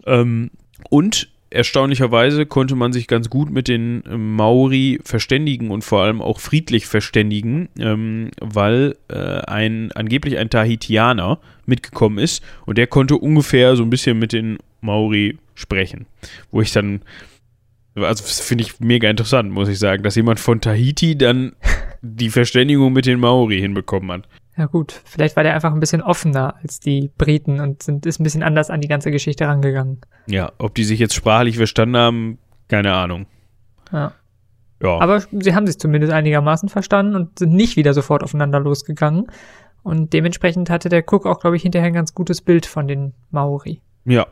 Ähm, 0.06 0.52
Und 0.90 1.30
erstaunlicherweise 1.52 2.46
konnte 2.46 2.76
man 2.76 2.94
sich 2.94 3.08
ganz 3.08 3.30
gut 3.30 3.52
mit 3.52 3.68
den 3.68 4.04
ähm, 4.10 4.36
Maori 4.36 5.00
verständigen 5.04 5.70
und 5.70 5.84
vor 5.84 6.02
allem 6.02 6.22
auch 6.22 6.40
friedlich 6.40 6.88
verständigen, 6.88 7.70
ähm, 7.78 8.32
weil 8.40 8.96
äh, 9.10 9.42
ein 9.42 9.92
angeblich 9.92 10.38
ein 10.38 10.50
Tahitianer 10.50 11.40
mitgekommen 11.66 12.18
ist 12.18 12.44
und 12.66 12.78
der 12.78 12.88
konnte 12.88 13.16
ungefähr 13.18 13.76
so 13.76 13.84
ein 13.84 13.90
bisschen 13.90 14.18
mit 14.18 14.34
den 14.34 14.58
Maori 14.80 15.38
sprechen. 15.54 16.08
Wo 16.50 16.62
ich 16.62 16.72
dann, 16.72 17.02
also 17.96 18.24
finde 18.24 18.64
ich 18.64 18.80
mega 18.80 19.10
interessant, 19.10 19.52
muss 19.52 19.70
ich 19.70 19.78
sagen, 19.78 20.04
dass 20.04 20.16
jemand 20.16 20.40
von 20.40 20.62
Tahiti 20.62 21.18
dann 21.18 21.54
die 22.02 22.30
Verständigung 22.30 22.94
mit 22.94 23.06
den 23.06 23.20
Maori 23.20 23.60
hinbekommen 23.60 24.12
hat. 24.12 24.28
Ja 24.58 24.66
gut, 24.66 25.02
vielleicht 25.06 25.36
war 25.36 25.44
der 25.44 25.54
einfach 25.54 25.74
ein 25.74 25.80
bisschen 25.80 26.02
offener 26.02 26.56
als 26.62 26.80
die 26.80 27.10
Briten 27.18 27.60
und 27.60 27.84
sind, 27.84 28.06
ist 28.06 28.20
ein 28.20 28.24
bisschen 28.24 28.44
anders 28.44 28.70
an 28.70 28.82
die 28.82 28.88
ganze 28.88 29.10
Geschichte 29.12 29.48
rangegangen. 29.48 30.02
Ja, 30.28 30.52
ob 30.58 30.76
die 30.76 30.84
sich 30.84 31.00
jetzt 31.00 31.16
sprachlich 31.16 31.58
verstanden 31.58 31.98
haben, 31.98 32.38
keine 32.68 32.94
Ahnung. 32.94 33.28
Ja. 33.92 34.14
Ja, 34.82 35.00
Aber 35.00 35.20
sie 35.20 35.54
haben 35.54 35.68
sich 35.68 35.78
zumindest 35.78 36.12
einigermaßen 36.12 36.68
verstanden 36.68 37.16
und 37.16 37.38
sind 37.38 37.54
nicht 37.54 37.78
wieder 37.78 37.94
sofort 37.94 38.24
aufeinander 38.24 38.60
losgegangen. 38.60 39.28
Und 39.84 40.14
dementsprechend 40.14 40.70
hatte 40.70 40.90
der 40.90 41.04
Cook 41.08 41.26
auch, 41.26 41.40
glaube 41.40 41.56
ich, 41.56 41.62
hinterher 41.62 41.88
ein 41.88 41.94
ganz 41.94 42.14
gutes 42.16 42.42
Bild 42.42 42.66
von 42.66 42.88
den 42.88 43.14
Maori. 43.30 43.82
ja. 44.06 44.28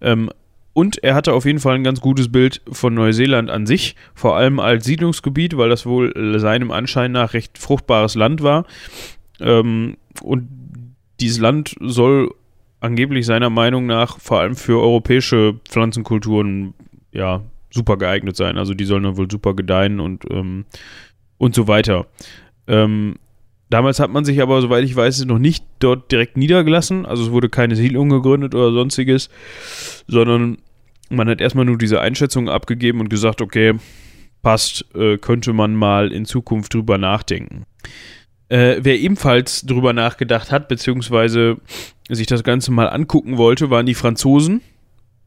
Ähm, 0.00 0.30
und 0.72 1.02
er 1.02 1.16
hatte 1.16 1.32
auf 1.32 1.46
jeden 1.46 1.58
Fall 1.58 1.74
ein 1.74 1.84
ganz 1.84 2.00
gutes 2.00 2.30
Bild 2.30 2.62
von 2.70 2.94
Neuseeland 2.94 3.50
an 3.50 3.66
sich, 3.66 3.96
vor 4.14 4.36
allem 4.36 4.60
als 4.60 4.84
Siedlungsgebiet, 4.84 5.56
weil 5.56 5.68
das 5.68 5.84
wohl 5.84 6.38
seinem 6.38 6.70
Anschein 6.70 7.10
nach 7.10 7.34
recht 7.34 7.58
fruchtbares 7.58 8.14
Land 8.14 8.42
war. 8.42 8.64
Ähm, 9.40 9.96
und 10.22 10.48
dieses 11.20 11.38
Land 11.38 11.74
soll 11.80 12.34
angeblich 12.80 13.26
seiner 13.26 13.50
Meinung 13.50 13.86
nach 13.86 14.18
vor 14.18 14.40
allem 14.40 14.56
für 14.56 14.80
europäische 14.80 15.60
Pflanzenkulturen 15.68 16.74
ja 17.12 17.42
super 17.70 17.96
geeignet 17.96 18.36
sein. 18.36 18.58
Also 18.58 18.74
die 18.74 18.84
sollen 18.84 19.04
dann 19.04 19.16
wohl 19.16 19.30
super 19.30 19.54
gedeihen 19.54 20.00
und, 20.00 20.24
ähm, 20.30 20.64
und 21.38 21.54
so 21.54 21.68
weiter. 21.68 22.06
Ähm, 22.66 23.16
damals 23.68 24.00
hat 24.00 24.10
man 24.10 24.24
sich 24.24 24.42
aber, 24.42 24.60
soweit 24.60 24.84
ich 24.84 24.96
weiß, 24.96 25.24
noch 25.26 25.38
nicht 25.38 25.64
dort 25.78 26.10
direkt 26.10 26.36
niedergelassen. 26.36 27.06
Also 27.06 27.24
es 27.24 27.30
wurde 27.30 27.48
keine 27.48 27.76
Siedlung 27.76 28.08
gegründet 28.08 28.54
oder 28.54 28.72
sonstiges, 28.72 29.30
sondern 30.06 30.58
man 31.10 31.28
hat 31.28 31.40
erstmal 31.40 31.64
nur 31.64 31.78
diese 31.78 32.00
Einschätzung 32.00 32.48
abgegeben 32.48 33.00
und 33.00 33.08
gesagt, 33.08 33.40
okay, 33.40 33.74
passt, 34.42 34.86
äh, 34.94 35.18
könnte 35.18 35.52
man 35.52 35.74
mal 35.74 36.12
in 36.12 36.24
Zukunft 36.24 36.74
drüber 36.74 36.98
nachdenken. 36.98 37.66
Äh, 38.50 38.80
wer 38.82 38.98
ebenfalls 38.98 39.62
drüber 39.64 39.92
nachgedacht 39.92 40.50
hat, 40.50 40.66
beziehungsweise 40.66 41.58
sich 42.08 42.26
das 42.26 42.42
Ganze 42.42 42.72
mal 42.72 42.88
angucken 42.88 43.38
wollte, 43.38 43.70
waren 43.70 43.86
die 43.86 43.94
Franzosen. 43.94 44.60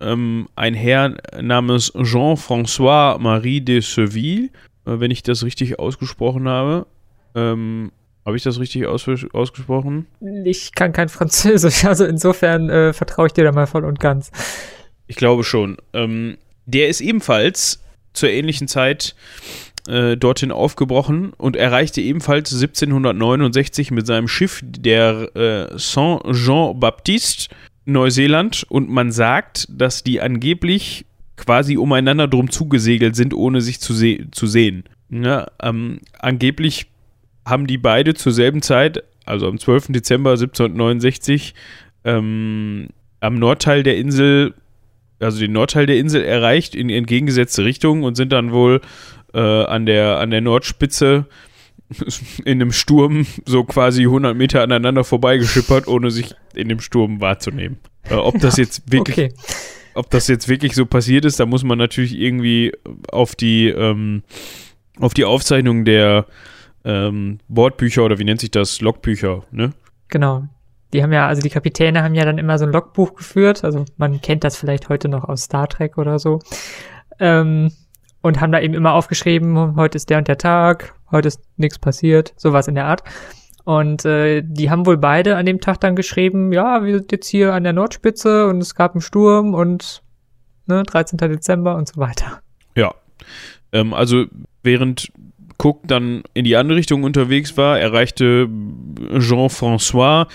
Ähm, 0.01 0.49
ein 0.57 0.73
Herr 0.73 1.15
namens 1.41 1.93
Jean-François 1.93 3.17
Marie 3.19 3.61
de 3.61 3.79
Seville, 3.79 4.49
äh, 4.85 4.99
wenn 4.99 5.09
ich 5.09 5.23
das 5.23 5.45
richtig 5.45 5.79
ausgesprochen 5.79 6.49
habe. 6.49 6.85
Ähm, 7.33 7.93
habe 8.25 8.35
ich 8.35 8.43
das 8.43 8.59
richtig 8.59 8.87
aus 8.87 9.07
ausgesprochen? 9.33 10.05
Ich 10.43 10.73
kann 10.73 10.91
kein 10.91 11.07
Französisch, 11.07 11.85
also 11.85 12.03
insofern 12.03 12.69
äh, 12.69 12.91
vertraue 12.91 13.27
ich 13.27 13.33
dir 13.33 13.45
da 13.45 13.53
mal 13.53 13.67
voll 13.67 13.85
und 13.85 14.01
ganz. 14.01 14.31
Ich 15.07 15.15
glaube 15.15 15.45
schon. 15.45 15.77
Ähm, 15.93 16.37
der 16.65 16.89
ist 16.89 16.99
ebenfalls 16.99 17.81
zur 18.11 18.29
ähnlichen 18.29 18.67
Zeit 18.67 19.15
äh, 19.87 20.15
dorthin 20.17 20.51
aufgebrochen 20.51 21.33
und 21.37 21.55
erreichte 21.55 22.01
ebenfalls 22.01 22.53
1769 22.53 23.91
mit 23.91 24.07
seinem 24.07 24.27
Schiff 24.27 24.61
der 24.63 25.35
äh, 25.35 25.77
Saint-Jean-Baptiste 25.77 27.53
Neuseeland 27.85 28.65
und 28.69 28.89
man 28.89 29.11
sagt, 29.11 29.67
dass 29.69 30.03
die 30.03 30.21
angeblich 30.21 31.05
quasi 31.35 31.77
umeinander 31.77 32.27
drum 32.27 32.49
zugesegelt 32.49 33.15
sind, 33.15 33.33
ohne 33.33 33.61
sich 33.61 33.79
zu, 33.79 33.93
se 33.93 34.27
zu 34.31 34.47
sehen. 34.47 34.83
Ja, 35.09 35.47
ähm, 35.61 35.99
angeblich 36.19 36.87
haben 37.45 37.67
die 37.67 37.77
beide 37.77 38.13
zur 38.13 38.31
selben 38.31 38.61
Zeit, 38.61 39.03
also 39.25 39.47
am 39.47 39.59
12. 39.59 39.87
Dezember 39.89 40.31
1769, 40.31 41.53
ähm, 42.05 42.87
am 43.19 43.35
Nordteil 43.35 43.83
der 43.83 43.97
Insel, 43.97 44.53
also 45.19 45.39
den 45.39 45.51
Nordteil 45.51 45.85
der 45.85 45.97
Insel 45.97 46.23
erreicht 46.23 46.75
in 46.75 46.89
entgegengesetzte 46.89 47.63
Richtung 47.63 48.03
und 48.03 48.15
sind 48.15 48.31
dann 48.31 48.51
wohl 48.51 48.81
äh, 49.33 49.39
an, 49.39 49.85
der, 49.85 50.19
an 50.19 50.29
der 50.31 50.41
Nordspitze 50.41 51.25
in 52.45 52.61
einem 52.61 52.71
Sturm 52.71 53.25
so 53.45 53.63
quasi 53.63 54.03
100 54.03 54.35
Meter 54.35 54.61
aneinander 54.63 55.03
vorbeigeschippert, 55.03 55.87
ohne 55.87 56.11
sich 56.11 56.33
in 56.55 56.69
dem 56.69 56.79
Sturm 56.79 57.21
wahrzunehmen. 57.21 57.77
Äh, 58.09 58.15
ob 58.15 58.39
das 58.39 58.57
jetzt 58.57 58.83
wirklich, 58.91 59.17
Okay. 59.17 59.33
ob 59.93 60.09
das 60.09 60.27
jetzt 60.27 60.47
wirklich 60.47 60.73
so 60.75 60.85
passiert 60.85 61.25
ist, 61.25 61.39
da 61.39 61.45
muss 61.45 61.63
man 61.63 61.77
natürlich 61.77 62.17
irgendwie 62.17 62.71
auf 63.11 63.35
die, 63.35 63.67
ähm, 63.67 64.23
auf 64.99 65.13
die 65.13 65.25
Aufzeichnung 65.25 65.85
der 65.85 66.25
ähm, 66.85 67.39
Bordbücher 67.47 68.03
oder 68.03 68.19
wie 68.19 68.23
nennt 68.25 68.41
sich 68.41 68.51
das, 68.51 68.81
Logbücher, 68.81 69.43
ne? 69.51 69.73
Genau. 70.09 70.43
Die 70.93 71.01
haben 71.01 71.11
ja, 71.11 71.27
also 71.27 71.41
die 71.41 71.49
Kapitäne 71.49 72.03
haben 72.03 72.13
ja 72.13 72.23
dann 72.23 72.37
immer 72.37 72.59
so 72.59 72.65
ein 72.65 72.71
Logbuch 72.71 73.15
geführt. 73.15 73.63
Also 73.63 73.85
man 73.97 74.21
kennt 74.21 74.43
das 74.43 74.57
vielleicht 74.57 74.89
heute 74.89 75.09
noch 75.09 75.23
aus 75.23 75.43
Star 75.43 75.67
Trek 75.67 75.97
oder 75.97 76.19
so. 76.19 76.39
Ähm, 77.19 77.71
und 78.23 78.41
haben 78.41 78.51
da 78.51 78.59
eben 78.59 78.73
immer 78.73 78.93
aufgeschrieben, 78.93 79.75
heute 79.75 79.97
ist 79.97 80.09
der 80.09 80.17
und 80.17 80.27
der 80.27 80.37
Tag, 80.37 80.95
heute 81.11 81.27
ist 81.27 81.41
nichts 81.57 81.77
passiert, 81.77 82.33
sowas 82.37 82.67
in 82.67 82.75
der 82.75 82.85
Art. 82.85 83.03
Und 83.65 84.05
äh, 84.05 84.41
die 84.43 84.69
haben 84.69 84.85
wohl 84.85 84.97
beide 84.97 85.35
an 85.35 85.45
dem 85.45 85.59
Tag 85.59 85.81
dann 85.81 85.95
geschrieben, 85.95 86.51
ja, 86.51 86.83
wir 86.83 86.99
sind 86.99 87.11
jetzt 87.11 87.27
hier 87.27 87.53
an 87.53 87.63
der 87.63 87.73
Nordspitze 87.73 88.47
und 88.47 88.59
es 88.59 88.75
gab 88.75 88.93
einen 88.93 89.01
Sturm 89.01 89.53
und 89.53 90.01
ne, 90.65 90.83
13. 90.83 91.17
Dezember 91.17 91.75
und 91.75 91.87
so 91.87 91.97
weiter. 91.97 92.41
Ja. 92.75 92.95
Ähm, 93.73 93.93
also 93.93 94.25
während 94.63 95.11
Cook 95.63 95.81
dann 95.87 96.23
in 96.33 96.45
die 96.45 96.55
andere 96.55 96.77
Richtung 96.77 97.03
unterwegs 97.03 97.55
war, 97.57 97.79
erreichte 97.79 98.49
Jean-François 99.19 100.27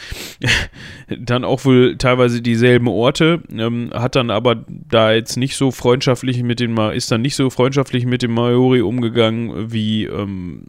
dann 1.18 1.44
auch 1.44 1.64
wohl 1.64 1.96
teilweise 1.96 2.40
dieselben 2.40 2.88
Orte, 2.88 3.42
ähm, 3.50 3.90
hat 3.92 4.16
dann 4.16 4.30
aber 4.30 4.64
da 4.68 5.12
jetzt 5.12 5.36
nicht 5.36 5.56
so 5.56 5.70
freundschaftlich 5.70 6.42
mit 6.42 6.60
den 6.60 6.76
ist 6.78 7.10
dann 7.10 7.22
nicht 7.22 7.34
so 7.34 7.50
freundschaftlich 7.50 8.06
mit 8.06 8.22
dem 8.22 8.32
Maori 8.32 8.80
umgegangen 8.80 9.72
wie 9.72 10.04
ähm, 10.04 10.66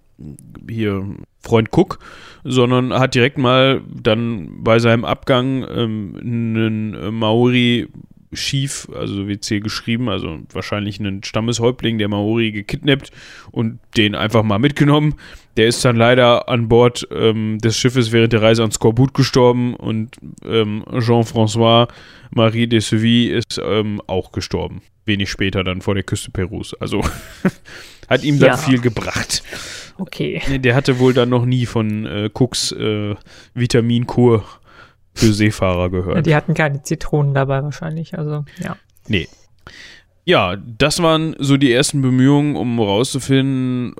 hier 0.68 1.06
Freund 1.42 1.70
Cook, 1.72 2.00
sondern 2.44 2.94
hat 2.94 3.16
direkt 3.16 3.38
mal 3.38 3.82
dann 3.90 4.64
bei 4.64 4.80
seinem 4.80 5.06
Abgang 5.06 5.66
ähm, 5.70 6.16
einen 6.20 7.14
Maori 7.16 7.88
Chief, 8.34 8.88
also 8.96 9.28
wie 9.28 9.40
hier 9.44 9.60
geschrieben, 9.60 10.08
also 10.10 10.40
wahrscheinlich 10.54 11.00
einen 11.00 11.24
Stammeshäuptling 11.24 11.98
der 11.98 12.08
Maori 12.10 12.52
gekidnappt 12.52 13.12
und 13.52 13.80
den 13.98 14.14
einfach 14.16 14.44
mal 14.44 14.60
mitgenommen. 14.60 15.16
Der 15.58 15.68
ist 15.68 15.84
dann 15.84 15.96
leider 15.96 16.48
an 16.48 16.70
Bord 16.70 17.08
ähm, 17.12 17.58
des 17.58 17.78
Schiffes 17.78 18.12
während 18.12 18.34
der 18.34 18.42
Reise 18.42 18.64
an 18.64 18.72
Skorbut 18.72 19.14
gestorben 19.14 19.76
und 19.76 20.16
ähm, 20.46 20.84
Jean-François 21.00 21.88
Marie 22.32 22.68
de 22.68 22.80
Seville 22.80 23.36
ist 23.38 23.60
ähm, 23.64 24.02
auch 24.08 24.32
gestorben. 24.32 24.82
Wenig 25.06 25.30
später 25.32 25.64
dann 25.64 25.82
vor 25.82 25.96
der 25.96 26.04
Küste 26.04 26.30
Perus. 26.30 26.76
Also 26.80 27.04
hat 28.08 28.24
ihm 28.24 28.40
dann 28.40 28.50
Ja. 28.50 28.58
viel 28.58 28.80
gebracht. 28.80 29.42
Okay. 29.98 30.42
Der 30.60 30.76
hatte 30.76 31.00
wohl 31.00 31.14
dann 31.14 31.30
noch 31.30 31.46
nie 31.46 31.66
von 31.66 32.06
äh, 32.06 32.30
Cooks 32.34 32.72
äh, 32.72 33.16
Vitaminkur 33.54 34.46
für 35.20 35.34
Seefahrer 35.34 35.90
gehört. 35.90 36.26
Die 36.26 36.36
hatten 36.36 36.54
keine 36.54 36.84
Zitronen 36.84 37.34
dabei 37.34 37.64
wahrscheinlich, 37.64 38.18
also 38.18 38.46
ja. 38.64 38.76
Nee. 39.08 39.28
Ja, 40.26 40.56
das 40.56 41.02
waren 41.02 41.36
so 41.40 41.58
die 41.58 41.72
ersten 41.72 42.02
Bemühungen, 42.02 42.56
um 42.56 42.80
rauszufinden, 42.80 43.96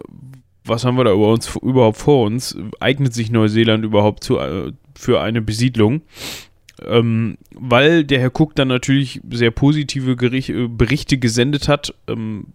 was 0.64 0.86
haben 0.86 0.98
wir 0.98 1.04
da 1.04 1.12
über 1.12 1.34
uns, 1.34 1.56
überhaupt 1.56 1.98
vor 1.98 2.26
uns? 2.26 2.56
Eignet 2.80 3.14
sich 3.14 3.32
Neuseeland 3.32 3.84
überhaupt 3.84 4.24
zu, 4.24 4.38
äh, 4.38 4.72
für 4.96 5.20
eine 5.22 5.42
Besiedlung? 5.42 6.02
Ähm, 6.86 7.38
weil 7.54 8.06
der 8.06 8.20
Herr 8.20 8.32
Cook 8.34 8.56
dann 8.56 8.70
natürlich 8.70 9.20
sehr 9.30 9.52
positive 9.52 10.16
Gerich 10.16 10.50
äh, 10.50 10.68
Berichte 10.68 11.18
gesendet 11.18 11.68
hat, 11.68 11.94
ähm, 12.08 12.48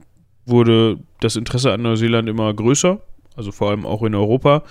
wurde 0.47 0.99
das 1.21 1.37
Interesse 1.37 1.73
an 1.73 1.83
Neuseeland 1.83 2.29
immer 2.29 2.53
größer, 2.55 3.01
also 3.37 3.53
vor 3.53 3.71
allem 3.71 3.85
auch 3.85 4.03
in 4.03 4.15
Europa 4.15 4.63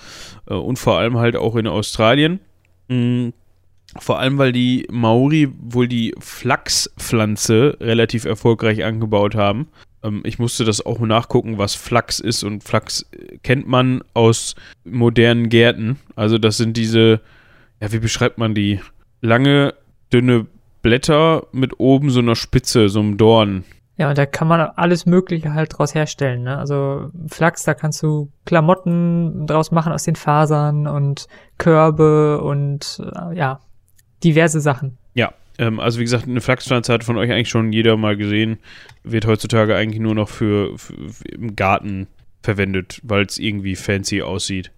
äh, 0.48 0.54
und 0.54 0.78
vor 0.78 0.98
allem 0.98 1.18
halt 1.18 1.36
auch 1.36 1.54
in 1.56 1.66
Australien. 1.66 2.40
Mm, 2.88 3.28
vor 3.98 4.18
allem, 4.18 4.38
weil 4.38 4.52
die 4.52 4.86
Maori 4.90 5.52
wohl 5.58 5.88
die 5.88 6.14
Flachspflanze 6.18 7.76
relativ 7.80 8.24
erfolgreich 8.24 8.84
angebaut 8.84 9.34
haben. 9.34 9.68
Ähm, 10.02 10.22
ich 10.24 10.38
musste 10.38 10.64
das 10.64 10.84
auch 10.84 11.00
nachgucken, 11.00 11.58
was 11.58 11.74
Flachs 11.74 12.18
ist. 12.18 12.42
Und 12.42 12.64
Flachs 12.64 13.06
äh, 13.12 13.38
kennt 13.42 13.68
man 13.68 14.02
aus 14.14 14.54
modernen 14.84 15.48
Gärten. 15.48 15.98
Also 16.16 16.38
das 16.38 16.56
sind 16.56 16.76
diese, 16.76 17.20
ja, 17.80 17.92
wie 17.92 17.98
beschreibt 17.98 18.38
man 18.38 18.54
die? 18.54 18.80
Lange, 19.20 19.74
dünne 20.12 20.46
Blätter 20.82 21.46
mit 21.52 21.80
oben 21.80 22.10
so 22.10 22.20
einer 22.20 22.36
Spitze, 22.36 22.88
so 22.88 23.00
einem 23.00 23.16
Dorn. 23.16 23.64
Ja, 23.96 24.08
und 24.08 24.18
da 24.18 24.26
kann 24.26 24.48
man 24.48 24.60
alles 24.60 25.06
Mögliche 25.06 25.54
halt 25.54 25.78
draus 25.78 25.94
herstellen. 25.94 26.42
Ne? 26.42 26.58
Also 26.58 27.10
Flachs, 27.28 27.62
da 27.62 27.74
kannst 27.74 28.02
du 28.02 28.28
Klamotten 28.44 29.46
draus 29.46 29.70
machen 29.70 29.92
aus 29.92 30.02
den 30.02 30.16
Fasern 30.16 30.88
und 30.88 31.28
Körbe 31.58 32.42
und 32.42 33.00
äh, 33.14 33.36
ja, 33.36 33.60
diverse 34.22 34.60
Sachen. 34.60 34.96
Ähm, 35.58 35.80
also 35.80 35.98
wie 35.98 36.04
gesagt, 36.04 36.26
eine 36.26 36.40
Flachspflanze 36.40 36.92
hat 36.92 37.04
von 37.04 37.16
euch 37.16 37.30
eigentlich 37.30 37.48
schon 37.48 37.72
jeder 37.72 37.96
mal 37.96 38.16
gesehen. 38.16 38.58
Wird 39.02 39.26
heutzutage 39.26 39.76
eigentlich 39.76 40.00
nur 40.00 40.14
noch 40.14 40.28
für, 40.28 40.76
für, 40.78 40.94
für 41.08 41.28
im 41.28 41.56
Garten 41.56 42.06
verwendet, 42.42 43.00
weil 43.02 43.24
es 43.24 43.38
irgendwie 43.38 43.76
fancy 43.76 44.22
aussieht. 44.22 44.70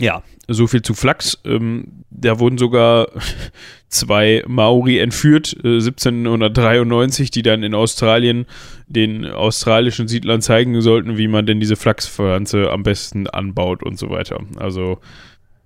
Ja, 0.00 0.22
so 0.46 0.68
viel 0.68 0.82
zu 0.82 0.94
Flachs. 0.94 1.38
Ähm, 1.44 2.04
da 2.10 2.38
wurden 2.38 2.58
sogar 2.58 3.08
zwei 3.88 4.44
Maori 4.46 4.98
entführt, 4.98 5.56
äh, 5.64 5.78
1793, 5.78 7.30
die 7.30 7.42
dann 7.42 7.62
in 7.62 7.74
Australien 7.74 8.46
den 8.86 9.26
australischen 9.26 10.08
Siedlern 10.08 10.40
zeigen 10.40 10.80
sollten, 10.80 11.18
wie 11.18 11.28
man 11.28 11.46
denn 11.46 11.60
diese 11.60 11.76
Flachspflanze 11.76 12.70
am 12.70 12.82
besten 12.84 13.26
anbaut 13.26 13.82
und 13.82 13.98
so 13.98 14.10
weiter. 14.10 14.40
Also, 14.56 14.98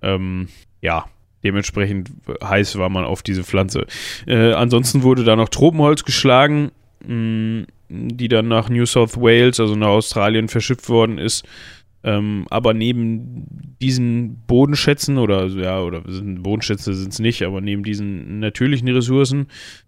ähm, 0.01 0.47
ja, 0.81 1.05
dementsprechend 1.43 2.11
heiß 2.43 2.77
war 2.77 2.89
man 2.89 3.05
auf 3.05 3.23
diese 3.23 3.43
Pflanze. 3.43 3.85
Äh, 4.25 4.53
ansonsten 4.53 5.03
wurde 5.03 5.23
da 5.23 5.35
noch 5.35 5.49
Tropenholz 5.49 6.03
geschlagen, 6.03 6.71
mh, 7.05 7.65
die 7.89 8.27
dann 8.27 8.47
nach 8.47 8.69
New 8.69 8.85
South 8.85 9.17
Wales, 9.17 9.59
also 9.59 9.75
nach 9.75 9.87
Australien, 9.87 10.47
verschifft 10.47 10.89
worden 10.89 11.17
ist. 11.17 11.45
Ähm, 12.05 12.47
aber 12.49 12.73
neben 12.73 13.75
diesen 13.81 14.41
Bodenschätzen 14.45 15.17
oder 15.17 15.45
ja, 15.47 15.79
oder 15.81 16.01
Bodenschätze 16.01 16.93
sind 16.93 17.13
es 17.13 17.19
nicht, 17.19 17.43
aber 17.43 17.61
neben 17.61 17.83
diesen 17.83 18.39
natürlichen 18.39 18.89
Ressourcen 18.89 19.47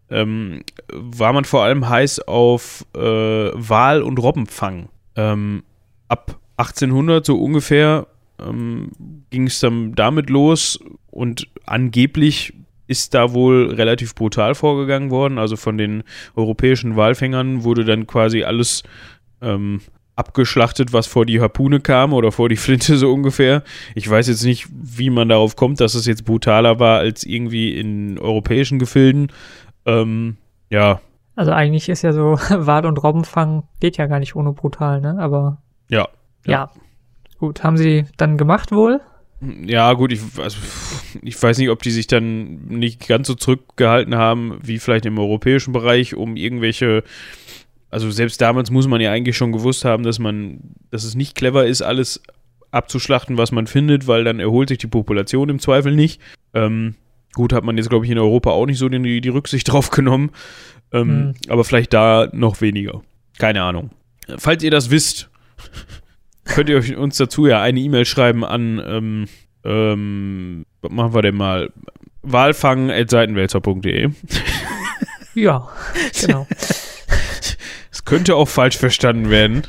ähm, 0.10 0.64
war 0.94 1.34
man 1.34 1.44
vor 1.44 1.64
allem 1.64 1.90
heiß 1.90 2.22
auf 2.22 2.86
äh, 2.96 3.00
Wal- 3.00 4.02
und 4.02 4.18
Robbenfang. 4.20 4.88
Ähm, 5.18 5.64
ab 6.08 6.40
1800 6.58 7.26
so 7.26 7.38
ungefähr 7.38 8.08
ähm, 8.40 8.92
ging 9.30 9.48
es 9.48 9.60
dann 9.60 9.94
damit 9.94 10.30
los 10.30 10.80
und 11.16 11.48
angeblich 11.66 12.54
ist 12.88 13.14
da 13.14 13.34
wohl 13.34 13.74
relativ 13.74 14.14
brutal 14.14 14.54
vorgegangen 14.54 15.10
worden. 15.10 15.40
Also 15.40 15.56
von 15.56 15.78
den 15.78 16.04
europäischen 16.36 16.96
Walfängern 16.96 17.64
wurde 17.64 17.84
dann 17.84 18.06
quasi 18.06 18.44
alles 18.44 18.84
ähm, 19.42 19.82
abgeschlachtet, 20.16 20.94
was 20.94 21.08
vor 21.08 21.26
die 21.26 21.42
Harpune 21.42 21.80
kam 21.80 22.14
oder 22.14 22.32
vor 22.32 22.50
die 22.50 22.58
Flinte 22.58 22.98
so 22.98 23.12
ungefähr. 23.12 23.64
Ich 23.96 24.10
weiß 24.10 24.28
jetzt 24.28 24.44
nicht, 24.44 24.68
wie 24.72 25.10
man 25.10 25.30
darauf 25.30 25.56
kommt, 25.56 25.80
dass 25.80 25.96
es 25.96 26.06
jetzt 26.06 26.26
brutaler 26.26 26.80
war 26.80 27.00
als 27.00 27.24
irgendwie 27.24 27.78
in 27.78 28.20
europäischen 28.20 28.78
Gefilden. 28.78 29.32
Ähm, 29.86 30.38
ja. 30.70 31.00
Also 31.36 31.52
eigentlich 31.52 31.90
ist 31.90 32.02
ja 32.02 32.14
so, 32.14 32.34
Wal- 32.50 32.86
und 32.86 33.02
Robbenfang 33.02 33.64
geht 33.80 33.98
ja 33.98 34.08
gar 34.08 34.20
nicht 34.20 34.36
ohne 34.36 34.54
brutal, 34.54 35.02
ne? 35.02 35.18
Aber. 35.20 35.62
Ja. 35.90 36.08
Ja. 36.46 36.52
ja. 36.52 36.72
Gut, 37.40 37.64
haben 37.64 37.78
sie 37.78 38.06
dann 38.18 38.38
gemacht 38.38 38.72
wohl? 38.72 39.02
Ja, 39.42 39.94
gut, 39.94 40.12
ich, 40.12 40.22
also, 40.38 40.58
ich 41.22 41.42
weiß 41.42 41.58
nicht, 41.58 41.70
ob 41.70 41.82
die 41.84 41.92
sich 41.92 42.08
dann 42.08 42.68
nicht 42.68 43.08
ganz 43.08 43.28
so 43.28 43.36
zurückgehalten 43.36 44.16
haben, 44.16 44.58
wie 44.62 44.80
vielleicht 44.80 45.06
im 45.06 45.20
europäischen 45.20 45.74
Bereich, 45.74 46.16
um 46.16 46.36
irgendwelche 46.36 47.04
also 47.96 48.12
selbst 48.12 48.42
damals 48.42 48.72
muss 48.72 48.90
man 48.90 49.00
ja 49.00 49.14
eigentlich 49.14 49.38
schon 49.38 49.54
gewusst 49.54 49.86
haben, 49.86 50.04
dass 50.04 50.20
man, 50.20 50.60
dass 50.92 51.06
es 51.06 51.16
nicht 51.16 51.34
clever 51.34 51.66
ist, 51.66 51.82
alles 51.82 52.22
abzuschlachten, 52.72 53.38
was 53.38 53.54
man 53.54 53.68
findet, 53.68 54.06
weil 54.06 54.26
dann 54.26 54.42
erholt 54.42 54.68
sich 54.68 54.80
die 54.80 54.88
Population 54.88 55.48
im 55.48 55.60
Zweifel 55.60 55.96
nicht. 55.96 56.22
Ähm, 56.54 56.96
gut, 57.34 57.54
hat 57.54 57.64
man 57.64 57.78
jetzt, 57.78 57.90
glaube 57.90 58.04
ich, 58.04 58.12
in 58.12 58.20
Europa 58.20 58.50
auch 58.50 58.66
nicht 58.66 58.80
so 58.80 58.90
die, 58.90 59.22
die 59.22 59.30
Rücksicht 59.30 59.66
drauf 59.72 59.92
genommen. 59.92 60.32
Ähm, 60.92 61.08
hm. 61.08 61.34
Aber 61.48 61.64
vielleicht 61.64 61.94
da 61.94 62.28
noch 62.34 62.60
weniger. 62.60 63.02
Keine 63.38 63.64
Ahnung. 63.64 63.92
Falls 64.38 64.62
ihr 64.62 64.72
das 64.72 64.90
wisst, 64.90 65.30
könnt 66.46 66.70
ihr 66.70 66.78
euch 66.78 66.96
uns 66.96 67.18
dazu 67.18 67.48
ja 67.48 67.62
eine 67.62 67.80
E-Mail 67.80 68.06
schreiben 68.06 68.46
an, 68.46 68.82
ähm, 68.86 69.26
ähm, 69.64 70.66
was 70.82 70.92
machen 70.92 71.14
wir 71.14 71.22
denn 71.22 71.36
mal? 71.36 71.72
Walfang.seitenwälzer.de. 72.22 74.10
Ja, 75.36 75.68
genau. 76.22 76.48
könnte 78.06 78.36
auch 78.36 78.48
falsch 78.48 78.78
verstanden 78.78 79.30
werden. 79.30 79.64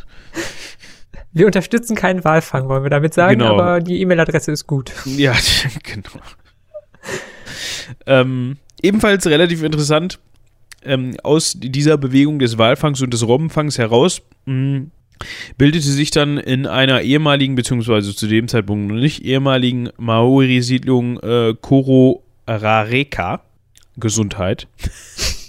Wir 1.32 1.46
unterstützen 1.46 1.96
keinen 1.96 2.24
Walfang, 2.24 2.68
wollen 2.68 2.82
wir 2.82 2.90
damit 2.90 3.12
sagen, 3.12 3.40
genau. 3.40 3.54
aber 3.54 3.80
die 3.80 4.00
E-Mail-Adresse 4.00 4.52
ist 4.52 4.66
gut. 4.66 4.92
Ja, 5.04 5.34
genau. 5.82 6.22
ähm, 8.06 8.56
ebenfalls 8.82 9.26
relativ 9.26 9.62
interessant, 9.62 10.18
ähm, 10.82 11.16
aus 11.22 11.54
dieser 11.56 11.98
Bewegung 11.98 12.38
des 12.38 12.56
Walfangs 12.58 13.02
und 13.02 13.12
des 13.12 13.26
Robbenfangs 13.26 13.76
heraus 13.76 14.22
mh, 14.46 14.54
hm, 14.54 14.90
bildete 15.58 15.86
sich 15.86 16.10
dann 16.10 16.38
in 16.38 16.66
einer 16.66 17.02
ehemaligen, 17.02 17.54
beziehungsweise 17.54 18.14
zu 18.14 18.26
dem 18.26 18.48
Zeitpunkt 18.48 18.92
noch 18.92 19.00
nicht 19.00 19.24
ehemaligen 19.24 19.90
Maori-Siedlung 19.96 21.20
äh, 21.20 21.54
Koro 21.60 22.22
Rareka 22.46 23.42
Gesundheit. 23.96 24.68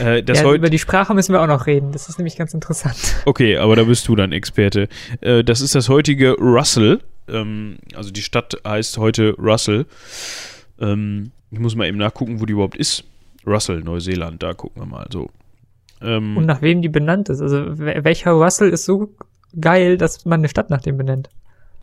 Äh, 0.00 0.24
ja, 0.26 0.52
über 0.52 0.68
die 0.68 0.80
Sprache 0.80 1.14
müssen 1.14 1.32
wir 1.32 1.40
auch 1.40 1.46
noch 1.46 1.66
reden. 1.66 1.92
Das 1.92 2.08
ist 2.08 2.18
nämlich 2.18 2.36
ganz 2.36 2.52
interessant. 2.54 2.96
Okay, 3.24 3.56
aber 3.56 3.76
da 3.76 3.84
bist 3.84 4.08
du 4.08 4.16
dann 4.16 4.32
Experte. 4.32 4.88
Äh, 5.20 5.44
das 5.44 5.60
ist 5.60 5.76
das 5.76 5.88
heutige 5.88 6.32
Russell. 6.32 7.00
Ähm, 7.28 7.76
also 7.94 8.10
die 8.10 8.22
Stadt 8.22 8.56
heißt 8.66 8.98
heute 8.98 9.34
Russell. 9.38 9.86
Ähm, 10.80 11.30
ich 11.50 11.58
muss 11.58 11.76
mal 11.76 11.86
eben 11.86 11.98
nachgucken, 11.98 12.40
wo 12.40 12.46
die 12.46 12.54
überhaupt 12.54 12.76
ist. 12.76 13.04
Russell, 13.46 13.80
Neuseeland, 13.80 14.42
da 14.42 14.54
gucken 14.54 14.82
wir 14.82 14.86
mal 14.86 15.06
so. 15.12 15.30
Ähm, 16.00 16.36
Und 16.36 16.46
nach 16.46 16.62
wem 16.62 16.82
die 16.82 16.88
benannt 16.88 17.28
ist. 17.28 17.40
Also 17.40 17.78
welcher 17.78 18.32
Russell 18.32 18.70
ist 18.70 18.84
so 18.84 19.10
geil, 19.58 19.96
dass 19.96 20.24
man 20.24 20.40
eine 20.40 20.48
Stadt 20.48 20.70
nach 20.70 20.82
dem 20.82 20.96
benennt? 20.96 21.30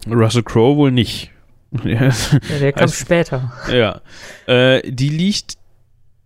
Russell 0.08 0.44
Crowe 0.44 0.78
wohl 0.78 0.92
nicht. 0.92 1.32
ja, 1.84 2.12
der 2.60 2.74
kam 2.74 2.84
also, 2.84 2.94
später. 2.94 3.52
Ja. 3.72 4.02
Äh, 4.46 4.92
die 4.92 5.10
liegt 5.10 5.56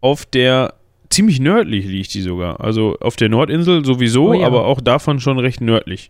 auf 0.01 0.25
der 0.25 0.73
ziemlich 1.09 1.39
nördlich 1.39 1.85
liegt 1.85 2.13
die 2.13 2.21
sogar. 2.21 2.59
Also 2.61 2.97
auf 2.99 3.15
der 3.15 3.29
Nordinsel 3.29 3.85
sowieso, 3.85 4.29
oh, 4.29 4.33
ja. 4.33 4.45
aber 4.45 4.65
auch 4.65 4.81
davon 4.81 5.19
schon 5.19 5.39
recht 5.39 5.61
nördlich. 5.61 6.09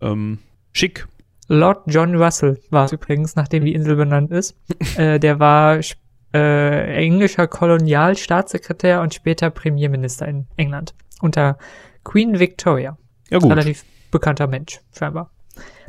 Ähm, 0.00 0.38
schick. 0.72 1.06
Lord 1.48 1.82
John 1.86 2.16
Russell 2.16 2.58
war 2.70 2.86
es 2.86 2.92
übrigens, 2.92 3.36
nachdem 3.36 3.64
die 3.64 3.72
Insel 3.72 3.96
benannt 3.96 4.32
ist. 4.32 4.56
äh, 4.96 5.20
der 5.20 5.38
war 5.38 5.80
äh, 6.36 6.94
englischer 6.94 7.46
Kolonialstaatssekretär 7.46 9.00
und 9.00 9.14
später 9.14 9.50
Premierminister 9.50 10.26
in 10.28 10.46
England 10.56 10.94
unter 11.20 11.58
Queen 12.04 12.38
Victoria. 12.38 12.98
Ja, 13.30 13.38
gut. 13.38 13.50
Relativ 13.50 13.84
bekannter 14.10 14.46
Mensch, 14.46 14.80
scheinbar. 14.96 15.30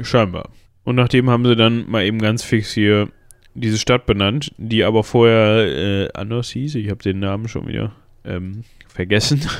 Scheinbar. 0.02 0.50
Und 0.84 0.96
nachdem 0.96 1.30
haben 1.30 1.46
sie 1.46 1.56
dann 1.56 1.90
mal 1.90 2.04
eben 2.04 2.20
ganz 2.20 2.44
fix 2.44 2.72
hier 2.72 3.10
diese 3.54 3.78
Stadt 3.78 4.06
benannt, 4.06 4.54
die 4.58 4.84
aber 4.84 5.04
vorher 5.04 5.66
äh, 5.66 6.10
anders 6.14 6.50
hieß. 6.50 6.76
Ich 6.76 6.90
habe 6.90 7.04
den 7.04 7.20
Namen 7.20 7.48
schon 7.48 7.68
wieder 7.68 7.94
ähm, 8.24 8.64
vergessen. 8.88 9.42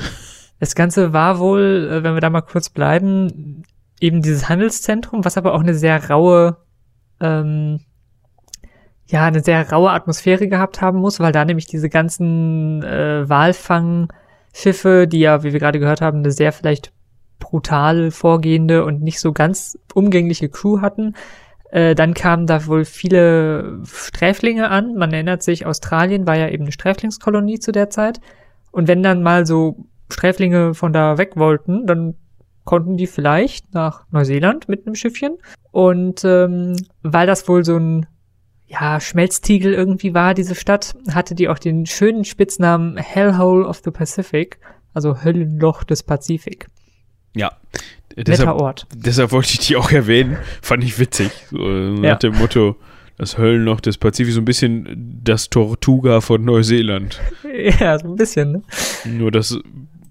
Das 0.60 0.74
Ganze 0.74 1.12
war 1.12 1.38
wohl, 1.38 1.88
äh, 1.88 2.02
wenn 2.02 2.14
wir 2.14 2.20
da 2.20 2.30
mal 2.30 2.40
kurz 2.40 2.68
bleiben, 2.68 3.62
eben 4.00 4.22
dieses 4.22 4.48
Handelszentrum, 4.48 5.24
was 5.24 5.36
aber 5.36 5.54
auch 5.54 5.60
eine 5.60 5.74
sehr 5.74 6.10
raue, 6.10 6.56
ähm, 7.20 7.78
ja, 9.08 9.24
eine 9.24 9.42
sehr 9.42 9.70
raue 9.70 9.90
Atmosphäre 9.90 10.48
gehabt 10.48 10.80
haben 10.82 10.98
muss, 10.98 11.18
weil 11.18 11.32
da 11.32 11.44
nämlich 11.44 11.66
diese 11.66 11.88
ganzen 11.88 12.82
äh, 12.82 13.28
Walfangschiffe, 13.28 15.06
die 15.08 15.20
ja, 15.20 15.42
wie 15.42 15.52
wir 15.52 15.60
gerade 15.60 15.78
gehört 15.78 16.02
haben, 16.02 16.18
eine 16.18 16.30
sehr 16.30 16.52
vielleicht 16.52 16.92
brutal 17.38 18.10
vorgehende 18.10 18.84
und 18.84 19.02
nicht 19.02 19.20
so 19.20 19.32
ganz 19.32 19.78
umgängliche 19.94 20.50
Crew 20.50 20.82
hatten. 20.82 21.14
Äh, 21.70 21.94
dann 21.94 22.12
kamen 22.12 22.46
da 22.46 22.66
wohl 22.66 22.84
viele 22.84 23.80
Sträflinge 23.84 24.70
an. 24.70 24.94
Man 24.96 25.12
erinnert 25.12 25.42
sich, 25.42 25.64
Australien 25.64 26.26
war 26.26 26.36
ja 26.36 26.48
eben 26.48 26.64
eine 26.64 26.72
Sträflingskolonie 26.72 27.60
zu 27.60 27.72
der 27.72 27.88
Zeit. 27.88 28.20
Und 28.72 28.88
wenn 28.88 29.02
dann 29.02 29.22
mal 29.22 29.46
so 29.46 29.86
Sträflinge 30.10 30.74
von 30.74 30.92
da 30.92 31.16
weg 31.16 31.32
wollten, 31.36 31.86
dann 31.86 32.14
konnten 32.64 32.98
die 32.98 33.06
vielleicht 33.06 33.72
nach 33.72 34.04
Neuseeland 34.10 34.68
mit 34.68 34.86
einem 34.86 34.94
Schiffchen. 34.94 35.38
Und 35.70 36.24
ähm, 36.24 36.76
weil 37.02 37.26
das 37.26 37.48
wohl 37.48 37.64
so 37.64 37.76
ein 37.78 38.06
ja, 38.68 39.00
Schmelztiegel 39.00 39.72
irgendwie 39.72 40.14
war, 40.14 40.34
diese 40.34 40.54
Stadt, 40.54 40.94
hatte 41.10 41.34
die 41.34 41.48
auch 41.48 41.58
den 41.58 41.86
schönen 41.86 42.24
Spitznamen 42.24 42.96
Hellhole 42.98 43.66
of 43.66 43.80
the 43.84 43.90
Pacific, 43.90 44.58
also 44.92 45.22
Höllenloch 45.22 45.84
des 45.84 46.02
Pazifik. 46.02 46.68
Ja. 47.34 47.52
Deshalb, 48.16 48.60
Ort. 48.60 48.86
deshalb 48.94 49.32
wollte 49.32 49.50
ich 49.52 49.60
die 49.60 49.76
auch 49.76 49.90
erwähnen. 49.90 50.38
Fand 50.60 50.82
ich 50.82 50.98
witzig. 50.98 51.30
So, 51.50 51.58
nach 51.58 52.02
ja. 52.02 52.14
dem 52.16 52.36
Motto, 52.36 52.76
das 53.16 53.38
Höllenloch 53.38 53.80
des 53.80 53.96
Pazifik, 53.96 54.34
so 54.34 54.40
ein 54.40 54.44
bisschen 54.44 55.20
das 55.22 55.48
Tortuga 55.50 56.20
von 56.20 56.44
Neuseeland. 56.44 57.20
Ja, 57.80 57.98
so 57.98 58.08
ein 58.08 58.16
bisschen, 58.16 58.52
ne? 58.52 58.62
Nur 59.04 59.32
das, 59.32 59.58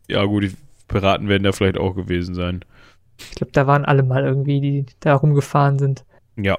ja 0.07 0.23
gut, 0.25 0.43
die 0.43 0.51
Piraten 0.87 1.29
werden 1.29 1.43
da 1.43 1.53
vielleicht 1.53 1.77
auch 1.77 1.95
gewesen 1.95 2.35
sein. 2.35 2.65
Ich 3.19 3.31
glaube, 3.31 3.51
da 3.53 3.67
waren 3.67 3.85
alle 3.85 4.03
mal 4.03 4.23
irgendwie, 4.23 4.59
die 4.59 4.85
da 4.99 5.15
rumgefahren 5.15 5.79
sind. 5.79 6.03
Ja. 6.35 6.57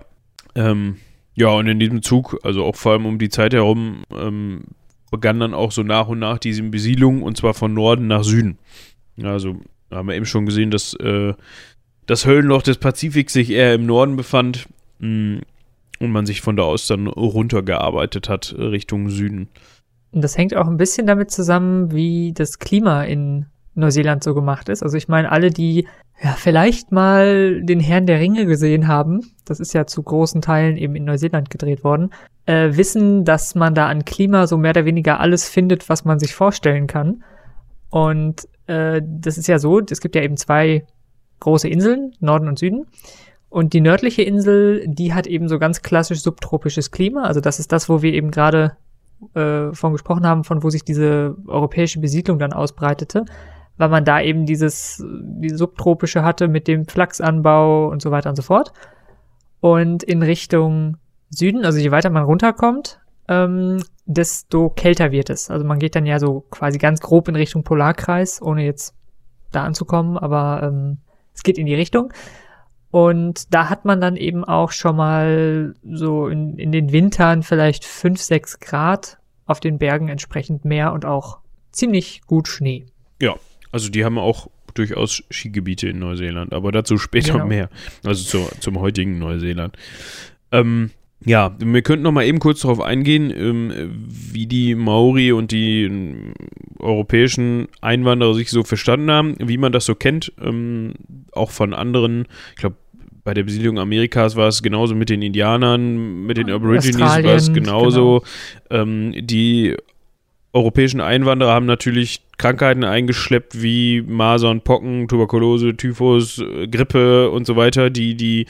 Ähm, 0.54 0.96
ja, 1.38 1.48
und 1.50 1.68
in 1.68 1.78
diesem 1.78 2.02
Zug, 2.02 2.38
also 2.42 2.64
auch 2.64 2.76
vor 2.76 2.92
allem 2.92 3.06
um 3.06 3.18
die 3.18 3.28
Zeit 3.28 3.54
herum, 3.54 4.04
ähm, 4.16 4.64
begann 5.10 5.40
dann 5.40 5.54
auch 5.54 5.72
so 5.72 5.82
nach 5.82 6.08
und 6.08 6.18
nach 6.18 6.38
diese 6.38 6.62
Besiedlung 6.62 7.22
und 7.22 7.36
zwar 7.36 7.54
von 7.54 7.72
Norden 7.72 8.06
nach 8.06 8.24
Süden. 8.24 8.58
Also 9.22 9.56
haben 9.90 10.08
wir 10.08 10.14
eben 10.14 10.26
schon 10.26 10.46
gesehen, 10.46 10.70
dass 10.70 10.94
äh, 10.94 11.32
das 12.06 12.26
Höllenloch 12.26 12.62
des 12.62 12.78
Pazifik 12.78 13.30
sich 13.30 13.50
eher 13.50 13.74
im 13.74 13.86
Norden 13.86 14.16
befand. 14.16 14.68
Mh, 14.98 15.08
mm, 15.36 15.40
und 16.00 16.12
man 16.12 16.26
sich 16.26 16.40
von 16.40 16.56
da 16.56 16.62
aus 16.62 16.86
dann 16.86 17.06
runtergearbeitet 17.06 18.28
hat 18.28 18.54
Richtung 18.56 19.10
Süden. 19.10 19.48
das 20.12 20.38
hängt 20.38 20.54
auch 20.56 20.66
ein 20.66 20.76
bisschen 20.76 21.06
damit 21.06 21.30
zusammen, 21.30 21.92
wie 21.92 22.32
das 22.32 22.58
Klima 22.58 23.02
in 23.02 23.46
Neuseeland 23.74 24.22
so 24.22 24.34
gemacht 24.34 24.68
ist. 24.68 24.82
Also 24.82 24.96
ich 24.96 25.08
meine, 25.08 25.30
alle, 25.30 25.50
die 25.50 25.86
ja 26.22 26.32
vielleicht 26.32 26.90
mal 26.90 27.62
den 27.62 27.80
Herrn 27.80 28.06
der 28.06 28.18
Ringe 28.18 28.46
gesehen 28.46 28.88
haben, 28.88 29.20
das 29.44 29.60
ist 29.60 29.72
ja 29.72 29.86
zu 29.86 30.02
großen 30.02 30.42
Teilen 30.42 30.76
eben 30.76 30.96
in 30.96 31.04
Neuseeland 31.04 31.50
gedreht 31.50 31.84
worden, 31.84 32.10
äh, 32.46 32.70
wissen, 32.72 33.24
dass 33.24 33.54
man 33.54 33.74
da 33.74 33.86
an 33.86 34.04
Klima 34.04 34.46
so 34.46 34.56
mehr 34.56 34.70
oder 34.70 34.84
weniger 34.84 35.20
alles 35.20 35.48
findet, 35.48 35.88
was 35.88 36.04
man 36.04 36.18
sich 36.18 36.34
vorstellen 36.34 36.86
kann. 36.86 37.22
Und 37.90 38.48
äh, 38.66 39.00
das 39.04 39.38
ist 39.38 39.46
ja 39.46 39.58
so, 39.58 39.80
es 39.80 40.00
gibt 40.00 40.14
ja 40.14 40.22
eben 40.22 40.36
zwei 40.36 40.84
große 41.40 41.68
Inseln, 41.68 42.12
Norden 42.20 42.48
und 42.48 42.58
Süden. 42.58 42.86
Und 43.48 43.72
die 43.72 43.80
nördliche 43.80 44.22
Insel, 44.22 44.84
die 44.86 45.14
hat 45.14 45.26
eben 45.26 45.48
so 45.48 45.58
ganz 45.58 45.82
klassisch 45.82 46.20
subtropisches 46.20 46.90
Klima. 46.90 47.22
Also 47.22 47.40
das 47.40 47.58
ist 47.60 47.72
das, 47.72 47.88
wo 47.88 48.02
wir 48.02 48.12
eben 48.12 48.30
gerade 48.30 48.76
äh, 49.34 49.72
von 49.72 49.92
gesprochen 49.92 50.26
haben, 50.26 50.44
von 50.44 50.62
wo 50.62 50.68
sich 50.68 50.84
diese 50.84 51.36
europäische 51.46 52.00
Besiedlung 52.00 52.38
dann 52.38 52.52
ausbreitete 52.52 53.24
weil 53.78 53.88
man 53.88 54.04
da 54.04 54.20
eben 54.20 54.44
dieses 54.44 55.02
die 55.06 55.50
subtropische 55.50 56.22
hatte 56.22 56.48
mit 56.48 56.68
dem 56.68 56.86
Flachsanbau 56.86 57.88
und 57.88 58.02
so 58.02 58.10
weiter 58.10 58.30
und 58.30 58.36
so 58.36 58.42
fort. 58.42 58.72
Und 59.60 60.02
in 60.02 60.22
Richtung 60.22 60.98
Süden, 61.30 61.64
also 61.64 61.78
je 61.78 61.90
weiter 61.90 62.10
man 62.10 62.24
runterkommt, 62.24 63.00
ähm, 63.28 63.82
desto 64.06 64.70
kälter 64.70 65.12
wird 65.12 65.30
es. 65.30 65.50
Also 65.50 65.64
man 65.64 65.78
geht 65.78 65.94
dann 65.94 66.06
ja 66.06 66.18
so 66.18 66.44
quasi 66.50 66.78
ganz 66.78 67.00
grob 67.00 67.28
in 67.28 67.36
Richtung 67.36 67.62
Polarkreis, 67.62 68.40
ohne 68.40 68.64
jetzt 68.64 68.94
da 69.52 69.64
anzukommen, 69.64 70.18
aber 70.18 70.62
ähm, 70.62 70.98
es 71.34 71.42
geht 71.42 71.58
in 71.58 71.66
die 71.66 71.74
Richtung. 71.74 72.12
Und 72.90 73.52
da 73.52 73.68
hat 73.68 73.84
man 73.84 74.00
dann 74.00 74.16
eben 74.16 74.44
auch 74.44 74.72
schon 74.72 74.96
mal 74.96 75.74
so 75.84 76.28
in, 76.28 76.56
in 76.56 76.72
den 76.72 76.90
Wintern 76.90 77.42
vielleicht 77.42 77.84
fünf 77.84 78.20
sechs 78.22 78.60
Grad 78.60 79.18
auf 79.44 79.60
den 79.60 79.78
Bergen 79.78 80.08
entsprechend 80.08 80.64
mehr 80.64 80.92
und 80.92 81.04
auch 81.04 81.38
ziemlich 81.70 82.22
gut 82.26 82.48
Schnee. 82.48 82.86
Ja, 83.20 83.36
also 83.72 83.90
die 83.90 84.04
haben 84.04 84.18
auch 84.18 84.48
durchaus 84.74 85.22
Skigebiete 85.30 85.88
in 85.88 85.98
Neuseeland, 85.98 86.52
aber 86.52 86.72
dazu 86.72 86.98
später 86.98 87.34
genau. 87.34 87.46
mehr. 87.46 87.70
Also 88.04 88.24
zu, 88.24 88.48
zum 88.60 88.78
heutigen 88.80 89.18
Neuseeland. 89.18 89.76
Ähm, 90.52 90.90
ja, 91.24 91.56
wir 91.58 91.82
könnten 91.82 92.04
noch 92.04 92.12
mal 92.12 92.24
eben 92.24 92.38
kurz 92.38 92.60
darauf 92.60 92.80
eingehen, 92.80 93.32
ähm, 93.36 93.72
wie 94.06 94.46
die 94.46 94.74
Maori 94.74 95.32
und 95.32 95.50
die 95.50 95.84
ähm, 95.84 96.32
europäischen 96.78 97.68
Einwanderer 97.80 98.34
sich 98.34 98.50
so 98.50 98.62
verstanden 98.62 99.10
haben, 99.10 99.34
wie 99.40 99.58
man 99.58 99.72
das 99.72 99.84
so 99.84 99.94
kennt, 99.94 100.32
ähm, 100.40 100.94
auch 101.32 101.50
von 101.50 101.74
anderen, 101.74 102.26
ich 102.50 102.60
glaube, 102.60 102.76
bei 103.24 103.34
der 103.34 103.42
Besiedlung 103.42 103.78
Amerikas 103.78 104.36
war 104.36 104.48
es 104.48 104.62
genauso 104.62 104.94
mit 104.94 105.10
den 105.10 105.20
Indianern, 105.20 106.24
mit 106.24 106.38
den 106.38 106.50
Aborigines 106.50 106.98
war 106.98 107.22
es 107.24 107.52
genauso. 107.52 108.22
Genau. 108.70 108.82
Ähm, 108.82 109.12
die 109.18 109.76
europäischen 110.54 111.02
Einwanderer 111.02 111.52
haben 111.52 111.66
natürlich 111.66 112.22
Krankheiten 112.38 112.84
eingeschleppt 112.84 113.60
wie 113.62 114.02
Masern, 114.02 114.62
Pocken, 114.62 115.08
Tuberkulose, 115.08 115.76
Typhus, 115.76 116.38
äh, 116.38 116.68
Grippe 116.68 117.30
und 117.30 117.46
so 117.46 117.56
weiter, 117.56 117.90
die 117.90 118.14
die 118.16 118.46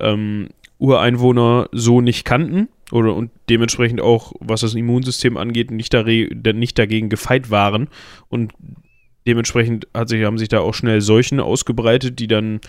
ähm, 0.00 0.48
Ureinwohner 0.78 1.68
so 1.72 2.00
nicht 2.00 2.24
kannten 2.24 2.68
oder 2.92 3.14
und 3.14 3.30
dementsprechend 3.48 4.00
auch, 4.00 4.32
was 4.40 4.60
das 4.60 4.74
Immunsystem 4.74 5.36
angeht, 5.36 5.70
nicht, 5.70 5.92
nicht 5.94 6.78
dagegen 6.78 7.08
gefeit 7.08 7.50
waren 7.50 7.88
und 8.28 8.52
dementsprechend 9.26 9.88
hat 9.92 10.08
sich, 10.08 10.24
haben 10.24 10.38
sich 10.38 10.48
da 10.48 10.60
auch 10.60 10.74
schnell 10.74 11.00
Seuchen 11.00 11.40
ausgebreitet, 11.40 12.18
die 12.18 12.28
dann 12.28 12.60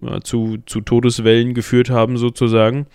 ja, 0.00 0.20
zu, 0.20 0.58
zu 0.66 0.80
Todeswellen 0.80 1.54
geführt 1.54 1.90
haben 1.90 2.16
sozusagen. 2.16 2.86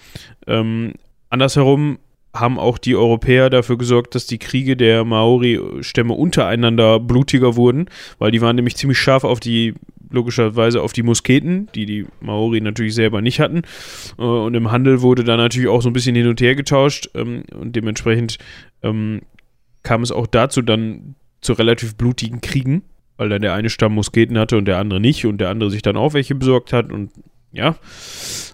Ähm, 0.47 0.93
andersherum 1.29 1.99
haben 2.35 2.59
auch 2.59 2.77
die 2.77 2.95
Europäer 2.95 3.49
dafür 3.49 3.77
gesorgt, 3.77 4.15
dass 4.15 4.27
die 4.27 4.37
Kriege 4.37 4.77
der 4.77 5.03
Maori-Stämme 5.05 6.13
untereinander 6.13 6.99
blutiger 6.99 7.55
wurden, 7.55 7.85
weil 8.19 8.31
die 8.31 8.41
waren 8.41 8.55
nämlich 8.55 8.75
ziemlich 8.75 8.99
scharf 8.99 9.23
auf 9.23 9.39
die, 9.39 9.73
logischerweise 10.11 10.81
auf 10.81 10.93
die 10.93 11.03
Musketen, 11.03 11.69
die 11.75 11.85
die 11.85 12.05
Maori 12.19 12.61
natürlich 12.61 12.95
selber 12.95 13.21
nicht 13.21 13.39
hatten. 13.39 13.61
Äh, 14.17 14.23
und 14.23 14.53
im 14.53 14.71
Handel 14.71 15.01
wurde 15.01 15.23
da 15.23 15.37
natürlich 15.37 15.69
auch 15.69 15.81
so 15.81 15.89
ein 15.89 15.93
bisschen 15.93 16.15
hin 16.15 16.27
und 16.27 16.41
her 16.41 16.55
getauscht 16.55 17.09
ähm, 17.15 17.43
und 17.53 17.75
dementsprechend 17.75 18.37
ähm, 18.83 19.21
kam 19.83 20.03
es 20.03 20.11
auch 20.11 20.27
dazu 20.27 20.61
dann 20.61 21.15
zu 21.41 21.53
relativ 21.53 21.95
blutigen 21.95 22.41
Kriegen, 22.41 22.83
weil 23.17 23.29
dann 23.29 23.41
der 23.41 23.53
eine 23.53 23.69
Stamm 23.69 23.93
Musketen 23.93 24.37
hatte 24.37 24.57
und 24.57 24.65
der 24.65 24.77
andere 24.77 24.99
nicht 24.99 25.25
und 25.25 25.39
der 25.39 25.49
andere 25.49 25.69
sich 25.69 25.81
dann 25.81 25.97
auch 25.97 26.13
welche 26.13 26.35
besorgt 26.35 26.73
hat 26.73 26.91
und 26.91 27.11
ja. 27.51 27.75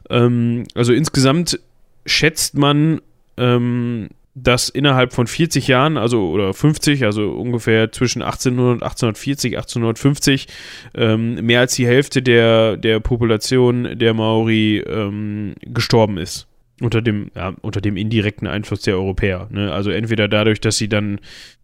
Ähm, 0.09 0.65
also 0.75 0.93
insgesamt 0.93 1.59
schätzt 2.05 2.57
man 2.57 3.01
ähm, 3.41 4.09
dass 4.33 4.69
innerhalb 4.69 5.11
von 5.11 5.27
40 5.27 5.67
Jahren, 5.67 5.97
also 5.97 6.29
oder 6.29 6.53
50, 6.53 7.03
also 7.03 7.31
ungefähr 7.31 7.91
zwischen 7.91 8.21
1800 8.21 8.75
und 8.75 8.83
1840, 8.83 9.57
1850, 9.57 10.47
ähm, 10.95 11.45
mehr 11.45 11.59
als 11.59 11.75
die 11.75 11.87
Hälfte 11.87 12.21
der, 12.21 12.77
der 12.77 12.99
Population 13.01 13.97
der 13.97 14.13
Maori 14.13 14.77
ähm, 14.77 15.55
gestorben 15.61 16.17
ist. 16.17 16.47
Unter 16.79 17.01
dem, 17.01 17.29
ja, 17.35 17.53
unter 17.61 17.81
dem 17.81 17.97
indirekten 17.97 18.47
Einfluss 18.47 18.81
der 18.81 18.95
Europäer. 18.95 19.47
Ne? 19.51 19.71
Also 19.71 19.91
entweder 19.91 20.27
dadurch, 20.27 20.61
dass 20.61 20.77
sie 20.77 20.87
dann 20.87 21.19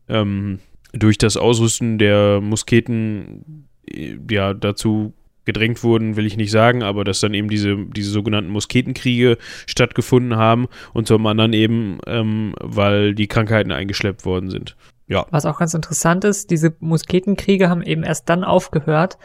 ähm, 0.10 0.60
durch 0.94 1.18
das 1.18 1.38
Ausrüsten 1.38 1.98
der 1.98 2.42
Musketen 2.42 3.68
äh, 3.90 4.18
ja 4.30 4.54
dazu 4.54 5.14
gedrängt 5.48 5.84
wurden, 5.84 6.16
will 6.16 6.28
ich 6.28 6.38
nicht 6.38 6.52
sagen, 6.52 6.84
aber 6.84 7.04
dass 7.04 7.20
dann 7.20 7.34
eben 7.34 7.50
diese, 7.50 7.76
diese 7.76 8.12
sogenannten 8.12 8.52
Musketenkriege 8.52 9.40
stattgefunden 9.66 10.36
haben 10.36 10.68
und 10.94 11.08
zum 11.08 11.26
anderen 11.26 11.54
eben, 11.54 11.98
ähm, 12.06 12.54
weil 12.62 13.16
die 13.16 13.28
Krankheiten 13.28 13.72
eingeschleppt 13.72 14.26
worden 14.26 14.52
sind. 14.52 14.78
Ja. 15.08 15.26
Was 15.32 15.46
auch 15.46 15.58
ganz 15.58 15.74
interessant 15.74 16.24
ist, 16.26 16.52
diese 16.52 16.76
Musketenkriege 16.80 17.70
haben 17.70 17.82
eben 17.82 18.04
erst 18.04 18.30
dann 18.30 18.44
aufgehört, 18.44 19.18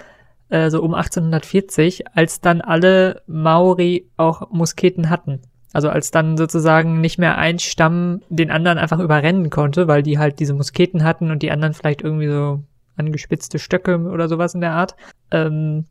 äh, 0.49 0.71
so 0.71 0.83
um 0.83 0.95
1840, 0.95 2.05
als 2.15 2.41
dann 2.41 2.61
alle 2.61 3.23
Maori 3.27 4.09
auch 4.17 4.51
Musketen 4.51 5.11
hatten. 5.11 5.41
Also 5.73 5.89
als 5.89 6.11
dann 6.11 6.37
sozusagen 6.37 7.01
nicht 7.01 7.19
mehr 7.19 7.39
ein 7.39 7.59
Stamm 7.59 8.21
den 8.29 8.51
anderen 8.51 8.79
einfach 8.79 9.01
überrennen 9.01 9.51
konnte, 9.51 9.89
weil 9.89 10.03
die 10.03 10.19
halt 10.19 10.39
diese 10.39 10.55
Musketen 10.55 11.03
hatten 11.03 11.31
und 11.31 11.43
die 11.43 11.51
anderen 11.51 11.75
vielleicht 11.75 12.03
irgendwie 12.03 12.29
so 12.29 12.63
angespitzte 12.97 13.59
Stöcke 13.59 13.99
oder 13.99 14.29
sowas 14.29 14.55
in 14.55 14.61
der 14.61 14.73
Art. 14.73 14.95
Ähm, 15.31 15.87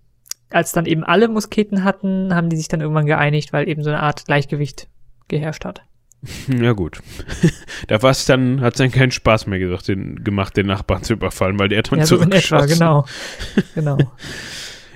als 0.54 0.72
dann 0.72 0.86
eben 0.86 1.04
alle 1.04 1.28
Musketen 1.28 1.84
hatten, 1.84 2.34
haben 2.36 2.50
die 2.50 2.58
sich 2.58 2.68
dann 2.68 2.82
irgendwann 2.82 3.06
geeinigt, 3.06 3.54
weil 3.54 3.68
eben 3.68 3.84
so 3.84 3.90
eine 3.90 4.02
Art 4.02 4.26
Gleichgewicht 4.26 4.88
geherrscht 5.28 5.66
hat. 5.66 5.82
Ja 6.48 6.74
gut. 6.74 7.00
da 7.88 8.04
war 8.04 8.12
es 8.12 8.26
dann, 8.26 8.62
hat 8.62 8.74
es 8.74 8.78
dann 8.78 8.92
keinen 8.92 9.12
Spaß 9.12 9.48
mehr 9.48 9.60
gesagt, 9.60 9.88
den, 9.88 10.24
gemacht, 10.24 10.56
den 10.56 10.68
Nachbarn 10.68 11.04
zu 11.04 11.14
überfallen, 11.14 11.58
weil 11.60 11.70
der 11.70 11.82
dann 11.82 12.00
ja, 12.00 12.06
so 12.06 12.18
in 12.18 12.32
etwa, 12.32 12.66
genau. 12.66 13.06
genau. 13.76 13.98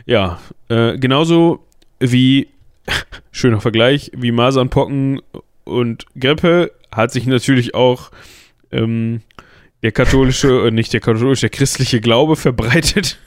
ja, 0.06 0.40
äh, 0.70 0.98
genauso 1.00 1.66
wie, 2.00 2.50
schöner 3.32 3.62
Vergleich, 3.62 4.12
wie 4.16 4.32
Masern, 4.32 4.70
Pocken 4.70 5.22
und 5.64 6.06
Grippe 6.20 6.72
hat 6.92 7.12
sich 7.12 7.26
natürlich 7.26 7.74
auch 7.74 8.12
ähm, 8.72 9.22
der 9.82 9.92
katholische, 9.92 10.68
äh, 10.68 10.72
nicht 10.72 10.94
der 10.94 11.02
katholische, 11.02 11.42
der 11.42 11.58
christliche 11.58 12.02
Glaube 12.02 12.36
verbreitet. 12.36 13.18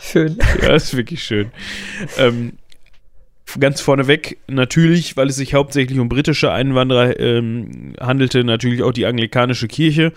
Schön. 0.00 0.38
Ja, 0.62 0.74
ist 0.74 0.96
wirklich 0.96 1.22
schön. 1.22 1.52
Ähm, 2.18 2.54
ganz 3.58 3.80
vorneweg 3.80 4.38
natürlich, 4.46 5.16
weil 5.16 5.28
es 5.28 5.36
sich 5.36 5.54
hauptsächlich 5.54 5.98
um 5.98 6.08
britische 6.08 6.52
Einwanderer 6.52 7.18
ähm, 7.18 7.94
handelte, 7.98 8.44
natürlich 8.44 8.82
auch 8.82 8.92
die 8.92 9.06
anglikanische 9.06 9.68
Kirche. 9.68 10.12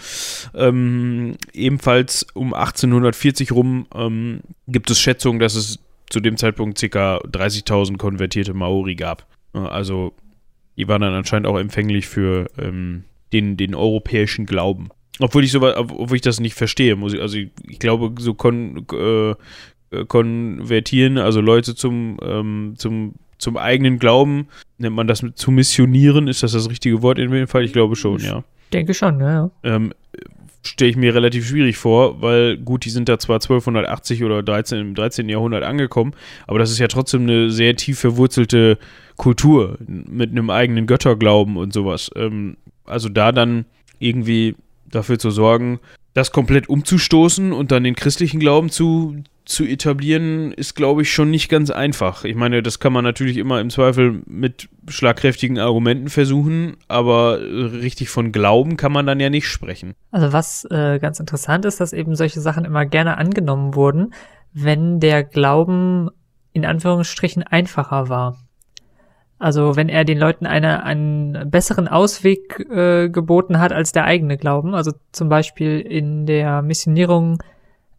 Ähm, 0.54 1.36
ebenfalls 1.54 2.28
um 2.34 2.54
1840 2.54 3.52
rum 3.52 3.88
ähm, 3.96 4.42
gibt 4.68 4.92
es 4.92 5.00
Schätzungen, 5.00 5.40
dass 5.40 5.56
es 5.56 5.80
zu 6.10 6.20
dem 6.20 6.38
Zeitpunkt 6.38 6.80
ca. 6.80 7.18
30.000 7.18 7.98
konvertierte 7.98 8.54
Maori 8.54 8.96
gab. 8.96 9.26
Also 9.54 10.14
die 10.78 10.88
waren 10.88 11.02
dann 11.02 11.14
anscheinend 11.14 11.48
auch 11.48 11.58
empfänglich 11.58 12.08
für 12.08 12.48
ähm, 12.58 13.04
den, 13.32 13.58
den 13.58 13.76
europäischen 13.76 14.46
Glauben. 14.46 14.90
Obwohl 15.20 15.44
ich 15.44 15.52
so, 15.52 15.62
obwohl 15.62 16.16
ich 16.16 16.22
das 16.22 16.40
nicht 16.40 16.56
verstehe, 16.56 16.96
muss 16.96 17.14
ich, 17.14 17.22
also 17.22 17.38
ich, 17.38 17.50
ich 17.68 17.78
glaube, 17.78 18.20
so 18.20 18.34
kon, 18.34 18.88
äh, 18.92 18.96
äh, 19.32 19.36
konvertieren, 20.08 21.18
also 21.18 21.42
Leute 21.42 21.76
zum, 21.76 22.18
ähm, 22.24 22.74
zum, 22.78 23.16
zum 23.38 23.58
eigenen 23.58 24.00
Glauben, 24.00 24.48
nennt 24.78 24.96
man 24.96 25.08
das 25.08 25.24
zu 25.36 25.52
missionieren, 25.52 26.28
ist 26.28 26.44
das 26.44 26.54
das 26.54 26.70
richtige 26.70 27.02
Wort 27.02 27.20
in 27.20 27.32
dem 27.32 27.48
Fall? 27.48 27.64
Ich 27.64 27.74
glaube 27.74 27.96
schon, 27.96 28.20
ja. 28.20 28.44
Denke 28.72 28.94
schon, 28.94 29.20
ja. 29.20 29.32
ja. 29.34 29.52
Ähm, 29.64 29.94
Stelle 30.66 30.92
ich 30.92 30.96
mir 30.96 31.14
relativ 31.14 31.46
schwierig 31.46 31.78
vor, 31.78 32.22
weil 32.22 32.58
gut, 32.58 32.86
die 32.86 32.90
sind 32.90 33.10
da 33.10 33.20
zwar 33.20 33.36
1280 33.36 34.24
oder 34.24 34.42
13, 34.42 34.80
im 34.80 34.96
13. 34.96 35.28
Jahrhundert 35.28 35.64
angekommen, 35.64 36.14
aber 36.48 36.58
das 36.58 36.72
ist 36.72 36.80
ja 36.80 36.88
trotzdem 36.88 37.24
eine 37.24 37.50
sehr 37.50 37.76
tief 37.76 38.00
verwurzelte 38.00 38.78
Kultur 39.18 39.78
mit 39.86 40.32
einem 40.32 40.50
eigenen 40.50 40.88
Götterglauben 40.88 41.58
und 41.58 41.74
sowas. 41.74 42.10
Ähm, 42.16 42.56
also 42.86 43.10
da 43.10 43.34
dann 43.34 43.66
irgendwie 44.00 44.56
dafür 44.90 45.20
zu 45.20 45.32
sorgen, 45.32 45.80
das 46.14 46.32
komplett 46.32 46.70
umzustoßen 46.70 47.52
und 47.52 47.72
dann 47.72 47.84
den 47.84 47.96
christlichen 47.96 48.40
Glauben 48.40 48.70
zu, 48.70 49.24
zu 49.46 49.66
etablieren, 49.66 50.52
ist, 50.52 50.76
glaube 50.76 51.02
ich, 51.02 51.12
schon 51.12 51.32
nicht 51.32 51.50
ganz 51.50 51.70
einfach. 51.70 52.24
Ich 52.24 52.36
meine, 52.36 52.62
das 52.62 52.80
kann 52.80 52.94
man 52.94 53.04
natürlich 53.04 53.38
immer 53.38 53.60
im 53.60 53.70
Zweifel 53.70 54.22
mit 54.26 54.70
schlagkräftigen 54.88 55.58
Argumenten 55.58 56.10
versuchen, 56.10 56.78
aber 56.88 57.40
richtig 57.42 58.10
von 58.10 58.32
Glauben 58.32 58.78
kann 58.78 58.92
man 58.92 59.06
dann 59.06 59.20
ja 59.20 59.30
nicht 59.30 59.48
sprechen. 59.48 59.96
Also 60.12 60.32
was 60.34 60.66
äh, 60.70 61.00
ganz 61.00 61.20
interessant 61.20 61.66
ist, 61.66 61.80
dass 61.80 61.94
eben 61.94 62.16
solche 62.16 62.42
Sachen 62.42 62.66
immer 62.66 62.86
gerne 62.86 63.18
angenommen 63.18 63.76
wurden, 63.76 64.14
wenn 64.54 65.00
der 65.00 65.24
Glauben 65.24 66.10
in 66.54 66.66
Anführungsstrichen 66.66 67.42
einfacher 67.42 68.10
war. 68.10 68.38
Also 69.44 69.76
wenn 69.76 69.90
er 69.90 70.06
den 70.06 70.18
Leuten 70.18 70.46
eine, 70.46 70.84
einen 70.84 71.52
besseren 71.52 71.90
Ausweg 71.90 72.66
äh, 72.72 73.10
geboten 73.10 73.60
hat 73.60 73.74
als 73.74 73.92
der 73.92 74.06
eigene 74.06 74.38
Glauben. 74.38 74.74
Also 74.74 74.94
zum 75.12 75.28
Beispiel 75.28 75.82
in 75.82 76.26
der 76.26 76.62
Missionierung 76.62 77.44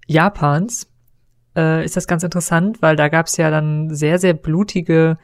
Japans 0.07 0.89
äh, 1.55 1.85
ist 1.85 1.99
das 1.99 2.07
ganz 2.07 2.23
interessant, 2.23 2.81
weil 2.81 2.97
da 2.97 3.09
gab 3.09 3.27
es 3.27 3.37
ja 3.37 3.51
dann 3.51 3.95
sehr, 3.95 4.19
sehr 4.19 4.33
blutige 4.33 5.19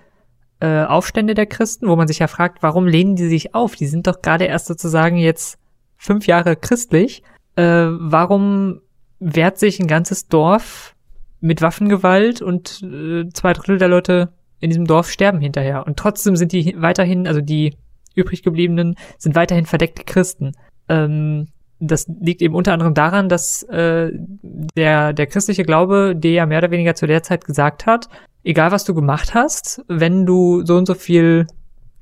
äh, 0.60 0.84
Aufstände 0.84 1.32
der 1.32 1.46
Christen, 1.46 1.88
wo 1.88 1.96
man 1.96 2.06
sich 2.06 2.18
ja 2.18 2.26
fragt, 2.26 2.62
warum 2.62 2.86
lehnen 2.86 3.16
die 3.16 3.28
sich 3.28 3.54
auf? 3.54 3.74
Die 3.74 3.86
sind 3.86 4.06
doch 4.06 4.20
gerade 4.20 4.44
erst 4.44 4.66
sozusagen 4.66 5.16
jetzt 5.16 5.58
fünf 5.96 6.26
Jahre 6.26 6.54
christlich. 6.54 7.22
Äh, 7.56 7.62
warum 7.64 8.82
wehrt 9.20 9.58
sich 9.58 9.80
ein 9.80 9.86
ganzes 9.86 10.28
Dorf 10.28 10.94
mit 11.40 11.62
Waffengewalt 11.62 12.42
und 12.42 12.82
äh, 12.82 13.26
zwei 13.32 13.54
Drittel 13.54 13.78
der 13.78 13.88
Leute 13.88 14.34
in 14.60 14.70
diesem 14.70 14.84
Dorf 14.84 15.10
sterben 15.10 15.40
hinterher. 15.40 15.86
Und 15.86 15.98
trotzdem 15.98 16.36
sind 16.36 16.52
die 16.52 16.74
weiterhin, 16.78 17.26
also 17.26 17.40
die 17.40 17.76
übrig 18.14 18.42
gebliebenen, 18.42 18.96
sind 19.18 19.34
weiterhin 19.34 19.66
verdeckte 19.66 20.04
Christen. 20.04 20.52
Ähm, 20.88 21.48
das 21.78 22.06
liegt 22.20 22.42
eben 22.42 22.54
unter 22.54 22.74
anderem 22.74 22.94
daran, 22.94 23.28
dass 23.28 23.62
äh, 23.64 24.10
der, 24.12 25.12
der 25.14 25.26
christliche 25.26 25.62
Glaube 25.62 26.14
dir 26.14 26.32
ja 26.32 26.46
mehr 26.46 26.58
oder 26.58 26.70
weniger 26.70 26.94
zu 26.94 27.06
der 27.06 27.22
Zeit 27.22 27.44
gesagt 27.44 27.86
hat, 27.86 28.08
egal 28.44 28.70
was 28.70 28.84
du 28.84 28.94
gemacht 28.94 29.34
hast, 29.34 29.82
wenn 29.88 30.26
du 30.26 30.64
so 30.64 30.76
und 30.76 30.86
so 30.86 30.94
viel, 30.94 31.46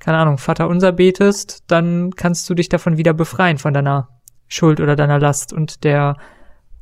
keine 0.01 0.19
Ahnung, 0.19 0.39
Vater 0.39 0.69
unser 0.69 0.93
betest, 0.93 1.65
dann 1.69 2.11
kannst 2.17 2.51
du 2.51 2.55
dich 2.55 2.69
davon 2.69 2.97
wieder 2.97 3.15
befreien, 3.15 3.59
von 3.59 3.73
deiner 3.73 4.09
Schuld 4.49 4.81
oder 4.81 4.97
deiner 4.97 5.21
Last. 5.21 5.53
Und 5.53 5.85
der 5.85 6.17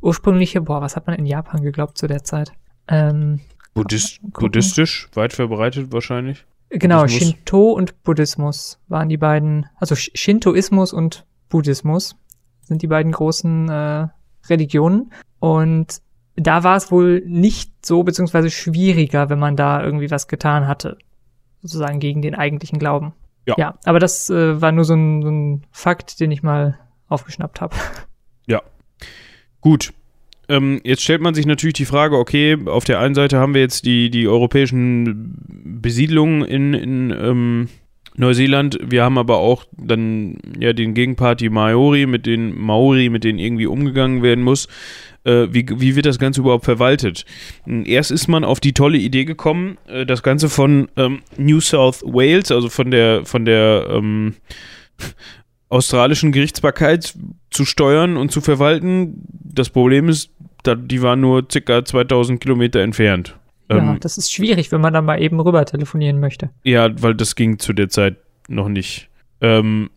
ursprüngliche, 0.00 0.62
boah, 0.62 0.80
was 0.80 0.96
hat 0.96 1.06
man 1.06 1.16
in 1.16 1.26
Japan 1.26 1.62
geglaubt 1.62 1.98
zu 1.98 2.06
der 2.06 2.24
Zeit? 2.24 2.52
Ähm, 2.88 3.40
Buddhist, 3.76 4.20
buddhistisch, 4.22 5.08
weit 5.12 5.34
verbreitet 5.34 5.92
wahrscheinlich. 5.92 6.46
Genau, 6.70 7.02
Buddhismus. 7.02 7.28
Shinto 7.28 7.70
und 7.72 8.02
Buddhismus 8.02 8.80
waren 8.88 9.10
die 9.10 9.18
beiden, 9.18 9.66
also 9.76 9.94
Shintoismus 9.94 10.94
und 10.94 11.26
Buddhismus 11.50 12.16
sind 12.62 12.80
die 12.80 12.86
beiden 12.86 13.12
großen 13.12 13.68
äh, 13.68 14.08
Religionen. 14.48 15.12
Und 15.40 16.00
da 16.36 16.64
war 16.64 16.76
es 16.76 16.90
wohl 16.90 17.22
nicht 17.26 17.84
so, 17.84 18.02
beziehungsweise 18.02 18.50
schwieriger, 18.50 19.28
wenn 19.28 19.38
man 19.38 19.56
da 19.56 19.82
irgendwie 19.82 20.10
was 20.10 20.26
getan 20.26 20.66
hatte. 20.66 20.96
Sozusagen 21.60 22.00
gegen 22.00 22.22
den 22.22 22.34
eigentlichen 22.34 22.78
Glauben. 22.78 23.12
Ja. 23.44 23.54
ja 23.58 23.78
aber 23.84 23.98
das 23.98 24.30
äh, 24.30 24.58
war 24.60 24.72
nur 24.72 24.86
so 24.86 24.94
ein, 24.94 25.22
so 25.22 25.28
ein 25.28 25.66
Fakt, 25.70 26.18
den 26.18 26.30
ich 26.30 26.42
mal 26.42 26.78
aufgeschnappt 27.08 27.60
habe. 27.60 27.76
Ja. 28.46 28.62
Gut. 29.60 29.92
Ähm, 30.48 30.80
jetzt 30.84 31.02
stellt 31.02 31.20
man 31.20 31.34
sich 31.34 31.46
natürlich 31.46 31.74
die 31.74 31.84
Frage, 31.84 32.16
okay, 32.16 32.56
auf 32.66 32.84
der 32.84 33.00
einen 33.00 33.14
Seite 33.14 33.38
haben 33.38 33.54
wir 33.54 33.60
jetzt 33.60 33.84
die, 33.84 34.10
die 34.10 34.28
europäischen 34.28 35.34
Besiedlungen 35.80 36.44
in, 36.44 36.74
in 36.74 37.10
ähm, 37.10 37.68
Neuseeland, 38.18 38.78
wir 38.82 39.04
haben 39.04 39.18
aber 39.18 39.38
auch 39.38 39.64
dann 39.76 40.38
ja 40.58 40.72
den 40.72 40.94
Gegenpart, 40.94 41.40
die 41.40 41.50
Maori, 41.50 42.06
mit 42.06 42.24
den 42.26 42.58
Maori, 42.58 43.10
mit 43.10 43.24
denen 43.24 43.38
irgendwie 43.38 43.66
umgegangen 43.66 44.22
werden 44.22 44.42
muss. 44.42 44.68
Äh, 45.24 45.48
wie, 45.50 45.66
wie 45.68 45.96
wird 45.96 46.06
das 46.06 46.18
Ganze 46.18 46.40
überhaupt 46.40 46.64
verwaltet? 46.64 47.26
Erst 47.66 48.10
ist 48.10 48.28
man 48.28 48.44
auf 48.44 48.60
die 48.60 48.72
tolle 48.72 48.96
Idee 48.96 49.24
gekommen, 49.24 49.76
äh, 49.86 50.06
das 50.06 50.22
Ganze 50.22 50.48
von 50.48 50.88
ähm, 50.96 51.20
New 51.36 51.60
South 51.60 52.02
Wales, 52.04 52.50
also 52.50 52.68
von 52.68 52.90
der, 52.90 53.26
von 53.26 53.44
der 53.44 53.86
ähm, 53.90 54.34
australischen 55.68 56.32
Gerichtsbarkeit 56.32 57.14
zu 57.50 57.64
steuern 57.64 58.16
und 58.16 58.30
zu 58.30 58.40
verwalten. 58.40 59.22
Das 59.42 59.70
Problem 59.70 60.08
ist, 60.08 60.30
die 60.64 61.02
waren 61.02 61.20
nur 61.20 61.46
circa 61.50 61.84
2000 61.84 62.40
Kilometer 62.40 62.80
entfernt. 62.80 63.36
Ja, 63.70 63.78
ähm, 63.78 63.98
das 64.00 64.18
ist 64.18 64.32
schwierig, 64.32 64.70
wenn 64.72 64.80
man 64.80 64.92
dann 64.92 65.04
mal 65.04 65.20
eben 65.20 65.40
rüber 65.40 65.64
telefonieren 65.64 66.20
möchte. 66.20 66.50
Ja, 66.62 66.90
weil 67.02 67.14
das 67.14 67.34
ging 67.34 67.58
zu 67.58 67.72
der 67.72 67.88
Zeit 67.88 68.16
noch 68.48 68.68
nicht. 68.68 69.08
Ähm, 69.40 69.90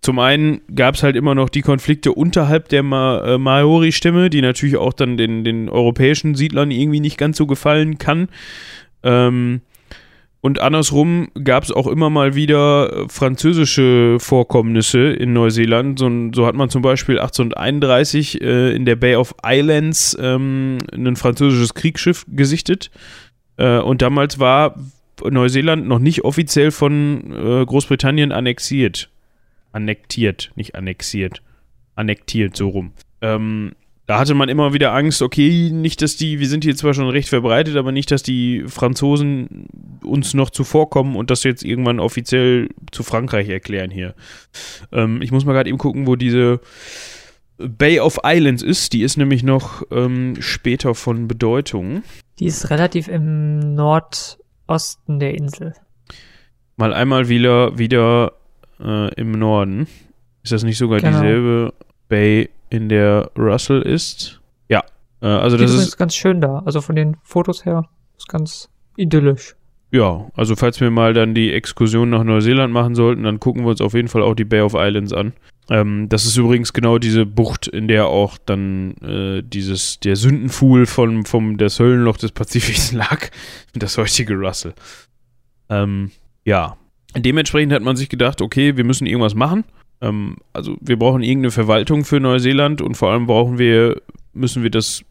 zum 0.00 0.18
einen 0.18 0.62
gab 0.74 0.94
es 0.94 1.02
halt 1.02 1.16
immer 1.16 1.34
noch 1.34 1.50
die 1.50 1.60
Konflikte 1.60 2.12
unterhalb 2.12 2.68
der 2.68 2.82
Ma 2.82 3.34
äh, 3.34 3.38
Maori-Stimme, 3.38 4.30
die 4.30 4.40
natürlich 4.40 4.76
auch 4.76 4.94
dann 4.94 5.16
den, 5.16 5.44
den 5.44 5.68
europäischen 5.68 6.34
Siedlern 6.34 6.70
irgendwie 6.70 7.00
nicht 7.00 7.18
ganz 7.18 7.36
so 7.36 7.46
gefallen 7.46 7.98
kann. 7.98 8.28
Ähm, 9.02 9.60
und 10.42 10.58
andersrum 10.58 11.28
gab 11.44 11.64
es 11.64 11.70
auch 11.70 11.86
immer 11.86 12.08
mal 12.08 12.34
wieder 12.34 12.90
äh, 12.92 13.08
französische 13.08 14.16
Vorkommnisse 14.18 15.12
in 15.12 15.34
Neuseeland. 15.34 15.98
So, 15.98 16.10
so 16.34 16.46
hat 16.46 16.54
man 16.54 16.70
zum 16.70 16.80
Beispiel 16.80 17.18
1831 17.18 18.40
äh, 18.40 18.74
in 18.74 18.86
der 18.86 18.96
Bay 18.96 19.16
of 19.16 19.34
Islands 19.44 20.16
ähm, 20.18 20.78
ein 20.92 21.16
französisches 21.16 21.74
Kriegsschiff 21.74 22.24
gesichtet. 22.28 22.90
Äh, 23.58 23.80
und 23.80 24.00
damals 24.00 24.38
war 24.38 24.76
Neuseeland 25.22 25.86
noch 25.86 25.98
nicht 25.98 26.24
offiziell 26.24 26.70
von 26.70 27.32
äh, 27.32 27.66
Großbritannien 27.66 28.32
annexiert. 28.32 29.10
Annektiert, 29.72 30.52
nicht 30.54 30.74
annexiert. 30.74 31.42
Annektiert, 31.96 32.56
so 32.56 32.68
rum. 32.68 32.92
Ähm, 33.20 33.72
da 34.10 34.18
hatte 34.18 34.34
man 34.34 34.48
immer 34.48 34.72
wieder 34.72 34.92
Angst, 34.92 35.22
okay, 35.22 35.70
nicht, 35.70 36.02
dass 36.02 36.16
die, 36.16 36.40
wir 36.40 36.48
sind 36.48 36.64
hier 36.64 36.74
zwar 36.74 36.94
schon 36.94 37.08
recht 37.08 37.28
verbreitet, 37.28 37.76
aber 37.76 37.92
nicht, 37.92 38.10
dass 38.10 38.24
die 38.24 38.64
Franzosen 38.66 39.68
uns 40.02 40.34
noch 40.34 40.50
zuvorkommen 40.50 41.14
und 41.14 41.30
das 41.30 41.44
jetzt 41.44 41.64
irgendwann 41.64 42.00
offiziell 42.00 42.70
zu 42.90 43.04
Frankreich 43.04 43.48
erklären 43.48 43.92
hier. 43.92 44.16
Ähm, 44.90 45.22
ich 45.22 45.30
muss 45.30 45.44
mal 45.44 45.52
gerade 45.52 45.68
eben 45.68 45.78
gucken, 45.78 46.08
wo 46.08 46.16
diese 46.16 46.58
Bay 47.58 48.00
of 48.00 48.18
Islands 48.24 48.64
ist. 48.64 48.94
Die 48.94 49.02
ist 49.02 49.16
nämlich 49.16 49.44
noch 49.44 49.84
ähm, 49.92 50.34
später 50.40 50.96
von 50.96 51.28
Bedeutung. 51.28 52.02
Die 52.40 52.46
ist 52.46 52.68
relativ 52.68 53.06
im 53.06 53.76
Nordosten 53.76 55.20
der 55.20 55.34
Insel. 55.34 55.72
Mal 56.76 56.92
einmal 56.92 57.28
wieder, 57.28 57.78
wieder 57.78 58.32
äh, 58.80 59.14
im 59.14 59.30
Norden. 59.30 59.86
Ist 60.42 60.50
das 60.50 60.64
nicht 60.64 60.78
sogar 60.78 60.98
genau. 60.98 61.12
dieselbe 61.12 61.74
Bay 62.08 62.50
in 62.70 62.88
der 62.88 63.30
Russell 63.36 63.82
ist. 63.82 64.40
Ja, 64.68 64.84
äh, 65.20 65.26
also 65.26 65.56
das 65.56 65.74
ist 65.74 65.96
ganz 65.96 66.14
schön 66.14 66.40
da. 66.40 66.62
Also 66.64 66.80
von 66.80 66.96
den 66.96 67.16
Fotos 67.22 67.64
her 67.64 67.88
ist 68.16 68.28
ganz 68.28 68.68
idyllisch. 68.96 69.56
Ja, 69.92 70.30
also 70.34 70.54
falls 70.54 70.80
wir 70.80 70.90
mal 70.90 71.14
dann 71.14 71.34
die 71.34 71.52
Exkursion 71.52 72.10
nach 72.10 72.22
Neuseeland 72.22 72.72
machen 72.72 72.94
sollten, 72.94 73.24
dann 73.24 73.40
gucken 73.40 73.64
wir 73.64 73.70
uns 73.70 73.80
auf 73.80 73.94
jeden 73.94 74.06
Fall 74.06 74.22
auch 74.22 74.34
die 74.34 74.44
Bay 74.44 74.60
of 74.60 74.74
Islands 74.74 75.12
an. 75.12 75.32
Ähm, 75.68 76.08
das 76.08 76.26
ist 76.26 76.36
übrigens 76.36 76.72
genau 76.72 76.98
diese 76.98 77.26
Bucht, 77.26 77.66
in 77.66 77.88
der 77.88 78.06
auch 78.06 78.38
dann 78.38 78.94
äh, 78.98 79.42
dieses 79.42 79.98
der 79.98 80.14
Sündenfuhl 80.14 80.86
von 80.86 81.24
vom 81.24 81.58
das 81.58 81.80
Höllenloch 81.80 82.18
des 82.18 82.30
Pazifiks 82.30 82.92
lag, 82.92 83.30
das 83.74 83.98
heutige 83.98 84.34
Russell. 84.34 84.74
Ähm, 85.68 86.12
ja, 86.44 86.76
dementsprechend 87.16 87.72
hat 87.72 87.82
man 87.82 87.96
sich 87.96 88.08
gedacht, 88.08 88.42
okay, 88.42 88.76
wir 88.76 88.84
müssen 88.84 89.06
irgendwas 89.06 89.34
machen. 89.34 89.64
Ähm, 90.00 90.36
also 90.52 90.76
wir 90.80 90.98
brauchen 90.98 91.22
irgendeine 91.22 91.50
Verwaltung 91.50 92.04
für 92.04 92.20
Neuseeland 92.20 92.80
und 92.82 92.96
vor 92.96 93.10
allem 93.10 93.26
brauchen 93.26 93.58
wir, 93.58 94.00
müssen 94.32 94.62
wir 94.62 94.70
das 94.70 95.04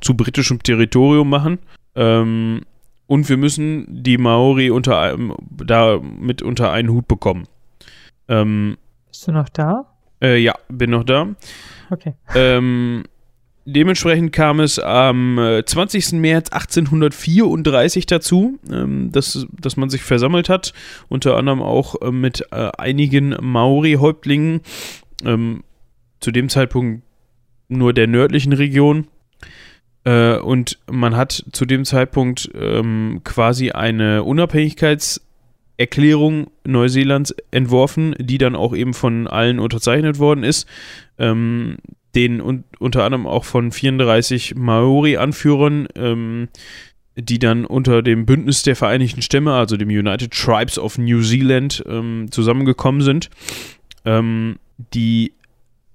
zu 0.00 0.16
britischem 0.16 0.62
Territorium 0.62 1.28
machen. 1.28 1.58
Ähm, 1.94 2.62
und 3.06 3.28
wir 3.28 3.36
müssen 3.36 3.86
die 3.88 4.18
Maori 4.18 4.70
unter 4.70 4.98
einem, 4.98 5.34
da 5.50 5.98
mit 6.00 6.42
unter 6.42 6.72
einen 6.72 6.90
Hut 6.90 7.06
bekommen. 7.08 7.44
Ähm, 8.28 8.78
Bist 9.08 9.28
du 9.28 9.32
noch 9.32 9.48
da? 9.48 9.86
Äh, 10.22 10.38
ja, 10.38 10.54
bin 10.68 10.90
noch 10.90 11.04
da. 11.04 11.28
Okay. 11.90 12.14
Ähm, 12.34 13.04
Dementsprechend 13.64 14.32
kam 14.32 14.58
es 14.58 14.80
am 14.80 15.38
20. 15.64 16.12
Äh, 16.12 16.16
März 16.16 16.50
1834 16.50 18.06
dazu, 18.06 18.58
ähm, 18.70 19.12
dass, 19.12 19.46
dass 19.52 19.76
man 19.76 19.88
sich 19.88 20.02
versammelt 20.02 20.48
hat, 20.48 20.72
unter 21.08 21.36
anderem 21.36 21.62
auch 21.62 21.94
äh, 22.02 22.10
mit 22.10 22.44
äh, 22.50 22.72
einigen 22.76 23.36
Maori-Häuptlingen, 23.40 24.62
ähm, 25.24 25.62
zu 26.18 26.32
dem 26.32 26.48
Zeitpunkt 26.48 27.04
nur 27.68 27.92
der 27.92 28.08
nördlichen 28.08 28.52
Region. 28.52 29.06
und 30.04 30.80
man 30.90 31.16
hat 31.16 31.44
zu 31.52 31.64
dem 31.64 31.84
Zeitpunkt 31.84 32.50
ähm, 32.54 33.20
quasi 33.22 33.70
eine 33.70 34.24
Unabhängigkeitserklärung 34.24 36.50
Neuseelands 36.64 37.32
entworfen, 37.52 38.16
die 38.18 38.38
dann 38.38 38.56
auch 38.56 38.74
eben 38.74 38.94
von 38.94 39.28
allen 39.28 39.60
unterzeichnet 39.60 40.18
worden 40.18 40.42
ist 40.42 40.66
den 42.14 42.40
un 42.40 42.64
unter 42.78 43.04
anderem 43.04 43.26
auch 43.26 43.44
von 43.44 43.72
34 43.72 44.54
Maori-Anführern, 44.56 45.88
ähm, 45.96 46.48
die 47.16 47.38
dann 47.38 47.64
unter 47.64 48.02
dem 48.02 48.24
Bündnis 48.26 48.62
der 48.62 48.76
Vereinigten 48.76 49.22
Stämme, 49.22 49.52
also 49.54 49.76
dem 49.76 49.88
United 49.88 50.32
Tribes 50.32 50.78
of 50.78 50.98
New 50.98 51.22
Zealand, 51.22 51.82
ähm, 51.86 52.26
zusammengekommen 52.30 53.02
sind. 53.02 53.28
Ähm, 54.04 54.58
die 54.94 55.32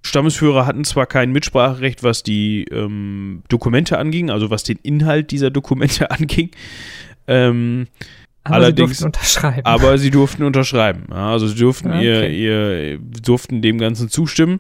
Stammesführer 0.03 0.65
hatten 0.65 0.83
zwar 0.85 1.05
kein 1.07 1.31
Mitspracherecht, 1.31 2.03
was 2.03 2.23
die 2.23 2.63
ähm, 2.71 3.43
Dokumente 3.49 3.97
anging, 3.97 4.29
also 4.29 4.49
was 4.49 4.63
den 4.63 4.77
Inhalt 4.83 5.31
dieser 5.31 5.49
Dokumente 5.49 6.09
anging. 6.11 6.51
Ähm, 7.27 7.87
Aber 8.43 8.55
allerdings, 8.55 8.99
sie 8.99 9.03
durften 9.03 9.05
unterschreiben. 9.05 9.65
aber 9.65 9.97
sie 9.97 10.11
durften 10.11 10.43
unterschreiben. 10.43 11.03
Ja, 11.09 11.31
also 11.31 11.47
sie 11.47 11.59
durften 11.59 11.89
Okay. 11.89 12.05
ihr, 12.05 12.29
ihr 12.29 12.99
durften 12.99 13.61
dem 13.61 13.79
Ganzen 13.79 14.07
zustimmen. 14.09 14.59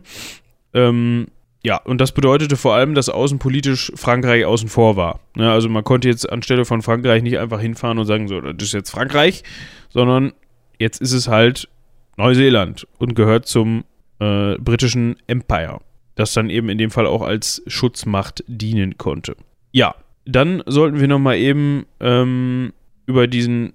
Ähm, 0.73 1.27
ja, 1.63 1.77
und 1.77 1.99
das 1.99 2.11
bedeutete 2.11 2.55
vor 2.55 2.75
allem, 2.75 2.93
dass 2.93 3.09
außenpolitisch 3.09 3.91
Frankreich 3.95 4.45
außen 4.45 4.69
vor 4.69 4.95
war. 4.95 5.19
Ja, 5.35 5.53
also 5.53 5.69
man 5.69 5.83
konnte 5.83 6.07
jetzt 6.07 6.29
anstelle 6.29 6.65
von 6.65 6.81
Frankreich 6.81 7.23
nicht 7.23 7.39
einfach 7.39 7.59
hinfahren 7.59 7.97
und 7.97 8.05
sagen, 8.05 8.27
so, 8.27 8.39
das 8.39 8.67
ist 8.67 8.73
jetzt 8.73 8.91
Frankreich, 8.91 9.43
sondern 9.89 10.33
jetzt 10.77 11.01
ist 11.01 11.13
es 11.13 11.27
halt 11.27 11.67
Neuseeland 12.15 12.87
und 12.99 13.15
gehört 13.15 13.47
zum 13.47 13.83
äh, 14.19 14.55
britischen 14.59 15.17
Empire, 15.27 15.79
das 16.15 16.33
dann 16.33 16.49
eben 16.49 16.69
in 16.69 16.77
dem 16.77 16.91
Fall 16.91 17.07
auch 17.07 17.21
als 17.21 17.63
Schutzmacht 17.67 18.43
dienen 18.47 18.97
konnte. 18.97 19.35
Ja, 19.71 19.95
dann 20.25 20.63
sollten 20.65 20.99
wir 20.99 21.07
noch 21.07 21.19
mal 21.19 21.37
eben 21.37 21.85
ähm, 21.99 22.73
über 23.05 23.27
diesen 23.27 23.73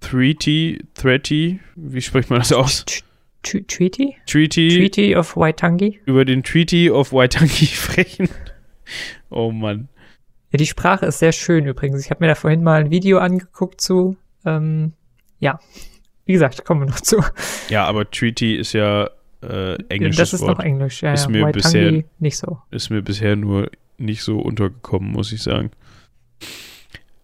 Treaty, 0.00 0.82
Treaty, 0.94 1.60
wie 1.76 2.00
spricht 2.00 2.30
man 2.30 2.38
das 2.38 2.52
aus? 2.52 2.84
Treaty? 3.42 4.16
Treaty, 4.26 4.68
Treaty 4.68 5.16
of 5.16 5.36
Waitangi? 5.36 6.00
über 6.04 6.24
den 6.24 6.42
Treaty 6.42 6.90
of 6.90 7.12
Waitangi 7.12 7.66
sprechen. 7.66 8.28
Oh 9.30 9.50
Mann. 9.50 9.88
Ja, 10.52 10.56
die 10.58 10.66
Sprache 10.66 11.06
ist 11.06 11.20
sehr 11.20 11.32
schön 11.32 11.66
übrigens. 11.66 12.04
Ich 12.04 12.10
habe 12.10 12.22
mir 12.24 12.28
da 12.28 12.34
vorhin 12.34 12.62
mal 12.62 12.80
ein 12.80 12.90
Video 12.90 13.18
angeguckt 13.18 13.80
zu. 13.80 14.16
Ähm, 14.44 14.92
ja, 15.38 15.58
wie 16.26 16.32
gesagt, 16.32 16.64
kommen 16.64 16.82
wir 16.82 16.86
noch 16.88 17.00
zu. 17.00 17.22
Ja, 17.68 17.84
aber 17.86 18.10
Treaty 18.10 18.56
ist 18.56 18.72
ja 18.72 19.08
äh, 19.42 19.74
englisches 19.88 20.16
das 20.18 20.32
ist 20.34 20.40
Wort. 20.42 20.58
noch 20.58 20.64
Englisch. 20.64 21.02
Ja, 21.02 21.12
Ist 21.14 21.24
ja. 21.24 21.30
mir 21.30 21.42
Waitangi 21.44 21.52
bisher- 21.62 22.04
nicht 22.18 22.36
so. 22.36 22.58
ist 22.70 22.90
mir 22.90 23.00
bisher 23.00 23.36
nur 23.36 23.70
nicht 23.96 24.22
so 24.22 24.38
untergekommen, 24.40 25.12
muss 25.12 25.32
ich 25.32 25.42
sagen. 25.42 25.70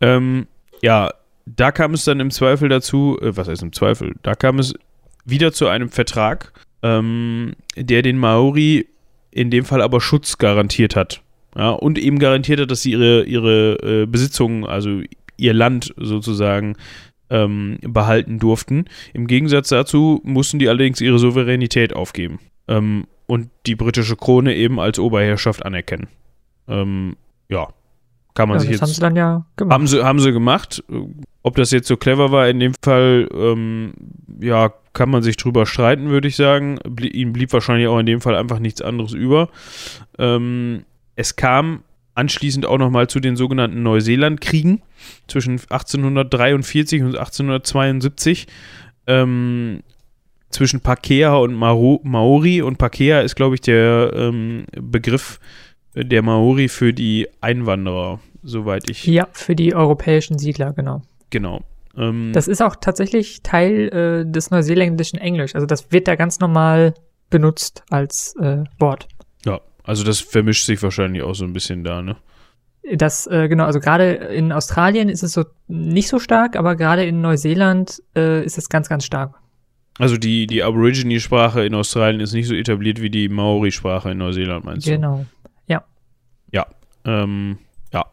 Ähm, 0.01 0.47
ja, 0.83 1.11
da 1.47 1.73
kam 1.73 1.95
es 1.95 2.05
dann 2.05 2.21
im 2.21 2.31
Zweifel 2.31 2.69
dazu, 2.69 3.19
äh, 3.21 3.37
was 3.37 3.49
heißt 3.49 3.63
im 3.63 3.73
Zweifel? 3.73 4.15
Da 4.23 4.35
kam 4.35 4.59
es 4.59 4.75
wieder 5.27 5.53
zu 5.53 5.69
einem 5.69 5.91
Vertrag, 5.91 6.53
ähm, 6.83 7.53
der 7.77 8.03
den 8.03 8.17
Maori 8.17 8.87
in 9.31 9.51
dem 9.51 9.67
Fall 9.67 9.83
aber 9.83 10.01
Schutz 10.01 10.39
garantiert 10.39 10.97
hat. 10.97 11.21
Ja, 11.55 11.71
und 11.71 11.99
eben 11.99 12.19
garantiert 12.19 12.61
hat, 12.61 12.71
dass 12.71 12.83
sie 12.83 12.93
ihre, 12.93 13.25
ihre 13.25 14.03
äh, 14.03 14.07
Besitzungen, 14.07 14.65
also 14.65 15.03
ihr 15.37 15.55
Land 15.55 15.95
sozusagen, 15.97 16.77
ähm, 17.29 17.79
behalten 17.83 18.39
durften. 18.39 18.85
Im 19.13 19.27
Gegensatz 19.27 19.69
dazu 19.69 20.21
mussten 20.23 20.59
die 20.59 20.69
allerdings 20.69 21.01
ihre 21.01 21.19
Souveränität 21.19 21.95
aufgeben. 21.95 22.39
Ähm, 22.69 23.07
und 23.27 23.51
die 23.67 23.75
britische 23.75 24.17
Krone 24.17 24.55
eben 24.55 24.79
als 24.79 24.99
Oberherrschaft 24.99 25.65
anerkennen. 25.65 26.09
Ähm, 26.69 27.17
ja, 27.49 27.69
kann 28.37 28.49
man 28.49 28.59
Ja, 28.59 28.61
sich 28.61 28.71
das 28.73 28.81
haben 28.83 28.89
jetzt. 28.89 28.95
sie 28.97 29.01
dann 29.01 29.17
ja 29.17 29.45
gemacht. 29.57 29.75
Haben 29.75 29.87
sie, 29.89 30.05
haben 30.05 30.21
sie 30.21 30.33
gemacht. 30.33 30.85
Ob 31.43 31.57
das 31.57 31.71
jetzt 31.73 31.89
so 31.89 31.97
clever 31.97 32.31
war, 32.31 32.49
in 32.49 32.61
dem 32.61 32.73
Fall, 32.85 33.29
ähm, 33.35 33.95
ja, 34.41 34.73
kann 34.93 35.11
man 35.11 35.23
sich 35.23 35.37
drüber 35.37 35.67
streiten, 35.67 36.09
würde 36.11 36.29
ich 36.29 36.37
sagen. 36.37 36.79
Blie 36.89 37.11
ihm 37.11 37.33
blieb 37.33 37.53
wahrscheinlich 37.53 37.89
auch 37.89 37.99
in 37.99 38.07
dem 38.07 38.21
Fall 38.21 38.37
einfach 38.37 38.59
nichts 38.61 38.83
anderes 38.83 39.13
über. 39.13 39.49
Ähm, 40.19 40.85
es 41.17 41.37
kam 41.37 41.83
anschließend 42.15 42.67
auch 42.67 42.79
nochmal 42.79 43.09
zu 43.09 43.21
den 43.21 43.37
sogenannten 43.37 43.83
Neuseeland-Kriegen 43.83 44.83
zwischen 45.29 45.53
1843 45.53 47.03
und 47.03 47.17
1872. 47.17 48.47
Ähm, 49.07 49.81
zwischen 50.51 50.81
Pakea 50.81 51.35
und 51.35 51.55
Maori. 51.55 52.63
Und 52.63 52.79
Pakea 52.79 53.21
ist, 53.21 53.35
glaube 53.35 53.55
ich, 53.57 53.61
der 53.61 54.13
ähm, 54.15 54.65
Begriff 54.81 55.39
der 56.05 56.23
Maori 56.23 56.69
für 56.69 56.93
die 56.93 57.29
Einwanderer, 57.41 58.21
soweit 58.43 58.89
ich. 58.91 59.05
ja, 59.07 59.27
für 59.33 59.57
die 59.57 59.75
europäischen 59.75 60.39
Siedler, 60.39 60.73
genau. 60.73 61.03
Genau. 61.31 61.63
Ähm, 61.97 62.31
Das 62.33 62.49
ist 62.49 62.63
auch 62.63 62.77
tatsächlich 62.77 63.43
Teil 63.43 63.89
äh, 64.27 64.31
des 64.31 64.51
neuseeländischen 64.51 65.19
Englisch. 65.19 65.55
Also 65.55 65.67
das 65.67 65.91
wird 65.93 66.07
da 66.09 66.15
ganz 66.15 66.41
normal 66.41 66.95
benutzt 67.31 67.83
als 67.91 68.35
äh, 68.41 68.65
Wort. 68.79 69.09
ja, 69.45 69.61
also 69.83 70.05
das 70.05 70.21
vermischt 70.21 70.67
sich 70.67 70.83
wahrscheinlich 70.83 71.23
auch 71.23 71.35
so 71.35 71.45
ein 71.45 71.53
bisschen 71.53 71.83
da, 71.83 72.03
ne? 72.03 72.17
Das, 72.95 73.27
äh, 73.27 73.49
genau, 73.49 73.65
also 73.65 73.81
gerade 73.81 74.13
in 74.13 74.53
Australien 74.53 75.09
ist 75.09 75.25
es 75.25 75.33
so 75.33 75.45
nicht 75.67 76.07
so 76.09 76.21
stark, 76.21 76.55
aber 76.55 76.77
gerade 76.77 77.05
in 77.05 77.21
Neuseeland 77.21 78.01
äh, 78.15 78.45
ist 78.45 78.59
es 78.59 78.69
ganz, 78.69 78.89
ganz 78.89 79.05
stark. 79.05 79.35
Also 79.99 80.17
die, 80.19 80.47
die 80.47 80.63
Aborigine-Sprache 80.63 81.65
in 81.65 81.75
Australien 81.75 82.21
ist 82.21 82.33
nicht 82.33 82.47
so 82.47 82.55
etabliert 82.55 83.01
wie 83.01 83.11
die 83.11 83.29
Maori-Sprache 83.29 84.11
in 84.11 84.19
Neuseeland, 84.19 84.65
meinst 84.65 84.87
du? 84.87 84.91
Genau. 84.93 85.27
Ähm, 87.07 87.59
ja. 87.93 88.05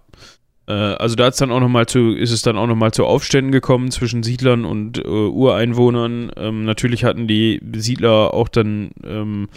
Äh, 0.68 0.72
also 0.74 1.16
da 1.16 1.28
ist 1.28 1.42
dann 1.42 1.52
auch 1.52 1.60
noch 1.60 1.70
mal 1.70 1.88
zu, 1.88 2.14
ist 2.14 2.32
es 2.32 2.42
dann 2.44 2.58
auch 2.58 2.68
noch 2.68 2.76
mal 2.76 2.94
zu 2.94 3.06
Aufständen 3.06 3.52
gekommen 3.52 3.92
zwischen 3.92 4.24
Siedlern 4.24 4.64
und 4.64 5.00
äh, 5.00 5.08
Ureinwohnern. 5.08 6.32
Ähm, 6.38 6.64
natürlich 6.64 7.04
hatten 7.04 7.28
die 7.28 7.60
Siedler 7.76 8.34
auch 8.34 8.48
dann 8.48 8.92
ähm, 9.04 9.50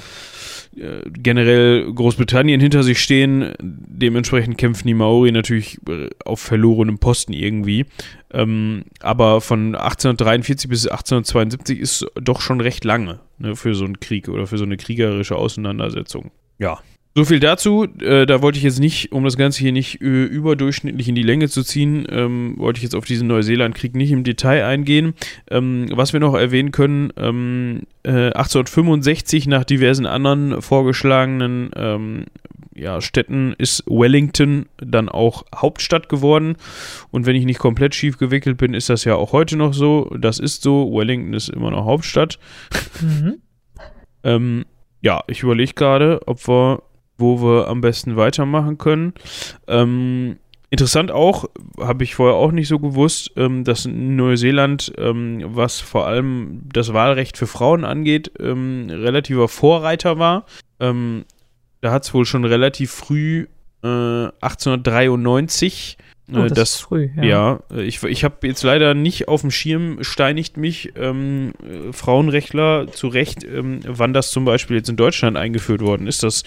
äh, 0.77 1.03
generell 1.11 1.93
Großbritannien 1.93 2.61
hinter 2.61 2.83
sich 2.83 3.01
stehen. 3.01 3.53
Dementsprechend 3.61 4.59
kämpfen 4.59 4.89
die 4.89 4.95
Maori 4.95 5.33
natürlich 5.33 5.79
äh, 5.89 6.09
auf 6.25 6.41
verlorenem 6.41 6.99
Posten 6.99 7.35
irgendwie. 7.35 7.85
Ähm, 8.33 8.85
aber 9.01 9.41
von 9.43 9.75
1843 9.75 10.69
bis 10.69 10.87
1872 10.87 11.79
ist 11.79 12.07
doch 12.15 12.41
schon 12.41 12.61
recht 12.61 12.85
lange 12.85 13.21
ne, 13.39 13.55
für 13.55 13.75
so 13.75 13.85
einen 13.85 14.01
Krieg 14.01 14.29
oder 14.29 14.47
für 14.47 14.59
so 14.59 14.65
eine 14.65 14.79
kriegerische 14.79 15.37
Auseinandersetzung. 15.37 16.31
Ja. 16.59 16.81
So 17.17 17.25
viel 17.25 17.41
dazu. 17.41 17.87
Äh, 17.99 18.27
da 18.27 18.43
wollte 18.43 18.59
ich 18.59 18.65
jetzt 18.65 18.79
nicht, 18.79 19.11
um 19.11 19.25
das 19.25 19.39
Ganze 19.39 19.61
hier 19.61 19.73
nicht 19.73 20.03
äh, 20.03 20.25
überdurchschnittlich 20.25 21.09
in 21.09 21.15
die 21.15 21.23
Länge 21.23 21.49
zu 21.49 21.63
ziehen, 21.63 22.07
ähm, 22.11 22.57
wollte 22.59 22.77
ich 22.77 22.83
jetzt 22.83 22.95
auf 22.95 23.07
diesen 23.07 23.27
Neuseeland-Krieg 23.27 23.97
nicht 23.97 24.13
im 24.13 24.23
Detail 24.23 24.67
eingehen. 24.67 25.15
Ähm, 25.51 25.87
was 25.93 26.13
wir 26.13 26.21
noch 26.21 26.35
erwähnen 26.35 26.73
können, 26.73 27.15
ähm, 27.17 27.85
äh, 28.03 28.33
1865 28.35 29.47
nach 29.47 29.65
diversen 29.65 30.05
anderen 30.05 30.61
vorgeschlagenen 30.61 31.71
ähm, 31.75 32.25
ja, 32.75 33.01
Städten 33.01 33.55
ist 33.57 33.85
Wellington 33.87 34.67
dann 34.77 35.09
auch 35.09 35.47
Hauptstadt 35.55 36.11
geworden. 36.11 36.57
Und 37.13 37.25
wenn 37.25 37.35
ich 37.35 37.47
nicht 37.47 37.61
komplett 37.61 37.95
schief 37.95 38.19
gewickelt 38.19 38.59
bin, 38.59 38.75
ist 38.75 38.91
das 38.91 39.05
ja 39.05 39.15
auch 39.15 39.33
heute 39.33 39.57
noch 39.57 39.73
so. 39.73 40.15
Das 40.21 40.39
ist 40.39 40.63
so. 40.63 40.93
Wellington 40.93 41.33
ist 41.33 41.49
immer 41.49 41.71
noch 41.71 41.87
Hauptstadt. 41.87 42.39
Mhm. 43.01 43.37
Ähm, 44.25 44.65
ja, 45.03 45.23
ich 45.29 45.45
überlege 45.45 45.75
gerade, 45.75 46.21
ob 46.27 46.49
wir, 46.49 46.83
wo 47.19 47.43
wir 47.43 47.69
am 47.69 47.81
besten 47.81 48.17
weitermachen 48.17 48.79
können. 48.79 49.15
Ähm, 49.67 50.37
interessant 50.71 51.11
auch, 51.11 51.47
habe 51.79 52.05
ich 52.05 52.15
vorher 52.15 52.37
auch 52.37 52.53
nicht 52.53 52.69
so 52.69 52.79
gewusst, 52.79 53.33
ähm, 53.37 53.65
dass 53.65 53.87
Neuseeland, 53.87 54.93
ähm, 54.99 55.43
was 55.45 55.81
vor 55.81 56.07
allem 56.07 56.63
das 56.73 56.93
Wahlrecht 56.93 57.37
für 57.37 57.47
Frauen 57.47 57.85
angeht, 57.85 58.33
ähm, 58.39 58.89
relativer 58.91 59.49
Vorreiter 59.49 60.19
war. 60.19 60.47
Ähm, 60.81 61.25
da 61.81 61.93
hat 61.93 62.05
es 62.05 62.15
wohl 62.15 62.25
schon 62.25 62.45
relativ 62.45 62.91
früh, 62.91 63.47
äh, 63.83 63.87
1893, 63.87 65.99
Oh, 66.33 66.39
äh, 66.39 66.49
das, 66.49 66.53
das 66.53 66.75
ist 66.75 66.81
früh, 66.81 67.09
ja. 67.17 67.23
ja, 67.23 67.61
äh, 67.73 67.83
ich, 67.83 68.03
ich 68.03 68.25
habe 68.25 68.47
jetzt 68.47 68.65
leider 68.65 68.95
nicht 68.95 69.29
auf 69.29 69.43
dem 69.43 69.51
Schirm, 69.51 69.99
steinigt 70.01 70.57
mich 70.57 70.93
ähm, 70.97 71.53
äh, 71.63 71.93
Frauenrechtler 71.93 72.89
zu 72.91 73.09
Recht, 73.09 73.45
ähm, 73.45 73.81
wann 73.87 74.13
das 74.13 74.31
zum 74.31 74.45
Beispiel 74.45 74.77
jetzt 74.77 74.89
in 74.89 74.97
Deutschland 74.97 75.37
eingeführt 75.37 75.83
worden 75.83 76.07
ist, 76.07 76.23
das 76.23 76.43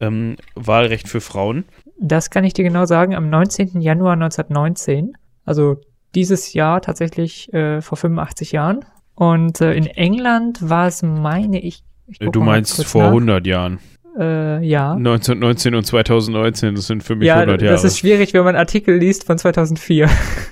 ähm, 0.00 0.36
Wahlrecht 0.54 1.08
für 1.08 1.20
Frauen. 1.20 1.64
Das 1.98 2.30
kann 2.30 2.44
ich 2.44 2.54
dir 2.54 2.64
genau 2.64 2.84
sagen, 2.86 3.14
am 3.14 3.28
19. 3.28 3.80
Januar 3.80 4.12
1919. 4.12 5.16
Also 5.44 5.76
dieses 6.14 6.52
Jahr 6.52 6.80
tatsächlich 6.80 7.52
äh, 7.52 7.80
vor 7.80 7.98
85 7.98 8.52
Jahren. 8.52 8.84
Und 9.14 9.60
äh, 9.60 9.74
in 9.74 9.86
England 9.86 10.58
war 10.68 10.86
es, 10.86 11.02
meine 11.02 11.60
ich. 11.60 11.82
ich 12.06 12.18
du 12.18 12.40
meinst 12.40 12.84
vor 12.84 13.02
nach. 13.02 13.08
100 13.08 13.46
Jahren. 13.46 13.78
Äh, 14.16 14.64
ja. 14.64 14.92
1919 14.92 15.74
und 15.74 15.84
2019, 15.84 16.74
das 16.74 16.86
sind 16.86 17.02
für 17.02 17.16
mich 17.16 17.26
Ja, 17.26 17.36
100 17.36 17.62
Jahre. 17.62 17.72
das 17.72 17.84
ist 17.84 17.98
schwierig, 17.98 18.34
wenn 18.34 18.44
man 18.44 18.56
Artikel 18.56 18.96
liest 18.96 19.24
von 19.24 19.38
2004. 19.38 20.08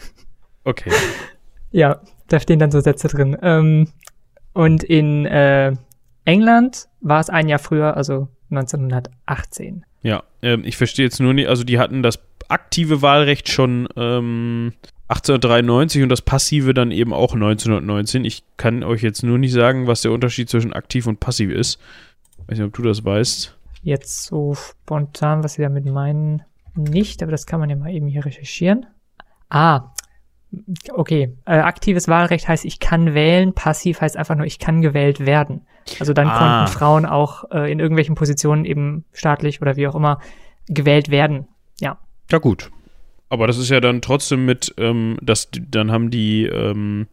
okay. 0.64 0.90
ja, 1.70 2.00
da 2.28 2.40
stehen 2.40 2.58
dann 2.58 2.70
so 2.70 2.80
Sätze 2.80 3.08
drin. 3.08 3.36
Ähm, 3.42 3.88
und 4.52 4.82
in 4.84 5.26
äh, 5.26 5.72
England 6.24 6.88
war 7.00 7.20
es 7.20 7.30
ein 7.30 7.48
Jahr 7.48 7.58
früher, 7.58 7.96
also 7.96 8.28
1918. 8.50 9.84
Ja, 10.02 10.22
ähm, 10.42 10.62
ich 10.64 10.76
verstehe 10.76 11.04
jetzt 11.04 11.20
nur 11.20 11.34
nicht, 11.34 11.48
also 11.48 11.64
die 11.64 11.78
hatten 11.78 12.02
das 12.02 12.20
aktive 12.48 13.02
Wahlrecht 13.02 13.48
schon 13.48 13.88
ähm, 13.96 14.72
1893 15.08 16.02
und 16.02 16.08
das 16.08 16.22
passive 16.22 16.74
dann 16.74 16.90
eben 16.90 17.12
auch 17.12 17.34
1919. 17.34 18.24
Ich 18.24 18.42
kann 18.56 18.82
euch 18.82 19.02
jetzt 19.02 19.22
nur 19.22 19.38
nicht 19.38 19.52
sagen, 19.52 19.86
was 19.86 20.02
der 20.02 20.12
Unterschied 20.12 20.48
zwischen 20.48 20.72
aktiv 20.72 21.06
und 21.06 21.20
passiv 21.20 21.50
ist. 21.50 21.80
Weiß 22.46 22.58
nicht, 22.58 22.66
ob 22.66 22.74
du 22.74 22.82
das 22.82 23.04
weißt. 23.04 23.56
Jetzt 23.82 24.24
so 24.24 24.54
spontan, 24.54 25.44
was 25.44 25.54
sie 25.54 25.62
damit 25.62 25.84
meinen, 25.84 26.42
nicht, 26.74 27.22
aber 27.22 27.30
das 27.30 27.46
kann 27.46 27.60
man 27.60 27.70
ja 27.70 27.76
mal 27.76 27.92
eben 27.92 28.08
hier 28.08 28.24
recherchieren. 28.24 28.86
Ah, 29.48 29.92
okay, 30.92 31.34
äh, 31.46 31.52
aktives 31.58 32.08
Wahlrecht 32.08 32.48
heißt, 32.48 32.64
ich 32.64 32.80
kann 32.80 33.14
wählen, 33.14 33.52
passiv 33.52 34.00
heißt 34.00 34.16
einfach 34.16 34.34
nur, 34.34 34.46
ich 34.46 34.58
kann 34.58 34.82
gewählt 34.82 35.24
werden. 35.26 35.62
Also 36.00 36.12
dann 36.12 36.28
Ah. 36.28 36.38
konnten 36.38 36.72
Frauen 36.78 37.06
auch 37.06 37.50
äh, 37.50 37.70
in 37.70 37.78
irgendwelchen 37.78 38.14
Positionen 38.14 38.64
eben 38.64 39.04
staatlich 39.12 39.62
oder 39.62 39.76
wie 39.76 39.86
auch 39.86 39.94
immer 39.94 40.20
gewählt 40.68 41.10
werden. 41.10 41.46
Ja, 41.80 41.98
Ja, 42.30 42.38
gut. 42.38 42.70
Aber 43.28 43.46
das 43.46 43.58
ist 43.58 43.70
ja 43.70 43.80
dann 43.80 44.02
trotzdem 44.02 44.44
mit, 44.44 44.74
ähm, 44.78 45.16
das, 45.20 45.48
dann 45.52 45.90
haben 45.92 46.10
die, 46.10 46.44
ähm, 46.46 47.06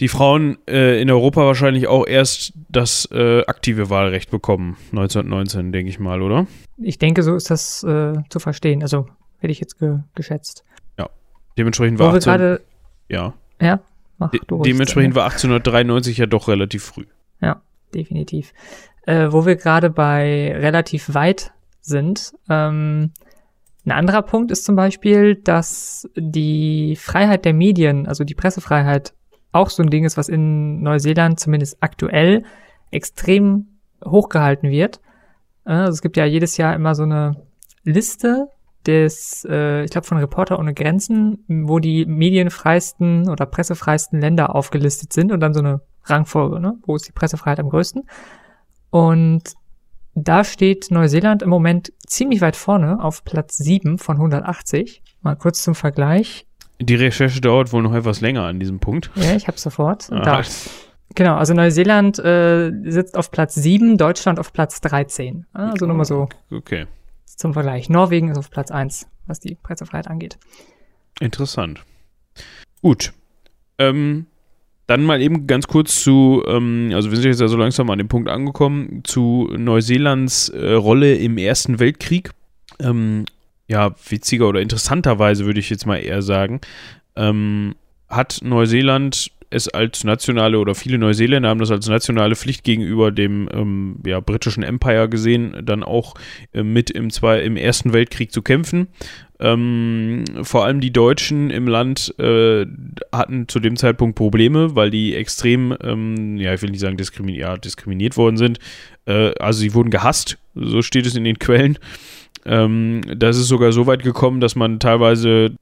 die 0.00 0.08
Frauen 0.08 0.58
äh, 0.68 1.00
in 1.00 1.10
Europa 1.10 1.44
wahrscheinlich 1.44 1.86
auch 1.88 2.06
erst 2.06 2.52
das 2.68 3.08
äh, 3.12 3.44
aktive 3.46 3.90
Wahlrecht 3.90 4.30
bekommen. 4.30 4.76
1919, 4.92 5.72
denke 5.72 5.90
ich 5.90 5.98
mal, 5.98 6.22
oder? 6.22 6.46
ich 6.78 6.98
denke, 6.98 7.22
so 7.22 7.34
ist 7.36 7.50
das 7.50 7.82
äh, 7.84 8.14
zu 8.28 8.38
verstehen. 8.40 8.82
Also 8.82 9.06
hätte 9.38 9.52
ich 9.52 9.60
jetzt 9.60 9.78
ge 9.78 9.98
geschätzt. 10.14 10.64
Dementsprechend 11.56 11.98
war 11.98 12.12
wir 12.12 12.18
18, 12.18 12.30
gerade, 12.30 12.60
ja. 13.08 13.34
ja, 13.60 13.80
mach 14.18 14.30
De 14.30 14.40
du 14.46 14.62
dementsprechend 14.62 15.14
zu 15.14 15.20
war 15.20 15.24
1893 15.26 16.18
ja 16.18 16.26
doch 16.26 16.48
relativ 16.48 16.84
früh. 16.84 17.06
Ja, 17.40 17.62
definitiv. 17.94 18.52
Äh, 19.06 19.28
wo 19.30 19.46
wir 19.46 19.56
gerade 19.56 19.90
bei 19.90 20.54
relativ 20.56 21.14
weit 21.14 21.52
sind, 21.80 22.34
ähm, 22.48 23.12
ein 23.86 23.92
anderer 23.92 24.22
Punkt 24.22 24.50
ist 24.50 24.64
zum 24.64 24.76
Beispiel, 24.76 25.34
dass 25.36 26.08
die 26.16 26.96
Freiheit 26.96 27.44
der 27.44 27.52
Medien, 27.52 28.06
also 28.06 28.24
die 28.24 28.34
Pressefreiheit, 28.34 29.12
auch 29.52 29.70
so 29.70 29.82
ein 29.82 29.90
Ding 29.90 30.04
ist, 30.04 30.16
was 30.16 30.28
in 30.28 30.82
Neuseeland 30.82 31.38
zumindest 31.38 31.76
aktuell 31.80 32.42
extrem 32.90 33.66
hochgehalten 34.04 34.70
wird. 34.70 35.00
Äh, 35.64 35.72
Also 35.72 35.92
es 35.92 36.02
gibt 36.02 36.16
ja 36.16 36.24
jedes 36.24 36.56
Jahr 36.56 36.74
immer 36.74 36.94
so 36.94 37.02
eine 37.02 37.36
Liste 37.84 38.48
des, 38.86 39.46
äh, 39.48 39.84
ich 39.84 39.90
glaube 39.90 40.06
von 40.06 40.18
Reporter 40.18 40.58
ohne 40.58 40.74
Grenzen, 40.74 41.44
wo 41.48 41.78
die 41.78 42.06
medienfreisten 42.06 43.28
oder 43.28 43.46
pressefreisten 43.46 44.20
Länder 44.20 44.54
aufgelistet 44.54 45.12
sind 45.12 45.32
und 45.32 45.40
dann 45.40 45.54
so 45.54 45.60
eine 45.60 45.80
Rangfolge, 46.04 46.60
ne? 46.60 46.76
wo 46.86 46.96
ist 46.96 47.08
die 47.08 47.12
Pressefreiheit 47.12 47.60
am 47.60 47.70
größten. 47.70 48.02
Und 48.90 49.54
da 50.14 50.44
steht 50.44 50.90
Neuseeland 50.90 51.42
im 51.42 51.48
Moment 51.48 51.92
ziemlich 52.06 52.40
weit 52.40 52.56
vorne 52.56 53.02
auf 53.02 53.24
Platz 53.24 53.56
7 53.56 53.98
von 53.98 54.16
180. 54.16 55.02
Mal 55.22 55.36
kurz 55.36 55.62
zum 55.62 55.74
Vergleich. 55.74 56.46
Die 56.80 56.94
Recherche 56.94 57.40
dauert 57.40 57.72
wohl 57.72 57.82
noch 57.82 57.94
etwas 57.94 58.20
länger 58.20 58.42
an 58.42 58.60
diesem 58.60 58.78
Punkt. 58.78 59.10
Ja, 59.14 59.34
ich 59.34 59.48
hab's 59.48 59.62
sofort. 59.62 60.08
Ah. 60.12 60.20
Da. 60.20 60.42
Genau, 61.14 61.36
also 61.36 61.54
Neuseeland 61.54 62.18
äh, 62.18 62.72
sitzt 62.84 63.16
auf 63.16 63.30
Platz 63.30 63.54
7, 63.54 63.96
Deutschland 63.96 64.40
auf 64.40 64.52
Platz 64.52 64.80
13. 64.80 65.46
Also 65.52 65.86
nur 65.86 65.96
mal 65.96 66.04
so 66.04 66.28
Okay, 66.50 66.86
zum 67.24 67.52
Vergleich. 67.52 67.88
Norwegen 67.88 68.30
ist 68.30 68.38
auf 68.38 68.50
Platz 68.50 68.70
1, 68.70 69.08
was 69.26 69.40
die 69.40 69.54
Pressefreiheit 69.54 70.08
angeht. 70.08 70.38
interessant. 71.20 71.82
Gut. 72.82 73.12
Ähm, 73.78 74.26
dann 74.86 75.02
mal 75.02 75.22
eben 75.22 75.46
ganz 75.46 75.66
kurz 75.66 76.02
zu, 76.02 76.42
ähm, 76.46 76.90
also 76.94 77.10
wir 77.10 77.16
sind 77.16 77.30
jetzt 77.30 77.40
ja 77.40 77.48
so 77.48 77.56
langsam 77.56 77.88
an 77.90 77.98
dem 77.98 78.08
Punkt 78.08 78.28
angekommen, 78.28 79.00
zu 79.04 79.48
Neuseelands 79.56 80.50
äh, 80.50 80.72
Rolle 80.72 81.14
im 81.14 81.38
Ersten 81.38 81.80
Weltkrieg. 81.80 82.30
Ähm, 82.80 83.24
ja, 83.66 83.94
witziger 84.08 84.48
oder 84.48 84.60
interessanterweise 84.60 85.46
würde 85.46 85.60
ich 85.60 85.70
jetzt 85.70 85.86
mal 85.86 85.96
eher 85.96 86.20
sagen, 86.20 86.60
ähm, 87.16 87.74
hat 88.08 88.40
Neuseeland 88.42 89.30
es 89.54 89.68
als 89.68 90.04
nationale 90.04 90.58
oder 90.58 90.74
viele 90.74 90.98
Neuseeländer 90.98 91.48
haben 91.48 91.60
das 91.60 91.70
als 91.70 91.88
nationale 91.88 92.34
Pflicht 92.34 92.64
gegenüber 92.64 93.12
dem 93.12 93.48
ähm, 93.52 93.96
ja, 94.04 94.20
britischen 94.20 94.62
Empire 94.62 95.08
gesehen, 95.08 95.62
dann 95.64 95.82
auch 95.82 96.14
äh, 96.52 96.62
mit 96.62 96.90
im, 96.90 97.10
zwei, 97.10 97.40
im 97.40 97.56
Ersten 97.56 97.92
Weltkrieg 97.92 98.32
zu 98.32 98.42
kämpfen. 98.42 98.88
Ähm, 99.40 100.24
vor 100.42 100.64
allem 100.64 100.80
die 100.80 100.92
Deutschen 100.92 101.50
im 101.50 101.66
Land 101.68 102.14
äh, 102.18 102.66
hatten 103.12 103.48
zu 103.48 103.60
dem 103.60 103.76
Zeitpunkt 103.76 104.16
Probleme, 104.16 104.74
weil 104.74 104.90
die 104.90 105.14
extrem, 105.14 105.76
ähm, 105.82 106.36
ja, 106.36 106.54
ich 106.54 106.62
will 106.62 106.70
nicht 106.70 106.80
sagen 106.80 106.96
diskriminiert, 106.96 107.42
ja, 107.42 107.56
diskriminiert 107.56 108.16
worden 108.16 108.36
sind. 108.36 108.58
Äh, 109.06 109.32
also 109.38 109.60
sie 109.60 109.74
wurden 109.74 109.90
gehasst, 109.90 110.38
so 110.54 110.82
steht 110.82 111.06
es 111.06 111.16
in 111.16 111.24
den 111.24 111.38
Quellen. 111.38 111.78
Ähm, 112.46 113.00
das 113.16 113.38
ist 113.38 113.48
sogar 113.48 113.72
so 113.72 113.86
weit 113.86 114.02
gekommen, 114.02 114.40
dass 114.40 114.54
man 114.54 114.78
teilweise 114.80 115.56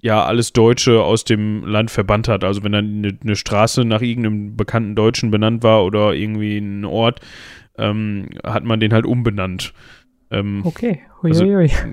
ja 0.00 0.24
alles 0.24 0.52
Deutsche 0.52 1.02
aus 1.02 1.24
dem 1.24 1.64
Land 1.64 1.90
verbannt 1.90 2.28
hat. 2.28 2.44
Also 2.44 2.62
wenn 2.62 2.72
dann 2.72 2.98
eine, 2.98 3.18
eine 3.22 3.36
Straße 3.36 3.84
nach 3.84 4.00
irgendeinem 4.00 4.56
bekannten 4.56 4.94
Deutschen 4.94 5.30
benannt 5.30 5.62
war 5.62 5.84
oder 5.84 6.14
irgendwie 6.14 6.58
ein 6.58 6.84
Ort, 6.84 7.20
ähm, 7.78 8.28
hat 8.44 8.64
man 8.64 8.78
den 8.80 8.92
halt 8.92 9.06
umbenannt. 9.06 9.72
Ähm, 10.30 10.60
Okay, 10.64 11.00
Also- 11.22 11.44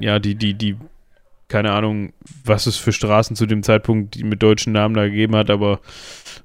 ja, 0.02 0.20
die, 0.20 0.36
die, 0.36 0.54
die, 0.54 0.76
keine 1.48 1.72
Ahnung, 1.72 2.14
was 2.46 2.68
es 2.68 2.78
für 2.78 2.92
Straßen 2.92 3.36
zu 3.36 3.46
dem 3.46 3.64
Zeitpunkt 3.64 4.16
die 4.16 4.24
mit 4.24 4.44
deutschen 4.44 4.74
Namen 4.74 4.94
da 4.96 5.06
gegeben 5.08 5.36
hat, 5.36 5.50
aber 5.50 5.80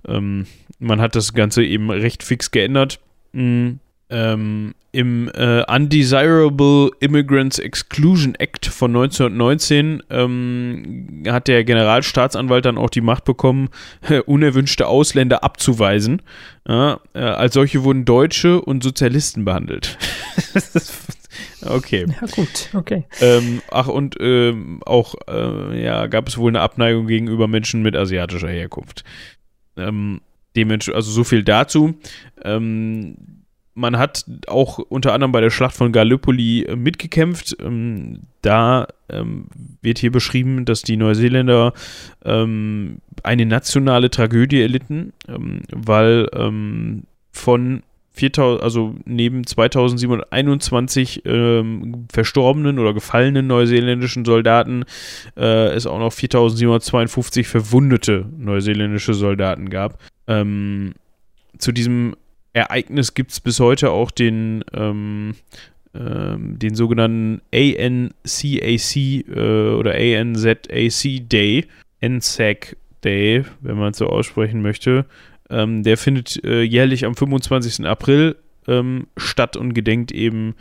ähm, 0.08 0.46
man 0.78 1.00
hat 1.00 1.14
das 1.14 1.34
Ganze 1.34 1.62
eben 1.64 1.90
recht 1.90 2.22
fix 2.22 2.50
geändert. 2.50 3.00
Mm, 3.32 3.72
ähm, 4.12 4.74
Im 4.92 5.30
äh, 5.30 5.64
Undesirable 5.74 6.90
Immigrants 7.00 7.58
Exclusion 7.58 8.34
Act 8.34 8.66
von 8.66 8.90
1919 8.90 10.02
ähm, 10.10 11.22
hat 11.26 11.48
der 11.48 11.64
Generalstaatsanwalt 11.64 12.66
dann 12.66 12.76
auch 12.76 12.90
die 12.90 13.00
Macht 13.00 13.24
bekommen, 13.24 13.70
unerwünschte 14.26 14.86
Ausländer 14.86 15.42
abzuweisen. 15.42 16.20
Ja, 16.68 17.00
äh, 17.14 17.20
als 17.20 17.54
solche 17.54 17.84
wurden 17.84 18.04
Deutsche 18.04 18.60
und 18.60 18.82
Sozialisten 18.82 19.46
behandelt. 19.46 19.96
okay. 21.64 22.06
Ja, 22.20 22.26
gut, 22.26 22.68
okay. 22.74 23.04
Ähm, 23.22 23.62
ach, 23.70 23.88
und 23.88 24.16
ähm, 24.20 24.82
auch, 24.84 25.14
äh, 25.26 25.82
ja, 25.82 26.06
gab 26.06 26.28
es 26.28 26.36
wohl 26.36 26.50
eine 26.50 26.60
Abneigung 26.60 27.06
gegenüber 27.06 27.48
Menschen 27.48 27.80
mit 27.80 27.96
asiatischer 27.96 28.50
Herkunft. 28.50 29.04
Ähm, 29.78 30.20
dementsprechend, 30.54 30.96
also 30.96 31.10
so 31.10 31.24
viel 31.24 31.42
dazu. 31.44 31.94
Ähm, 32.44 33.16
man 33.74 33.98
hat 33.98 34.24
auch 34.46 34.78
unter 34.78 35.12
anderem 35.12 35.32
bei 35.32 35.40
der 35.40 35.50
Schlacht 35.50 35.74
von 35.74 35.92
Gallipoli 35.92 36.64
äh, 36.64 36.76
mitgekämpft. 36.76 37.56
Ähm, 37.60 38.20
da 38.42 38.86
ähm, 39.08 39.46
wird 39.80 39.98
hier 39.98 40.10
beschrieben, 40.12 40.64
dass 40.64 40.82
die 40.82 40.96
Neuseeländer 40.96 41.72
ähm, 42.24 42.98
eine 43.22 43.46
nationale 43.46 44.10
Tragödie 44.10 44.60
erlitten, 44.60 45.12
weil 45.70 46.28
von 47.30 47.82
4000, 48.14 48.62
also 48.62 48.94
neben 49.04 49.46
2721 49.46 51.22
ähm, 51.24 52.06
verstorbenen 52.12 52.78
oder 52.78 52.92
gefallenen 52.92 53.46
neuseeländischen 53.46 54.24
Soldaten 54.24 54.84
äh, 55.36 55.68
es 55.68 55.86
auch 55.86 55.98
noch 55.98 56.12
4752 56.12 57.48
verwundete 57.48 58.26
neuseeländische 58.36 59.14
Soldaten 59.14 59.70
gab. 59.70 59.98
Ähm, 60.26 60.92
zu 61.58 61.72
diesem 61.72 62.14
Ereignis 62.52 63.14
gibt 63.14 63.32
es 63.32 63.40
bis 63.40 63.60
heute 63.60 63.90
auch 63.90 64.10
den, 64.10 64.64
ähm, 64.72 65.34
ähm, 65.94 66.58
den 66.58 66.74
sogenannten 66.74 67.40
ANCAC 67.52 68.96
äh, 68.96 69.74
oder 69.74 69.94
ANZAC 69.94 71.28
Day, 71.28 71.66
NSAC 72.04 72.76
Day, 73.04 73.44
wenn 73.60 73.78
man 73.78 73.92
es 73.92 73.98
so 73.98 74.06
aussprechen 74.06 74.62
möchte. 74.62 75.06
Ähm, 75.50 75.82
der 75.82 75.96
findet 75.96 76.42
äh, 76.44 76.62
jährlich 76.62 77.04
am 77.04 77.14
25. 77.14 77.86
April 77.86 78.36
ähm, 78.66 79.06
statt 79.16 79.56
und 79.56 79.74
gedenkt 79.74 80.12
eben 80.12 80.54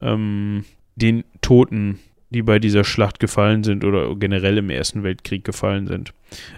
ähm, 0.00 0.64
den 0.96 1.24
Toten, 1.40 1.98
die 2.34 2.42
bei 2.42 2.58
dieser 2.58 2.84
Schlacht 2.84 3.20
gefallen 3.20 3.64
sind 3.64 3.84
oder 3.84 4.14
generell 4.16 4.58
im 4.58 4.70
Ersten 4.70 5.02
Weltkrieg 5.02 5.44
gefallen 5.44 5.86
sind. 5.86 6.12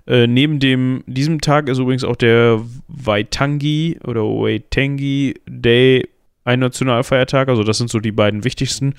Äh, 0.07 0.27
neben 0.27 0.59
dem, 0.59 1.05
diesem 1.07 1.41
Tag 1.41 1.68
ist 1.68 1.79
übrigens 1.79 2.05
auch 2.05 2.16
der 2.16 2.61
Waitangi 2.89 3.99
oder 4.05 4.22
Waitangi 4.22 5.35
Day 5.47 6.09
ein 6.45 6.61
Nationalfeiertag, 6.61 7.49
also 7.49 7.62
das 7.62 7.79
sind 7.79 7.91
so 7.91 7.99
die 7.99 8.12
beiden 8.12 8.45
wichtigsten. 8.45 8.95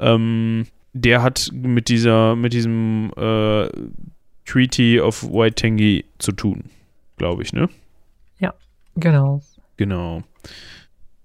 Ähm, 0.00 0.66
der 0.92 1.22
hat 1.22 1.50
mit 1.52 1.88
dieser, 1.88 2.34
mit 2.34 2.52
diesem 2.52 3.12
äh, 3.16 3.68
Treaty 4.44 5.00
of 5.00 5.22
Waitangi 5.22 6.04
zu 6.18 6.32
tun, 6.32 6.64
glaube 7.16 7.42
ich, 7.42 7.52
ne? 7.52 7.68
Genau. 8.98 9.42
Genau. 9.76 10.22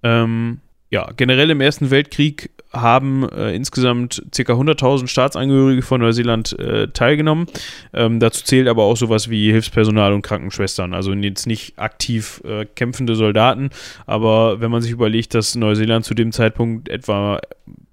Ähm, 0.04 0.60
ja, 0.92 1.10
generell 1.18 1.50
im 1.50 1.62
Ersten 1.62 1.90
Weltkrieg 1.90 2.52
haben 2.74 3.30
äh, 3.30 3.56
insgesamt 3.56 4.24
ca. 4.32 4.54
100.000 4.54 5.08
Staatsangehörige 5.08 5.84
von 5.84 6.02
Neuseeland 6.02 6.58
äh, 6.60 6.88
teilgenommen. 6.88 7.46
Ähm, 7.94 8.20
dazu 8.20 8.44
zählt 8.44 8.68
aber 8.68 8.84
auch 8.84 8.98
sowas 8.98 9.30
wie 9.30 9.52
Hilfspersonal 9.52 10.12
und 10.14 10.24
Krankenschwestern. 10.24 10.94
Also 10.94 11.14
jetzt 11.14 11.46
nicht 11.46 11.78
aktiv 11.78 12.42
äh, 12.46 12.66
kämpfende 12.66 13.16
Soldaten, 13.16 13.70
aber 14.08 14.60
wenn 14.60 14.72
man 14.72 14.82
sich 14.82 14.92
überlegt, 14.92 15.36
dass 15.36 15.56
Neuseeland 15.56 16.04
zu 16.04 16.16
dem 16.16 16.32
Zeitpunkt 16.32 16.90
etwa 16.90 17.40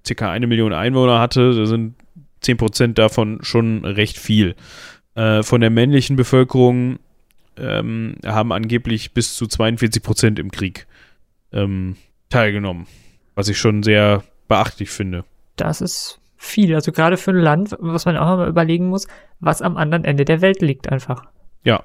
ca. 0.07 0.31
eine 0.31 0.47
Million 0.47 0.73
Einwohner 0.73 1.19
hatte, 1.19 1.53
da 1.53 1.65
sind 1.65 1.93
10% 2.43 2.93
davon 2.93 3.39
schon 3.43 3.85
recht 3.85 4.17
viel. 4.17 4.55
Äh, 5.13 5.43
von 5.43 5.61
der 5.61 5.69
männlichen 5.69 6.15
Bevölkerung 6.15 6.97
ähm, 7.57 8.15
haben 8.25 8.51
angeblich 8.51 9.13
bis 9.13 9.35
zu 9.35 9.45
42 9.45 10.01
Prozent 10.01 10.39
im 10.39 10.49
Krieg 10.49 10.87
ähm, 11.53 11.97
teilgenommen. 12.29 12.87
Was 13.35 13.47
ich 13.47 13.59
schon 13.59 13.83
sehr 13.83 14.23
beachtlich 14.51 14.89
finde. 14.89 15.23
Das 15.55 15.79
ist 15.79 16.19
viel. 16.35 16.75
Also 16.75 16.91
gerade 16.91 17.15
für 17.15 17.31
ein 17.31 17.37
Land, 17.37 17.73
was 17.79 18.03
man 18.05 18.17
auch 18.17 18.37
mal 18.37 18.49
überlegen 18.49 18.87
muss, 18.89 19.07
was 19.39 19.61
am 19.61 19.77
anderen 19.77 20.03
Ende 20.03 20.25
der 20.25 20.41
Welt 20.41 20.61
liegt 20.61 20.91
einfach. 20.91 21.23
Ja. 21.63 21.83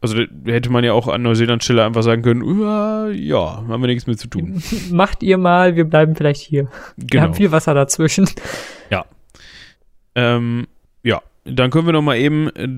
Also 0.00 0.16
hätte 0.46 0.70
man 0.72 0.82
ja 0.82 0.94
auch 0.94 1.06
an 1.06 1.22
Neuseeland 1.22 1.62
Stelle 1.62 1.84
einfach 1.84 2.02
sagen 2.02 2.22
können, 2.22 2.42
"Uh, 2.42 3.10
ja, 3.12 3.58
haben 3.68 3.80
wir 3.80 3.86
nichts 3.86 4.08
mit 4.08 4.18
zu 4.18 4.26
tun. 4.26 4.60
Macht 4.90 5.22
ihr 5.22 5.38
mal, 5.38 5.76
wir 5.76 5.84
bleiben 5.84 6.16
vielleicht 6.16 6.40
hier. 6.40 6.64
Wir 6.96 7.06
Genau. 7.06 7.22
haben 7.22 7.34
viel 7.34 7.52
Wasser 7.52 7.72
dazwischen. 7.74 8.28
Ähm, 10.14 10.66
ja, 11.02 11.22
dann 11.44 11.70
können 11.70 11.86
wir 11.86 11.92
noch 11.94 12.02
mal 12.02 12.18
eben 12.18 12.48
äh, 12.50 12.68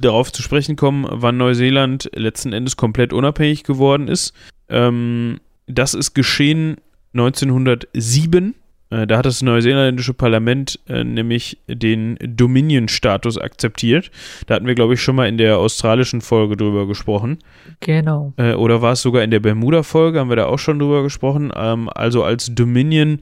darauf 0.00 0.32
zu 0.32 0.42
sprechen 0.42 0.74
kommen, 0.76 1.06
wann 1.08 1.36
Neuseeland 1.36 2.10
letzten 2.14 2.52
Endes 2.52 2.76
komplett 2.76 3.12
unabhängig 3.12 3.62
geworden 3.64 4.08
ist. 4.08 4.32
Ähm, 4.68 5.38
das 5.68 5.94
ist 5.94 6.14
geschehen 6.14 6.78
1907. 7.14 8.54
Äh, 8.92 9.06
da 9.06 9.18
hat 9.18 9.26
das 9.26 9.42
neuseeländische 9.42 10.12
Parlament 10.12 10.78
äh, 10.86 11.02
nämlich 11.02 11.58
den 11.66 12.18
Dominion-Status 12.20 13.38
akzeptiert. 13.38 14.10
Da 14.46 14.54
hatten 14.54 14.66
wir, 14.66 14.74
glaube 14.74 14.94
ich, 14.94 15.02
schon 15.02 15.16
mal 15.16 15.28
in 15.28 15.38
der 15.38 15.58
australischen 15.58 16.20
Folge 16.20 16.56
drüber 16.56 16.86
gesprochen. 16.86 17.38
Genau. 17.80 18.34
Äh, 18.36 18.54
oder 18.54 18.82
war 18.82 18.92
es 18.92 19.02
sogar 19.02 19.24
in 19.24 19.30
der 19.30 19.40
Bermuda-Folge, 19.40 20.20
haben 20.20 20.28
wir 20.28 20.36
da 20.36 20.46
auch 20.46 20.58
schon 20.58 20.78
drüber 20.78 21.02
gesprochen. 21.02 21.50
Ähm, 21.56 21.88
also 21.88 22.22
als 22.22 22.54
Dominion 22.54 23.20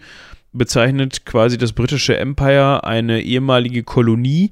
bezeichnet 0.52 1.24
quasi 1.24 1.56
das 1.56 1.72
britische 1.72 2.16
Empire 2.16 2.82
eine 2.82 3.22
ehemalige 3.22 3.84
Kolonie, 3.84 4.50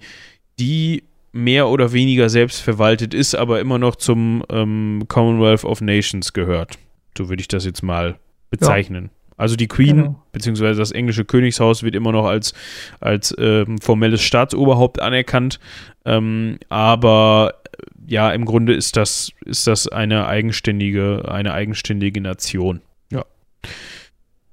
die 0.61 1.03
mehr 1.33 1.69
oder 1.69 1.93
weniger 1.93 2.29
selbstverwaltet 2.29 3.13
ist, 3.13 3.35
aber 3.35 3.61
immer 3.61 3.79
noch 3.79 3.97
zum 3.97 4.45
ähm, 4.51 5.05
Commonwealth 5.09 5.65
of 5.65 5.81
Nations 5.81 6.33
gehört. 6.33 6.79
So 7.17 7.29
würde 7.29 7.41
ich 7.41 7.49
das 7.49 7.65
jetzt 7.65 7.83
mal 7.83 8.19
bezeichnen. 8.51 9.11
Also 9.39 9.57
die 9.57 9.69
Queen, 9.69 9.97
Genau. 9.97 10.23
beziehungsweise 10.33 10.79
das 10.81 10.91
englische 10.91 11.25
Königshaus 11.25 11.83
wird 11.83 11.95
immer 11.95 12.13
noch 12.13 12.27
als, 12.27 12.53
als 13.01 13.35
ähm, 13.39 13.79
formelles 13.79 14.21
Staatsoberhaupt 14.21 15.01
anerkannt. 15.01 15.59
Ähm, 16.05 16.59
aber 16.69 17.55
äh, 17.73 18.13
ja, 18.13 18.31
im 18.33 18.45
Grunde 18.45 18.75
ist 18.75 18.97
das, 18.97 19.31
ist 19.45 19.67
das 19.67 19.89
eine 19.89 20.27
eigenständige, 20.27 21.31
eine 21.31 21.55
eigenständige 21.55 22.21
Nation. 22.21 22.81
Ja. 23.11 23.25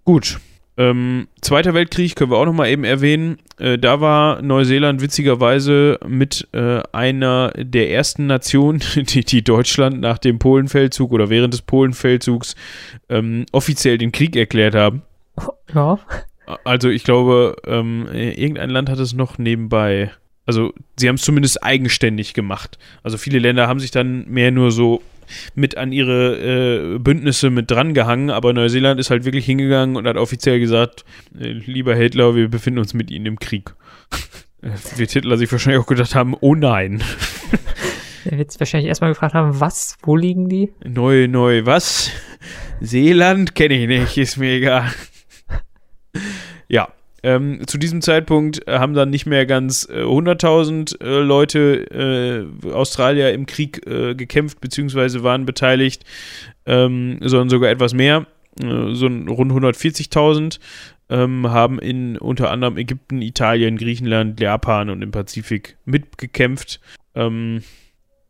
Gut. 0.03 0.39
Ähm, 0.77 1.27
Zweiter 1.41 1.73
Weltkrieg 1.73 2.15
können 2.15 2.31
wir 2.31 2.37
auch 2.37 2.45
noch 2.45 2.53
mal 2.53 2.67
eben 2.69 2.83
erwähnen. 2.83 3.37
Äh, 3.57 3.77
da 3.77 4.01
war 4.01 4.41
Neuseeland 4.41 5.01
witzigerweise 5.01 5.99
mit 6.05 6.47
äh, 6.51 6.81
einer 6.91 7.51
der 7.55 7.91
ersten 7.91 8.27
Nationen, 8.27 8.81
die, 8.95 9.23
die 9.23 9.43
Deutschland 9.43 10.01
nach 10.01 10.17
dem 10.17 10.39
Polenfeldzug 10.39 11.11
oder 11.11 11.29
während 11.29 11.53
des 11.53 11.61
Polenfeldzugs 11.61 12.55
ähm, 13.09 13.45
offiziell 13.51 13.97
den 13.97 14.11
Krieg 14.11 14.35
erklärt 14.35 14.75
haben. 14.75 15.03
Ja. 15.73 15.99
Also 16.63 16.89
ich 16.89 17.03
glaube, 17.03 17.55
ähm, 17.65 18.07
irgendein 18.11 18.69
Land 18.69 18.89
hat 18.89 18.99
es 18.99 19.13
noch 19.13 19.37
nebenbei. 19.37 20.11
Also 20.45 20.73
sie 20.95 21.07
haben 21.07 21.15
es 21.15 21.23
zumindest 21.23 21.63
eigenständig 21.63 22.33
gemacht. 22.33 22.77
Also 23.01 23.17
viele 23.17 23.39
Länder 23.39 23.67
haben 23.67 23.79
sich 23.79 23.89
dann 23.89 24.25
mehr 24.27 24.51
nur 24.51 24.71
so 24.71 25.01
mit 25.55 25.77
an 25.77 25.91
ihre 25.91 26.95
äh, 26.95 26.99
Bündnisse 26.99 27.49
mit 27.49 27.71
drangehangen, 27.71 28.29
aber 28.29 28.53
Neuseeland 28.53 28.99
ist 28.99 29.09
halt 29.09 29.25
wirklich 29.25 29.45
hingegangen 29.45 29.95
und 29.95 30.07
hat 30.07 30.17
offiziell 30.17 30.59
gesagt, 30.59 31.05
äh, 31.39 31.47
lieber 31.47 31.95
Hitler, 31.95 32.35
wir 32.35 32.47
befinden 32.49 32.79
uns 32.79 32.93
mit 32.93 33.11
Ihnen 33.11 33.25
im 33.25 33.39
Krieg. 33.39 33.73
Äh, 34.61 34.97
Wird 34.97 35.11
Hitler 35.11 35.37
sich 35.37 35.51
wahrscheinlich 35.51 35.83
auch 35.83 35.85
gedacht 35.85 36.15
haben, 36.15 36.33
oh 36.39 36.55
nein, 36.55 37.03
Er 38.25 38.39
wird 38.39 38.59
wahrscheinlich 38.59 38.87
erstmal 38.87 39.11
gefragt 39.11 39.35
haben, 39.35 39.59
was, 39.59 39.97
wo 40.01 40.15
liegen 40.15 40.49
die? 40.49 40.73
neu, 40.83 41.27
neu, 41.27 41.65
was? 41.65 42.09
Seeland 42.81 43.53
kenne 43.53 43.75
ich 43.75 43.87
nicht, 43.87 44.17
ist 44.17 44.37
mir 44.37 44.53
egal. 44.53 44.91
ja, 46.67 46.87
ähm, 47.25 47.61
zu 47.65 47.79
diesem 47.79 48.03
Zeitpunkt 48.03 48.67
äh, 48.67 48.77
haben 48.77 48.93
dann 48.93 49.09
nicht 49.09 49.25
mehr 49.25 49.47
ganz 49.47 49.89
äh, 49.89 50.03
100.000 50.03 51.01
äh, 51.03 51.19
Leute 51.21 52.45
äh, 52.63 52.69
Australier 52.71 53.33
im 53.33 53.47
Krieg 53.47 53.85
äh, 53.87 54.13
gekämpft 54.13 54.61
bzw. 54.61 55.23
waren 55.23 55.47
beteiligt, 55.47 56.05
ähm, 56.67 57.17
sondern 57.21 57.49
sogar 57.49 57.71
etwas 57.71 57.95
mehr, 57.95 58.27
äh, 58.61 58.93
so 58.93 59.07
rund 59.07 59.51
140.000 59.51 60.59
ähm, 61.09 61.49
haben 61.49 61.79
in 61.79 62.19
unter 62.19 62.51
anderem 62.51 62.77
Ägypten, 62.77 63.23
Italien, 63.23 63.77
Griechenland, 63.77 64.39
Japan 64.39 64.91
und 64.91 65.01
im 65.01 65.09
Pazifik 65.09 65.77
mitgekämpft. 65.83 66.79
Ähm, 67.15 67.63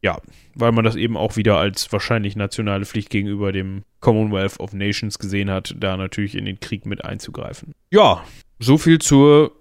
ja, 0.02 0.22
weil 0.54 0.72
man 0.72 0.86
das 0.86 0.96
eben 0.96 1.18
auch 1.18 1.36
wieder 1.36 1.58
als 1.58 1.92
wahrscheinlich 1.92 2.38
nationale 2.38 2.86
Pflicht 2.86 3.10
gegenüber 3.10 3.52
dem 3.52 3.84
Commonwealth 4.00 4.58
of 4.62 4.72
Nations 4.72 5.20
gesehen 5.20 5.52
hat, 5.52 5.76
da 5.78 5.98
natürlich 5.98 6.36
in 6.36 6.46
den 6.46 6.62
Krieg 6.62 6.86
mit 6.86 7.04
einzugreifen. 7.04 7.74
Ja, 7.92 8.24
so 8.60 8.78
viel 8.78 9.00
zur 9.00 9.52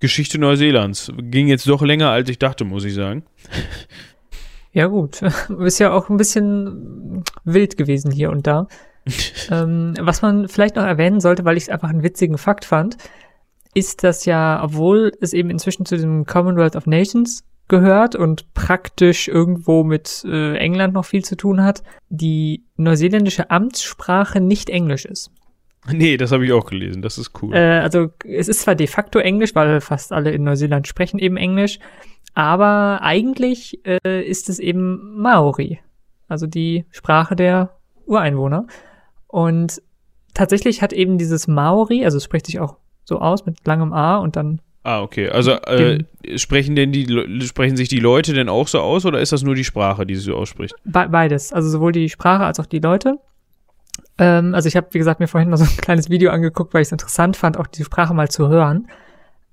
Geschichte 0.00 0.38
Neuseelands. 0.38 1.12
Ging 1.16 1.48
jetzt 1.48 1.68
doch 1.68 1.82
länger, 1.82 2.10
als 2.10 2.28
ich 2.28 2.38
dachte, 2.38 2.64
muss 2.64 2.84
ich 2.84 2.94
sagen. 2.94 3.24
Ja 4.74 4.86
gut, 4.86 5.20
ist 5.60 5.78
ja 5.80 5.92
auch 5.92 6.08
ein 6.08 6.16
bisschen 6.16 7.24
wild 7.44 7.76
gewesen 7.76 8.10
hier 8.10 8.30
und 8.30 8.46
da. 8.46 8.68
ähm, 9.50 9.94
was 10.00 10.22
man 10.22 10.48
vielleicht 10.48 10.76
noch 10.76 10.84
erwähnen 10.84 11.20
sollte, 11.20 11.44
weil 11.44 11.56
ich 11.56 11.64
es 11.64 11.68
einfach 11.68 11.90
einen 11.90 12.02
witzigen 12.02 12.38
Fakt 12.38 12.64
fand, 12.64 12.96
ist, 13.74 14.04
dass 14.04 14.24
ja, 14.24 14.62
obwohl 14.62 15.12
es 15.20 15.32
eben 15.32 15.50
inzwischen 15.50 15.84
zu 15.84 15.96
dem 15.98 16.24
Commonwealth 16.24 16.76
of 16.76 16.86
Nations 16.86 17.44
gehört 17.68 18.16
und 18.16 18.52
praktisch 18.54 19.28
irgendwo 19.28 19.84
mit 19.84 20.24
äh, 20.26 20.56
England 20.56 20.94
noch 20.94 21.04
viel 21.04 21.24
zu 21.24 21.36
tun 21.36 21.62
hat, 21.62 21.82
die 22.08 22.64
neuseeländische 22.76 23.50
Amtssprache 23.50 24.40
nicht 24.40 24.70
Englisch 24.70 25.04
ist. 25.04 25.30
Nee, 25.92 26.16
das 26.16 26.32
habe 26.32 26.44
ich 26.44 26.52
auch 26.52 26.66
gelesen. 26.66 27.02
Das 27.02 27.18
ist 27.18 27.32
cool. 27.42 27.54
Äh, 27.54 27.80
also 27.80 28.10
es 28.24 28.48
ist 28.48 28.60
zwar 28.60 28.74
de 28.74 28.86
facto 28.86 29.18
Englisch, 29.18 29.54
weil 29.54 29.80
fast 29.80 30.12
alle 30.12 30.30
in 30.30 30.44
Neuseeland 30.44 30.86
sprechen 30.86 31.18
eben 31.18 31.36
Englisch, 31.36 31.78
aber 32.34 33.00
eigentlich 33.02 33.80
äh, 33.84 34.22
ist 34.22 34.48
es 34.48 34.58
eben 34.58 35.20
Maori, 35.20 35.80
also 36.28 36.46
die 36.46 36.84
Sprache 36.90 37.36
der 37.36 37.76
Ureinwohner. 38.06 38.66
Und 39.26 39.82
tatsächlich 40.34 40.82
hat 40.82 40.92
eben 40.92 41.18
dieses 41.18 41.48
Maori, 41.48 42.04
also 42.04 42.18
es 42.18 42.24
spricht 42.24 42.46
sich 42.46 42.60
auch 42.60 42.76
so 43.04 43.18
aus 43.18 43.44
mit 43.46 43.66
langem 43.66 43.92
A 43.92 44.18
und 44.18 44.36
dann 44.36 44.60
ah, 44.84 45.02
okay. 45.02 45.28
Also 45.28 45.52
äh, 45.52 46.04
sprechen 46.36 46.76
denn 46.76 46.92
die 46.92 47.06
sprechen 47.46 47.76
sich 47.76 47.88
die 47.88 47.98
Leute 47.98 48.32
denn 48.32 48.48
auch 48.48 48.68
so 48.68 48.80
aus 48.80 49.04
oder 49.04 49.20
ist 49.20 49.32
das 49.32 49.42
nur 49.42 49.54
die 49.54 49.64
Sprache, 49.64 50.06
die 50.06 50.14
sie 50.14 50.22
so 50.22 50.36
ausspricht? 50.36 50.74
Be 50.84 51.08
beides, 51.10 51.52
also 51.52 51.68
sowohl 51.68 51.92
die 51.92 52.08
Sprache 52.08 52.44
als 52.44 52.60
auch 52.60 52.66
die 52.66 52.78
Leute. 52.78 53.18
Ähm, 54.22 54.54
also 54.54 54.68
ich 54.68 54.76
habe, 54.76 54.86
wie 54.92 54.98
gesagt, 54.98 55.18
mir 55.18 55.26
vorhin 55.26 55.50
mal 55.50 55.56
so 55.56 55.64
ein 55.64 55.76
kleines 55.78 56.08
Video 56.08 56.30
angeguckt, 56.30 56.72
weil 56.72 56.82
ich 56.82 56.88
es 56.88 56.92
interessant 56.92 57.36
fand, 57.36 57.56
auch 57.56 57.66
die 57.66 57.82
Sprache 57.82 58.14
mal 58.14 58.30
zu 58.30 58.48
hören. 58.48 58.86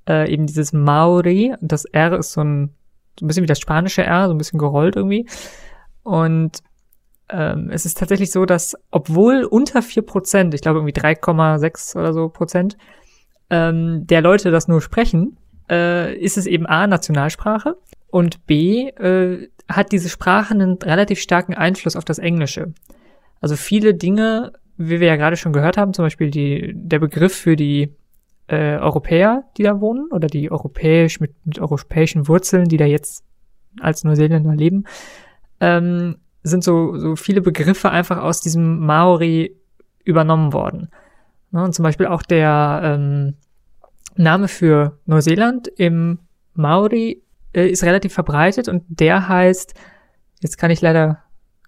Äh, 0.07 0.31
eben 0.31 0.45
dieses 0.45 0.73
Maori, 0.73 1.55
das 1.59 1.85
R 1.85 2.17
ist 2.19 2.33
so 2.33 2.41
ein, 2.41 2.75
so 3.19 3.25
ein 3.25 3.27
bisschen 3.27 3.43
wie 3.43 3.47
das 3.47 3.59
spanische 3.59 4.03
R, 4.03 4.27
so 4.27 4.33
ein 4.33 4.37
bisschen 4.37 4.59
gerollt 4.59 4.95
irgendwie. 4.95 5.27
Und 6.03 6.59
ähm, 7.29 7.69
es 7.71 7.85
ist 7.85 7.97
tatsächlich 7.97 8.31
so, 8.31 8.45
dass 8.45 8.75
obwohl 8.91 9.43
unter 9.43 9.81
vier 9.81 10.03
Prozent, 10.03 10.53
ich 10.53 10.61
glaube 10.61 10.79
irgendwie 10.79 10.99
3,6 10.99 11.97
oder 11.97 12.13
so 12.13 12.29
Prozent, 12.29 12.77
ähm, 13.49 14.05
der 14.05 14.21
Leute 14.21 14.51
das 14.51 14.67
nur 14.67 14.81
sprechen, 14.81 15.37
äh, 15.69 16.15
ist 16.15 16.37
es 16.37 16.45
eben 16.45 16.67
A, 16.67 16.85
Nationalsprache 16.85 17.75
und 18.11 18.45
B, 18.45 18.89
äh, 18.89 19.49
hat 19.67 19.91
diese 19.91 20.09
Sprache 20.09 20.53
einen 20.53 20.73
relativ 20.73 21.19
starken 21.19 21.55
Einfluss 21.55 21.95
auf 21.95 22.05
das 22.05 22.19
Englische. 22.19 22.73
Also 23.41 23.55
viele 23.55 23.93
Dinge, 23.93 24.53
wie 24.77 24.99
wir 24.99 25.07
ja 25.07 25.15
gerade 25.15 25.37
schon 25.37 25.53
gehört 25.53 25.77
haben, 25.77 25.93
zum 25.93 26.05
Beispiel 26.05 26.31
die, 26.31 26.73
der 26.75 26.99
Begriff 26.99 27.35
für 27.35 27.55
die 27.55 27.95
äh, 28.47 28.77
Europäer, 28.77 29.43
die 29.57 29.63
da 29.63 29.79
wohnen, 29.79 30.07
oder 30.11 30.27
die 30.27 30.51
europäisch 30.51 31.19
mit, 31.19 31.33
mit 31.45 31.59
europäischen 31.59 32.27
Wurzeln, 32.27 32.65
die 32.65 32.77
da 32.77 32.85
jetzt 32.85 33.23
als 33.79 34.03
Neuseeländer 34.03 34.55
leben, 34.55 34.85
ähm, 35.59 36.17
sind 36.43 36.63
so, 36.63 36.97
so 36.97 37.15
viele 37.15 37.41
Begriffe 37.41 37.91
einfach 37.91 38.17
aus 38.17 38.41
diesem 38.41 38.79
Maori 38.79 39.55
übernommen 40.03 40.53
worden. 40.53 40.89
Ne, 41.51 41.63
und 41.63 41.73
zum 41.73 41.83
Beispiel 41.83 42.07
auch 42.07 42.23
der 42.23 42.81
ähm, 42.83 43.35
Name 44.15 44.47
für 44.47 44.99
Neuseeland 45.05 45.67
im 45.67 46.19
Maori 46.53 47.21
äh, 47.53 47.67
ist 47.67 47.83
relativ 47.83 48.13
verbreitet 48.13 48.67
und 48.67 48.83
der 48.87 49.27
heißt, 49.27 49.73
jetzt 50.41 50.57
kann 50.57 50.71
ich 50.71 50.81
leider 50.81 51.23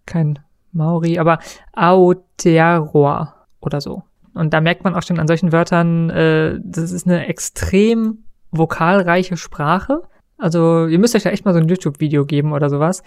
kein 0.05 0.39
Maori, 0.71 1.19
aber 1.19 1.39
Aotearoa 1.73 3.35
oder 3.59 3.81
so. 3.81 4.03
Und 4.33 4.53
da 4.53 4.61
merkt 4.61 4.83
man 4.83 4.95
auch 4.95 5.03
schon 5.03 5.19
an 5.19 5.27
solchen 5.27 5.51
Wörtern, 5.51 6.09
äh, 6.09 6.59
das 6.63 6.91
ist 6.91 7.05
eine 7.05 7.27
extrem 7.27 8.23
vokalreiche 8.51 9.37
Sprache. 9.37 10.03
Also 10.37 10.87
ihr 10.87 10.99
müsst 10.99 11.15
euch 11.15 11.23
da 11.23 11.29
echt 11.29 11.45
mal 11.45 11.53
so 11.53 11.59
ein 11.59 11.67
YouTube-Video 11.67 12.25
geben 12.25 12.53
oder 12.53 12.69
sowas. 12.69 13.03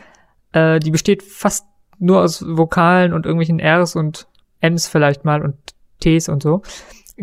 Äh, 0.53 0.81
die 0.81 0.91
besteht 0.91 1.23
fast 1.23 1.67
nur 1.99 2.21
aus 2.21 2.45
Vokalen 2.47 3.13
und 3.13 3.27
irgendwelchen 3.27 3.61
Rs 3.61 3.97
und 3.97 4.29
Ms 4.61 4.89
vielleicht 4.89 5.25
mal 5.25 5.43
und 5.43 5.57
Ts 6.01 6.29
und 6.29 6.43
so. 6.43 6.63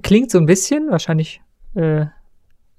Klingt 0.01 0.31
so 0.31 0.37
ein 0.37 0.45
bisschen, 0.45 0.89
wahrscheinlich 0.89 1.41
äh, 1.75 2.05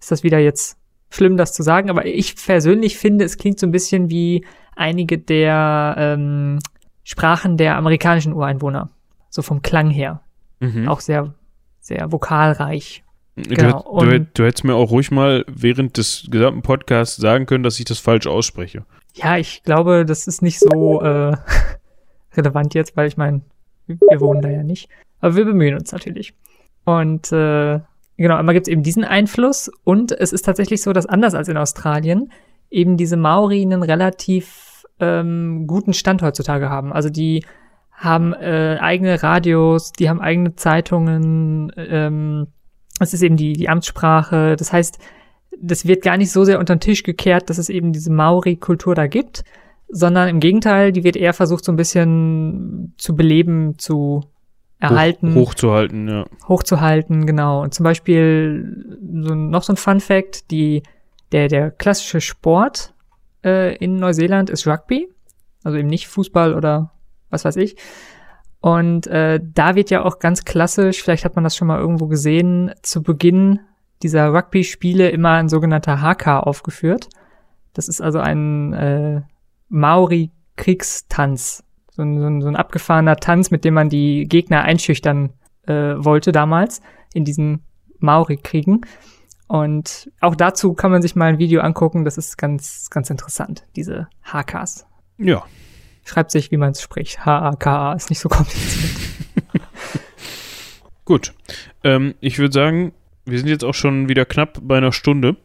ist 0.01 0.11
das 0.11 0.23
wieder 0.23 0.39
jetzt 0.39 0.79
schlimm, 1.11 1.37
das 1.37 1.53
zu 1.53 1.63
sagen, 1.63 1.91
aber 1.91 2.07
ich 2.07 2.37
persönlich 2.37 2.97
finde, 2.97 3.25
es 3.25 3.37
klingt 3.37 3.59
so 3.59 3.67
ein 3.67 3.73
bisschen 3.73 4.11
wie 4.11 4.45
einige 4.75 5.19
der 5.19 5.95
ähm, 5.99 6.59
Sprachen 7.05 7.57
der 7.57 7.77
amerikanischen 7.77 8.33
Ureinwohner. 8.33 8.91
So 9.29 9.43
vom 9.43 9.63
Klang 9.63 9.91
her. 9.91 10.21
Mhm. 10.61 10.89
Auch 10.89 11.01
sehr, 11.01 11.35
sehr 11.81 12.13
vokalreich. 12.13 13.03
Genau, 13.35 14.01
du, 14.01 14.07
du, 14.07 14.21
du 14.21 14.45
hättest 14.45 14.65
mir 14.65 14.75
auch 14.75 14.91
ruhig 14.91 15.11
mal 15.11 15.45
während 15.49 15.97
des 15.97 16.29
gesamten 16.31 16.61
Podcasts 16.63 17.17
sagen 17.17 17.47
können, 17.47 17.65
dass 17.65 17.79
ich 17.79 17.87
das 17.87 17.99
falsch 17.99 18.27
ausspreche. 18.27 18.85
Ja, 19.15 19.39
ich 19.39 19.63
glaube, 19.63 20.05
das 20.05 20.27
ist 20.27 20.43
nicht 20.43 20.59
so 20.59 21.01
äh, 21.01 21.35
relevant 22.37 22.75
jetzt, 22.75 22.97
weil 22.97 23.09
ich 23.09 23.17
meine, 23.17 23.41
wir 23.87 24.21
wohnen 24.21 24.43
da 24.43 24.51
ja 24.51 24.63
nicht. 24.63 24.89
Aber 25.21 25.37
wir 25.37 25.45
bemühen 25.45 25.75
uns 25.75 25.93
natürlich. 25.93 26.35
Und 26.85 27.33
äh, 27.33 27.81
genau, 28.17 28.37
einmal 28.37 28.55
gibt 28.55 28.67
es 28.67 28.73
eben 28.73 28.83
diesen 28.83 29.05
Einfluss 29.05 29.71
und 29.85 30.13
es 30.13 30.33
ist 30.33 30.45
tatsächlich 30.45 30.83
so, 30.83 30.93
dass 30.93 31.07
anders 31.07 31.35
als 31.35 31.49
in 31.49 31.57
Australien 31.57 32.33
eben 32.71 32.97
diese 32.97 33.17
Maori 33.17 33.63
einen 33.63 33.83
relativ 33.83 34.72
ähm, 35.03 35.67
guten 35.67 35.93
Stand 35.93 36.23
heutzutage 36.23 36.71
haben. 36.71 36.93
Also 36.93 37.11
die 37.11 37.45
haben 37.91 38.33
äh, 38.33 38.79
eigene 38.81 39.23
Radios, 39.23 39.93
die 39.93 40.09
haben 40.09 40.21
eigene 40.21 40.55
Zeitungen, 40.55 41.73
ähm, 41.77 42.47
es 43.01 43.13
ist 43.13 43.23
eben 43.23 43.37
die, 43.37 43.53
die 43.53 43.69
Amtssprache. 43.69 44.57
Das 44.57 44.73
heißt, 44.73 44.99
das 45.61 45.87
wird 45.87 46.03
gar 46.03 46.17
nicht 46.17 46.31
so 46.31 46.45
sehr 46.45 46.59
unter 46.59 46.77
den 46.77 46.81
Tisch 46.81 47.03
gekehrt, 47.03 47.51
dass 47.51 47.59
es 47.59 47.69
eben 47.69 47.93
diese 47.93 48.13
Maori-Kultur 48.13 48.95
da 48.95 49.07
gibt, 49.07 49.45
sondern 49.89 50.29
im 50.29 50.41
Gegenteil, 50.41 50.93
die 50.93 51.05
wird 51.05 51.17
eher 51.17 51.35
versucht, 51.35 51.65
so 51.65 51.73
ein 51.73 51.77
bisschen 51.77 52.95
zu 52.97 53.15
beleben, 53.15 53.79
zu 53.79 54.23
erhalten, 54.79 55.35
Hoch, 55.35 55.51
hochzuhalten, 55.51 56.09
ja. 56.09 56.25
hochzuhalten, 56.49 57.27
genau. 57.27 57.63
Und 57.63 57.75
zum 57.75 57.85
Beispiel 57.85 58.99
so, 59.21 59.35
noch 59.35 59.63
so 59.63 59.73
ein 59.73 59.77
Fun 59.77 60.01
Fact, 60.01 60.51
die, 60.51 60.83
der, 61.31 61.49
der 61.49 61.71
klassische 61.71 62.21
Sport 62.21 62.95
äh, 63.45 63.77
in 63.77 63.97
Neuseeland 63.97 64.51
ist 64.51 64.67
Rugby, 64.67 65.09
also 65.65 65.79
eben 65.79 65.89
nicht 65.89 66.09
Fußball 66.09 66.55
oder 66.55 66.93
was 67.31 67.45
weiß 67.45 67.57
ich. 67.57 67.77
Und 68.61 69.09
äh, 69.09 69.41
da 69.43 69.75
wird 69.75 69.91
ja 69.91 70.05
auch 70.05 70.21
ganz 70.21 70.45
klassisch, 70.45 71.03
vielleicht 71.03 71.25
hat 71.25 71.35
man 71.35 71.45
das 71.45 71.57
schon 71.57 71.69
mal 71.69 71.81
irgendwo 71.81 72.07
gesehen, 72.07 72.73
zu 72.83 73.03
Beginn 73.03 73.61
dieser 74.03 74.33
Rugby-Spiele 74.33 75.11
immer 75.11 75.33
ein 75.33 75.49
sogenannter 75.49 76.01
Haka 76.01 76.41
aufgeführt. 76.41 77.09
Das 77.73 77.89
ist 77.89 78.01
also 78.01 78.21
ein 78.21 78.73
äh, 78.73 79.23
Maori-Kriegstanz. 79.69 81.65
So 81.91 82.03
ein, 82.03 82.19
so, 82.19 82.27
ein, 82.27 82.41
so 82.41 82.49
ein 82.49 82.57
abgefahrener 82.57 83.17
Tanz, 83.17 83.51
mit 83.51 83.65
dem 83.65 83.75
man 83.75 83.89
die 83.89 84.27
Gegner 84.29 84.63
einschüchtern 84.63 85.33
äh, 85.67 85.95
wollte 85.97 86.33
damals 86.33 86.81
in 87.15 87.25
diesen 87.25 87.65
Maori-Kriegen. 87.99 88.83
Und 89.49 90.11
auch 90.21 90.35
dazu 90.35 90.75
kann 90.75 90.91
man 90.91 91.03
sich 91.03 91.15
mal 91.15 91.27
ein 91.27 91.39
Video 91.39 91.61
angucken. 91.61 92.05
Das 92.05 92.19
ist 92.19 92.39
ganz, 92.39 92.89
ganz 92.91 93.11
interessant, 93.11 93.65
diese 93.77 94.09
Hakas. 94.23 94.87
Ja. 95.19 95.45
Schreibt 96.05 96.31
sich, 96.31 96.51
wie 96.51 96.57
man 96.57 96.71
es 96.71 96.83
spricht. 96.83 97.25
H-A-K-A 97.25 97.93
ist 97.93 98.11
nicht 98.11 98.21
so 98.21 98.29
kompliziert. 98.29 98.97
Gut. 101.05 101.35
Ähm, 101.85 102.15
ich 102.21 102.39
würde 102.39 102.53
sagen, 102.53 102.93
wir 103.25 103.39
sind 103.39 103.49
jetzt 103.49 103.65
auch 103.65 103.75
schon 103.75 104.09
wieder 104.09 104.25
knapp 104.25 104.59
bei 104.63 104.79
einer 104.79 104.93
Stunde. 104.93 105.37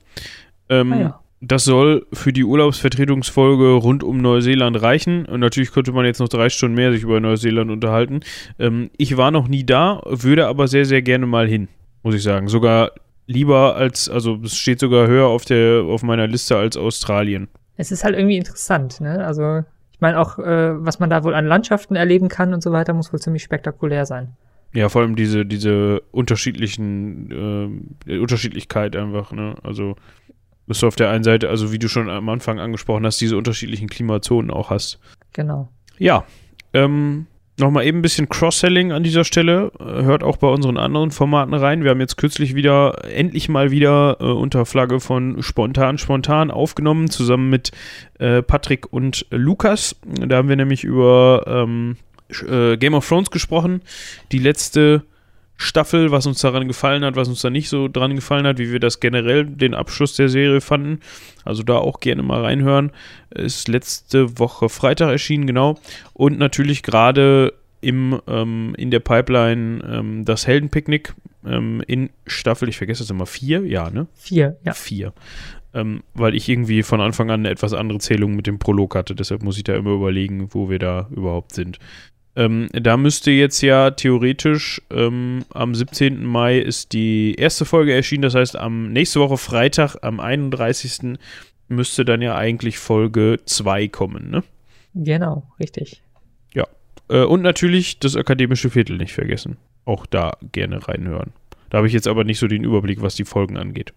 Ähm, 0.70 0.94
Ah 0.94 1.00
ja. 1.00 1.20
Das 1.40 1.66
soll 1.66 2.08
für 2.14 2.34
die 2.34 2.44
Urlaubsvertretungsfolge 2.44 3.74
rund 3.74 4.04
um 4.04 4.18
Neuseeland 4.18 4.82
reichen. 4.82 5.26
Und 5.26 5.40
natürlich 5.40 5.72
könnte 5.72 5.92
man 5.92 6.06
jetzt 6.06 6.20
noch 6.20 6.30
drei 6.30 6.50
Stunden 6.50 6.76
mehr 6.76 6.92
sich 6.92 7.04
über 7.04 7.20
Neuseeland 7.20 7.70
unterhalten. 7.70 8.22
Ähm, 8.58 8.90
ich 8.98 9.18
war 9.18 9.30
noch 9.30 9.48
nie 9.48 9.64
da, 9.64 10.02
würde 10.06 10.48
aber 10.48 10.68
sehr, 10.68 10.86
sehr 10.86 11.04
gerne 11.04 11.28
mal 11.28 11.48
hin, 11.48 11.68
muss 12.02 12.16
ich 12.16 12.24
sagen. 12.24 12.48
Sogar 12.48 12.92
lieber 13.28 13.76
als, 13.76 14.10
also 14.10 14.40
es 14.44 14.56
steht 14.56 14.80
sogar 14.80 15.08
höher 15.08 15.28
auf 15.28 15.46
der 15.46 15.84
auf 15.84 16.02
meiner 16.02 16.26
Liste 16.28 16.58
als 16.58 16.76
Australien. 16.76 17.48
Es 17.76 17.92
ist 17.92 18.04
halt 18.04 18.16
irgendwie 18.16 18.38
interessant, 18.38 19.00
ne? 19.02 19.24
Also, 19.24 19.64
ich 19.92 20.02
meine 20.02 20.20
auch, 20.20 20.40
äh, 20.40 20.84
was 20.84 21.00
man 21.00 21.10
da 21.10 21.24
wohl 21.24 21.36
an 21.36 21.46
Landschaften 21.46 21.96
erleben 21.96 22.28
kann 22.28 22.54
und 22.54 22.64
so 22.64 22.72
weiter, 22.72 22.94
muss 22.94 23.14
wohl 23.14 23.20
ziemlich 23.20 23.44
spektakulär 23.44 24.06
sein. 24.06 24.34
Ja, 24.74 24.90
vor 24.90 25.02
allem 25.02 25.16
diese, 25.16 25.46
diese 25.46 26.02
unterschiedlichen, 26.12 27.30
ähm, 27.32 27.88
die 28.06 28.18
Unterschiedlichkeit 28.18 28.96
einfach, 28.96 29.32
ne? 29.32 29.56
Also, 29.62 29.96
dass 30.68 30.80
du 30.80 30.88
auf 30.88 30.96
der 30.96 31.10
einen 31.10 31.24
Seite, 31.24 31.50
also 31.50 31.72
wie 31.72 31.80
du 31.80 31.88
schon 31.88 32.10
am 32.10 32.28
Anfang 32.30 32.60
angesprochen 32.60 33.06
hast, 33.06 33.22
diese 33.22 33.38
unterschiedlichen 33.38 33.88
Klimazonen 33.88 34.52
auch 34.52 34.70
hast. 34.70 35.00
Genau. 35.34 35.70
Ja, 35.98 36.26
ähm, 36.74 37.28
nochmal 37.60 37.86
eben 37.86 38.00
ein 38.00 38.02
bisschen 38.02 38.30
Cross-Selling 38.30 38.92
an 38.92 39.04
dieser 39.04 39.24
Stelle. 39.24 39.72
Äh, 39.80 40.04
Hört 40.04 40.24
auch 40.24 40.38
bei 40.38 40.48
unseren 40.48 40.78
anderen 40.78 41.12
Formaten 41.12 41.54
rein. 41.54 41.84
Wir 41.84 41.92
haben 41.92 42.00
jetzt 42.00 42.18
kürzlich 42.18 42.56
wieder, 42.56 43.06
endlich 43.14 43.50
mal 43.50 43.72
wieder 43.72 44.18
äh, 44.20 44.26
unter 44.26 44.66
Flagge 44.66 45.00
von 45.00 45.42
Spontan 45.42 45.98
Spontan 45.98 46.52
aufgenommen, 46.52 47.10
zusammen 47.10 47.50
mit 47.50 47.72
äh, 48.20 48.42
Patrick 48.42 48.92
und 48.92 49.26
Lukas. 49.32 49.96
Da 50.06 50.38
haben 50.38 50.50
wir 50.50 50.56
nämlich 50.56 50.84
über 50.84 51.44
ähm, 51.48 51.98
äh, 52.48 52.78
Game 52.78 52.94
of 52.94 53.08
Thrones 53.08 53.32
gesprochen. 53.32 53.82
Die 54.32 54.40
letzte 54.40 55.04
Staffel, 55.58 56.12
was 56.12 56.28
uns 56.28 56.40
daran 56.40 56.68
gefallen 56.68 57.04
hat, 57.04 57.16
was 57.16 57.28
uns 57.28 57.42
da 57.42 57.50
nicht 57.50 57.68
so 57.68 57.88
dran 57.88 58.16
gefallen 58.16 58.46
hat, 58.46 58.60
wie 58.60 58.72
wir 58.72 58.80
das 58.80 59.00
generell 59.00 59.46
den 59.46 59.74
Abschluss 59.74 60.16
der 60.16 60.30
Serie 60.30 60.62
fanden. 60.62 61.00
Also 61.44 61.64
da 61.64 61.78
auch 61.78 62.00
gerne 62.00 62.22
mal 62.22 62.42
reinhören. 62.44 62.92
Ist 63.32 63.68
letzte 63.68 64.38
Woche 64.38 64.70
Freitag 64.70 65.10
erschienen, 65.10 65.48
genau. 65.48 65.80
Und 66.14 66.38
natürlich 66.38 66.84
gerade 66.84 67.54
im, 67.82 68.22
ähm, 68.28 68.76
in 68.78 68.92
der 68.92 69.00
Pipeline 69.00 69.84
ähm, 69.84 70.26
das 70.26 70.46
Heldenpicknick 70.46 71.14
ähm, 71.46 71.84
in 71.88 72.10
Staffel, 72.28 72.70
ich 72.70 72.78
vergesse 72.78 73.04
es 73.04 73.10
immer, 73.10 73.26
vier? 73.26 73.66
Ja, 73.66 73.90
ne? 73.90 74.08
Vier, 74.14 74.58
ja. 74.64 74.74
Vier. 74.74 75.14
Ähm, 75.74 76.04
weil 76.14 76.36
ich 76.36 76.48
irgendwie 76.50 76.84
von 76.84 77.02
Anfang 77.02 77.30
an 77.32 77.42
eine 77.42 77.50
etwas 77.50 77.74
andere 77.74 78.00
Zählung 78.00 78.36
mit 78.36 78.48
dem 78.48 78.60
Prolog 78.60 78.96
hatte. 78.96 79.16
Deshalb 79.16 79.44
muss 79.44 79.58
ich 79.58 79.64
da 79.64 79.76
immer 79.76 79.92
überlegen, 79.92 80.54
wo 80.54 80.70
wir 80.70 80.80
da 80.80 81.08
überhaupt 81.12 81.54
sind. 81.54 81.80
Ähm, 82.38 82.70
da 82.72 82.96
müsste 82.96 83.32
jetzt 83.32 83.62
ja 83.62 83.92
theoretisch 83.92 84.82
ähm, 84.90 85.44
am 85.54 85.76
17. 85.76 86.24
Mai 86.24 86.60
ist 86.60 86.94
die 86.94 87.36
erste 87.36 87.66
Folge 87.66 87.94
erschienen. 87.94 88.22
Das 88.22 88.36
heißt, 88.36 88.56
am 88.56 88.94
nächste 88.94 89.20
Woche 89.20 89.38
Freitag, 89.38 89.98
am 90.04 90.22
31. 90.22 91.18
müsste 91.68 92.06
dann 92.06 92.22
ja 92.22 92.38
eigentlich 92.38 92.78
Folge 92.78 93.40
2 93.44 93.90
kommen, 93.90 94.30
ne? 94.30 94.44
Genau, 94.94 95.44
richtig. 95.60 96.02
Äh, 97.10 97.24
und 97.24 97.42
natürlich 97.42 98.00
das 98.00 98.16
akademische 98.16 98.70
Viertel 98.70 98.98
nicht 98.98 99.14
vergessen. 99.14 99.58
Auch 99.86 100.06
da 100.06 100.38
gerne 100.52 100.88
reinhören. 100.88 101.32
Da 101.70 101.78
habe 101.78 101.88
ich 101.88 101.94
jetzt 101.94 102.08
aber 102.08 102.24
nicht 102.24 102.40
so 102.40 102.48
den 102.48 102.64
Überblick, 102.64 103.02
was 103.02 103.16
die 103.16 103.26
Folgen 103.26 103.58
angeht. 103.58 103.94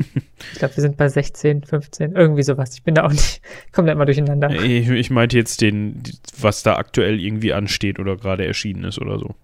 Ich 0.52 0.60
glaube, 0.60 0.76
wir 0.76 0.82
sind 0.82 0.96
bei 0.96 1.08
16, 1.08 1.64
15, 1.64 2.12
irgendwie 2.12 2.42
sowas. 2.42 2.74
Ich 2.74 2.82
bin 2.82 2.94
da 2.94 3.04
auch 3.04 3.10
nicht, 3.10 3.42
komme 3.72 3.86
da 3.86 3.92
immer 3.92 4.06
durcheinander. 4.06 4.50
Ich, 4.50 4.88
ich 4.88 5.10
meinte 5.10 5.36
jetzt 5.36 5.60
den, 5.60 6.02
was 6.38 6.62
da 6.62 6.76
aktuell 6.76 7.20
irgendwie 7.20 7.52
ansteht 7.52 7.98
oder 7.98 8.16
gerade 8.16 8.46
erschienen 8.46 8.84
ist 8.84 8.98
oder 8.98 9.18
so. 9.18 9.34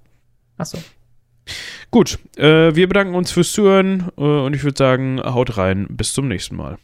Achso. 0.56 0.78
Gut, 1.90 2.18
äh, 2.36 2.74
wir 2.74 2.88
bedanken 2.88 3.14
uns 3.14 3.32
fürs 3.32 3.52
Zuhören 3.52 4.10
äh, 4.16 4.22
und 4.22 4.54
ich 4.54 4.64
würde 4.64 4.78
sagen, 4.78 5.20
haut 5.22 5.58
rein, 5.58 5.86
bis 5.90 6.14
zum 6.14 6.28
nächsten 6.28 6.56
Mal. 6.56 6.78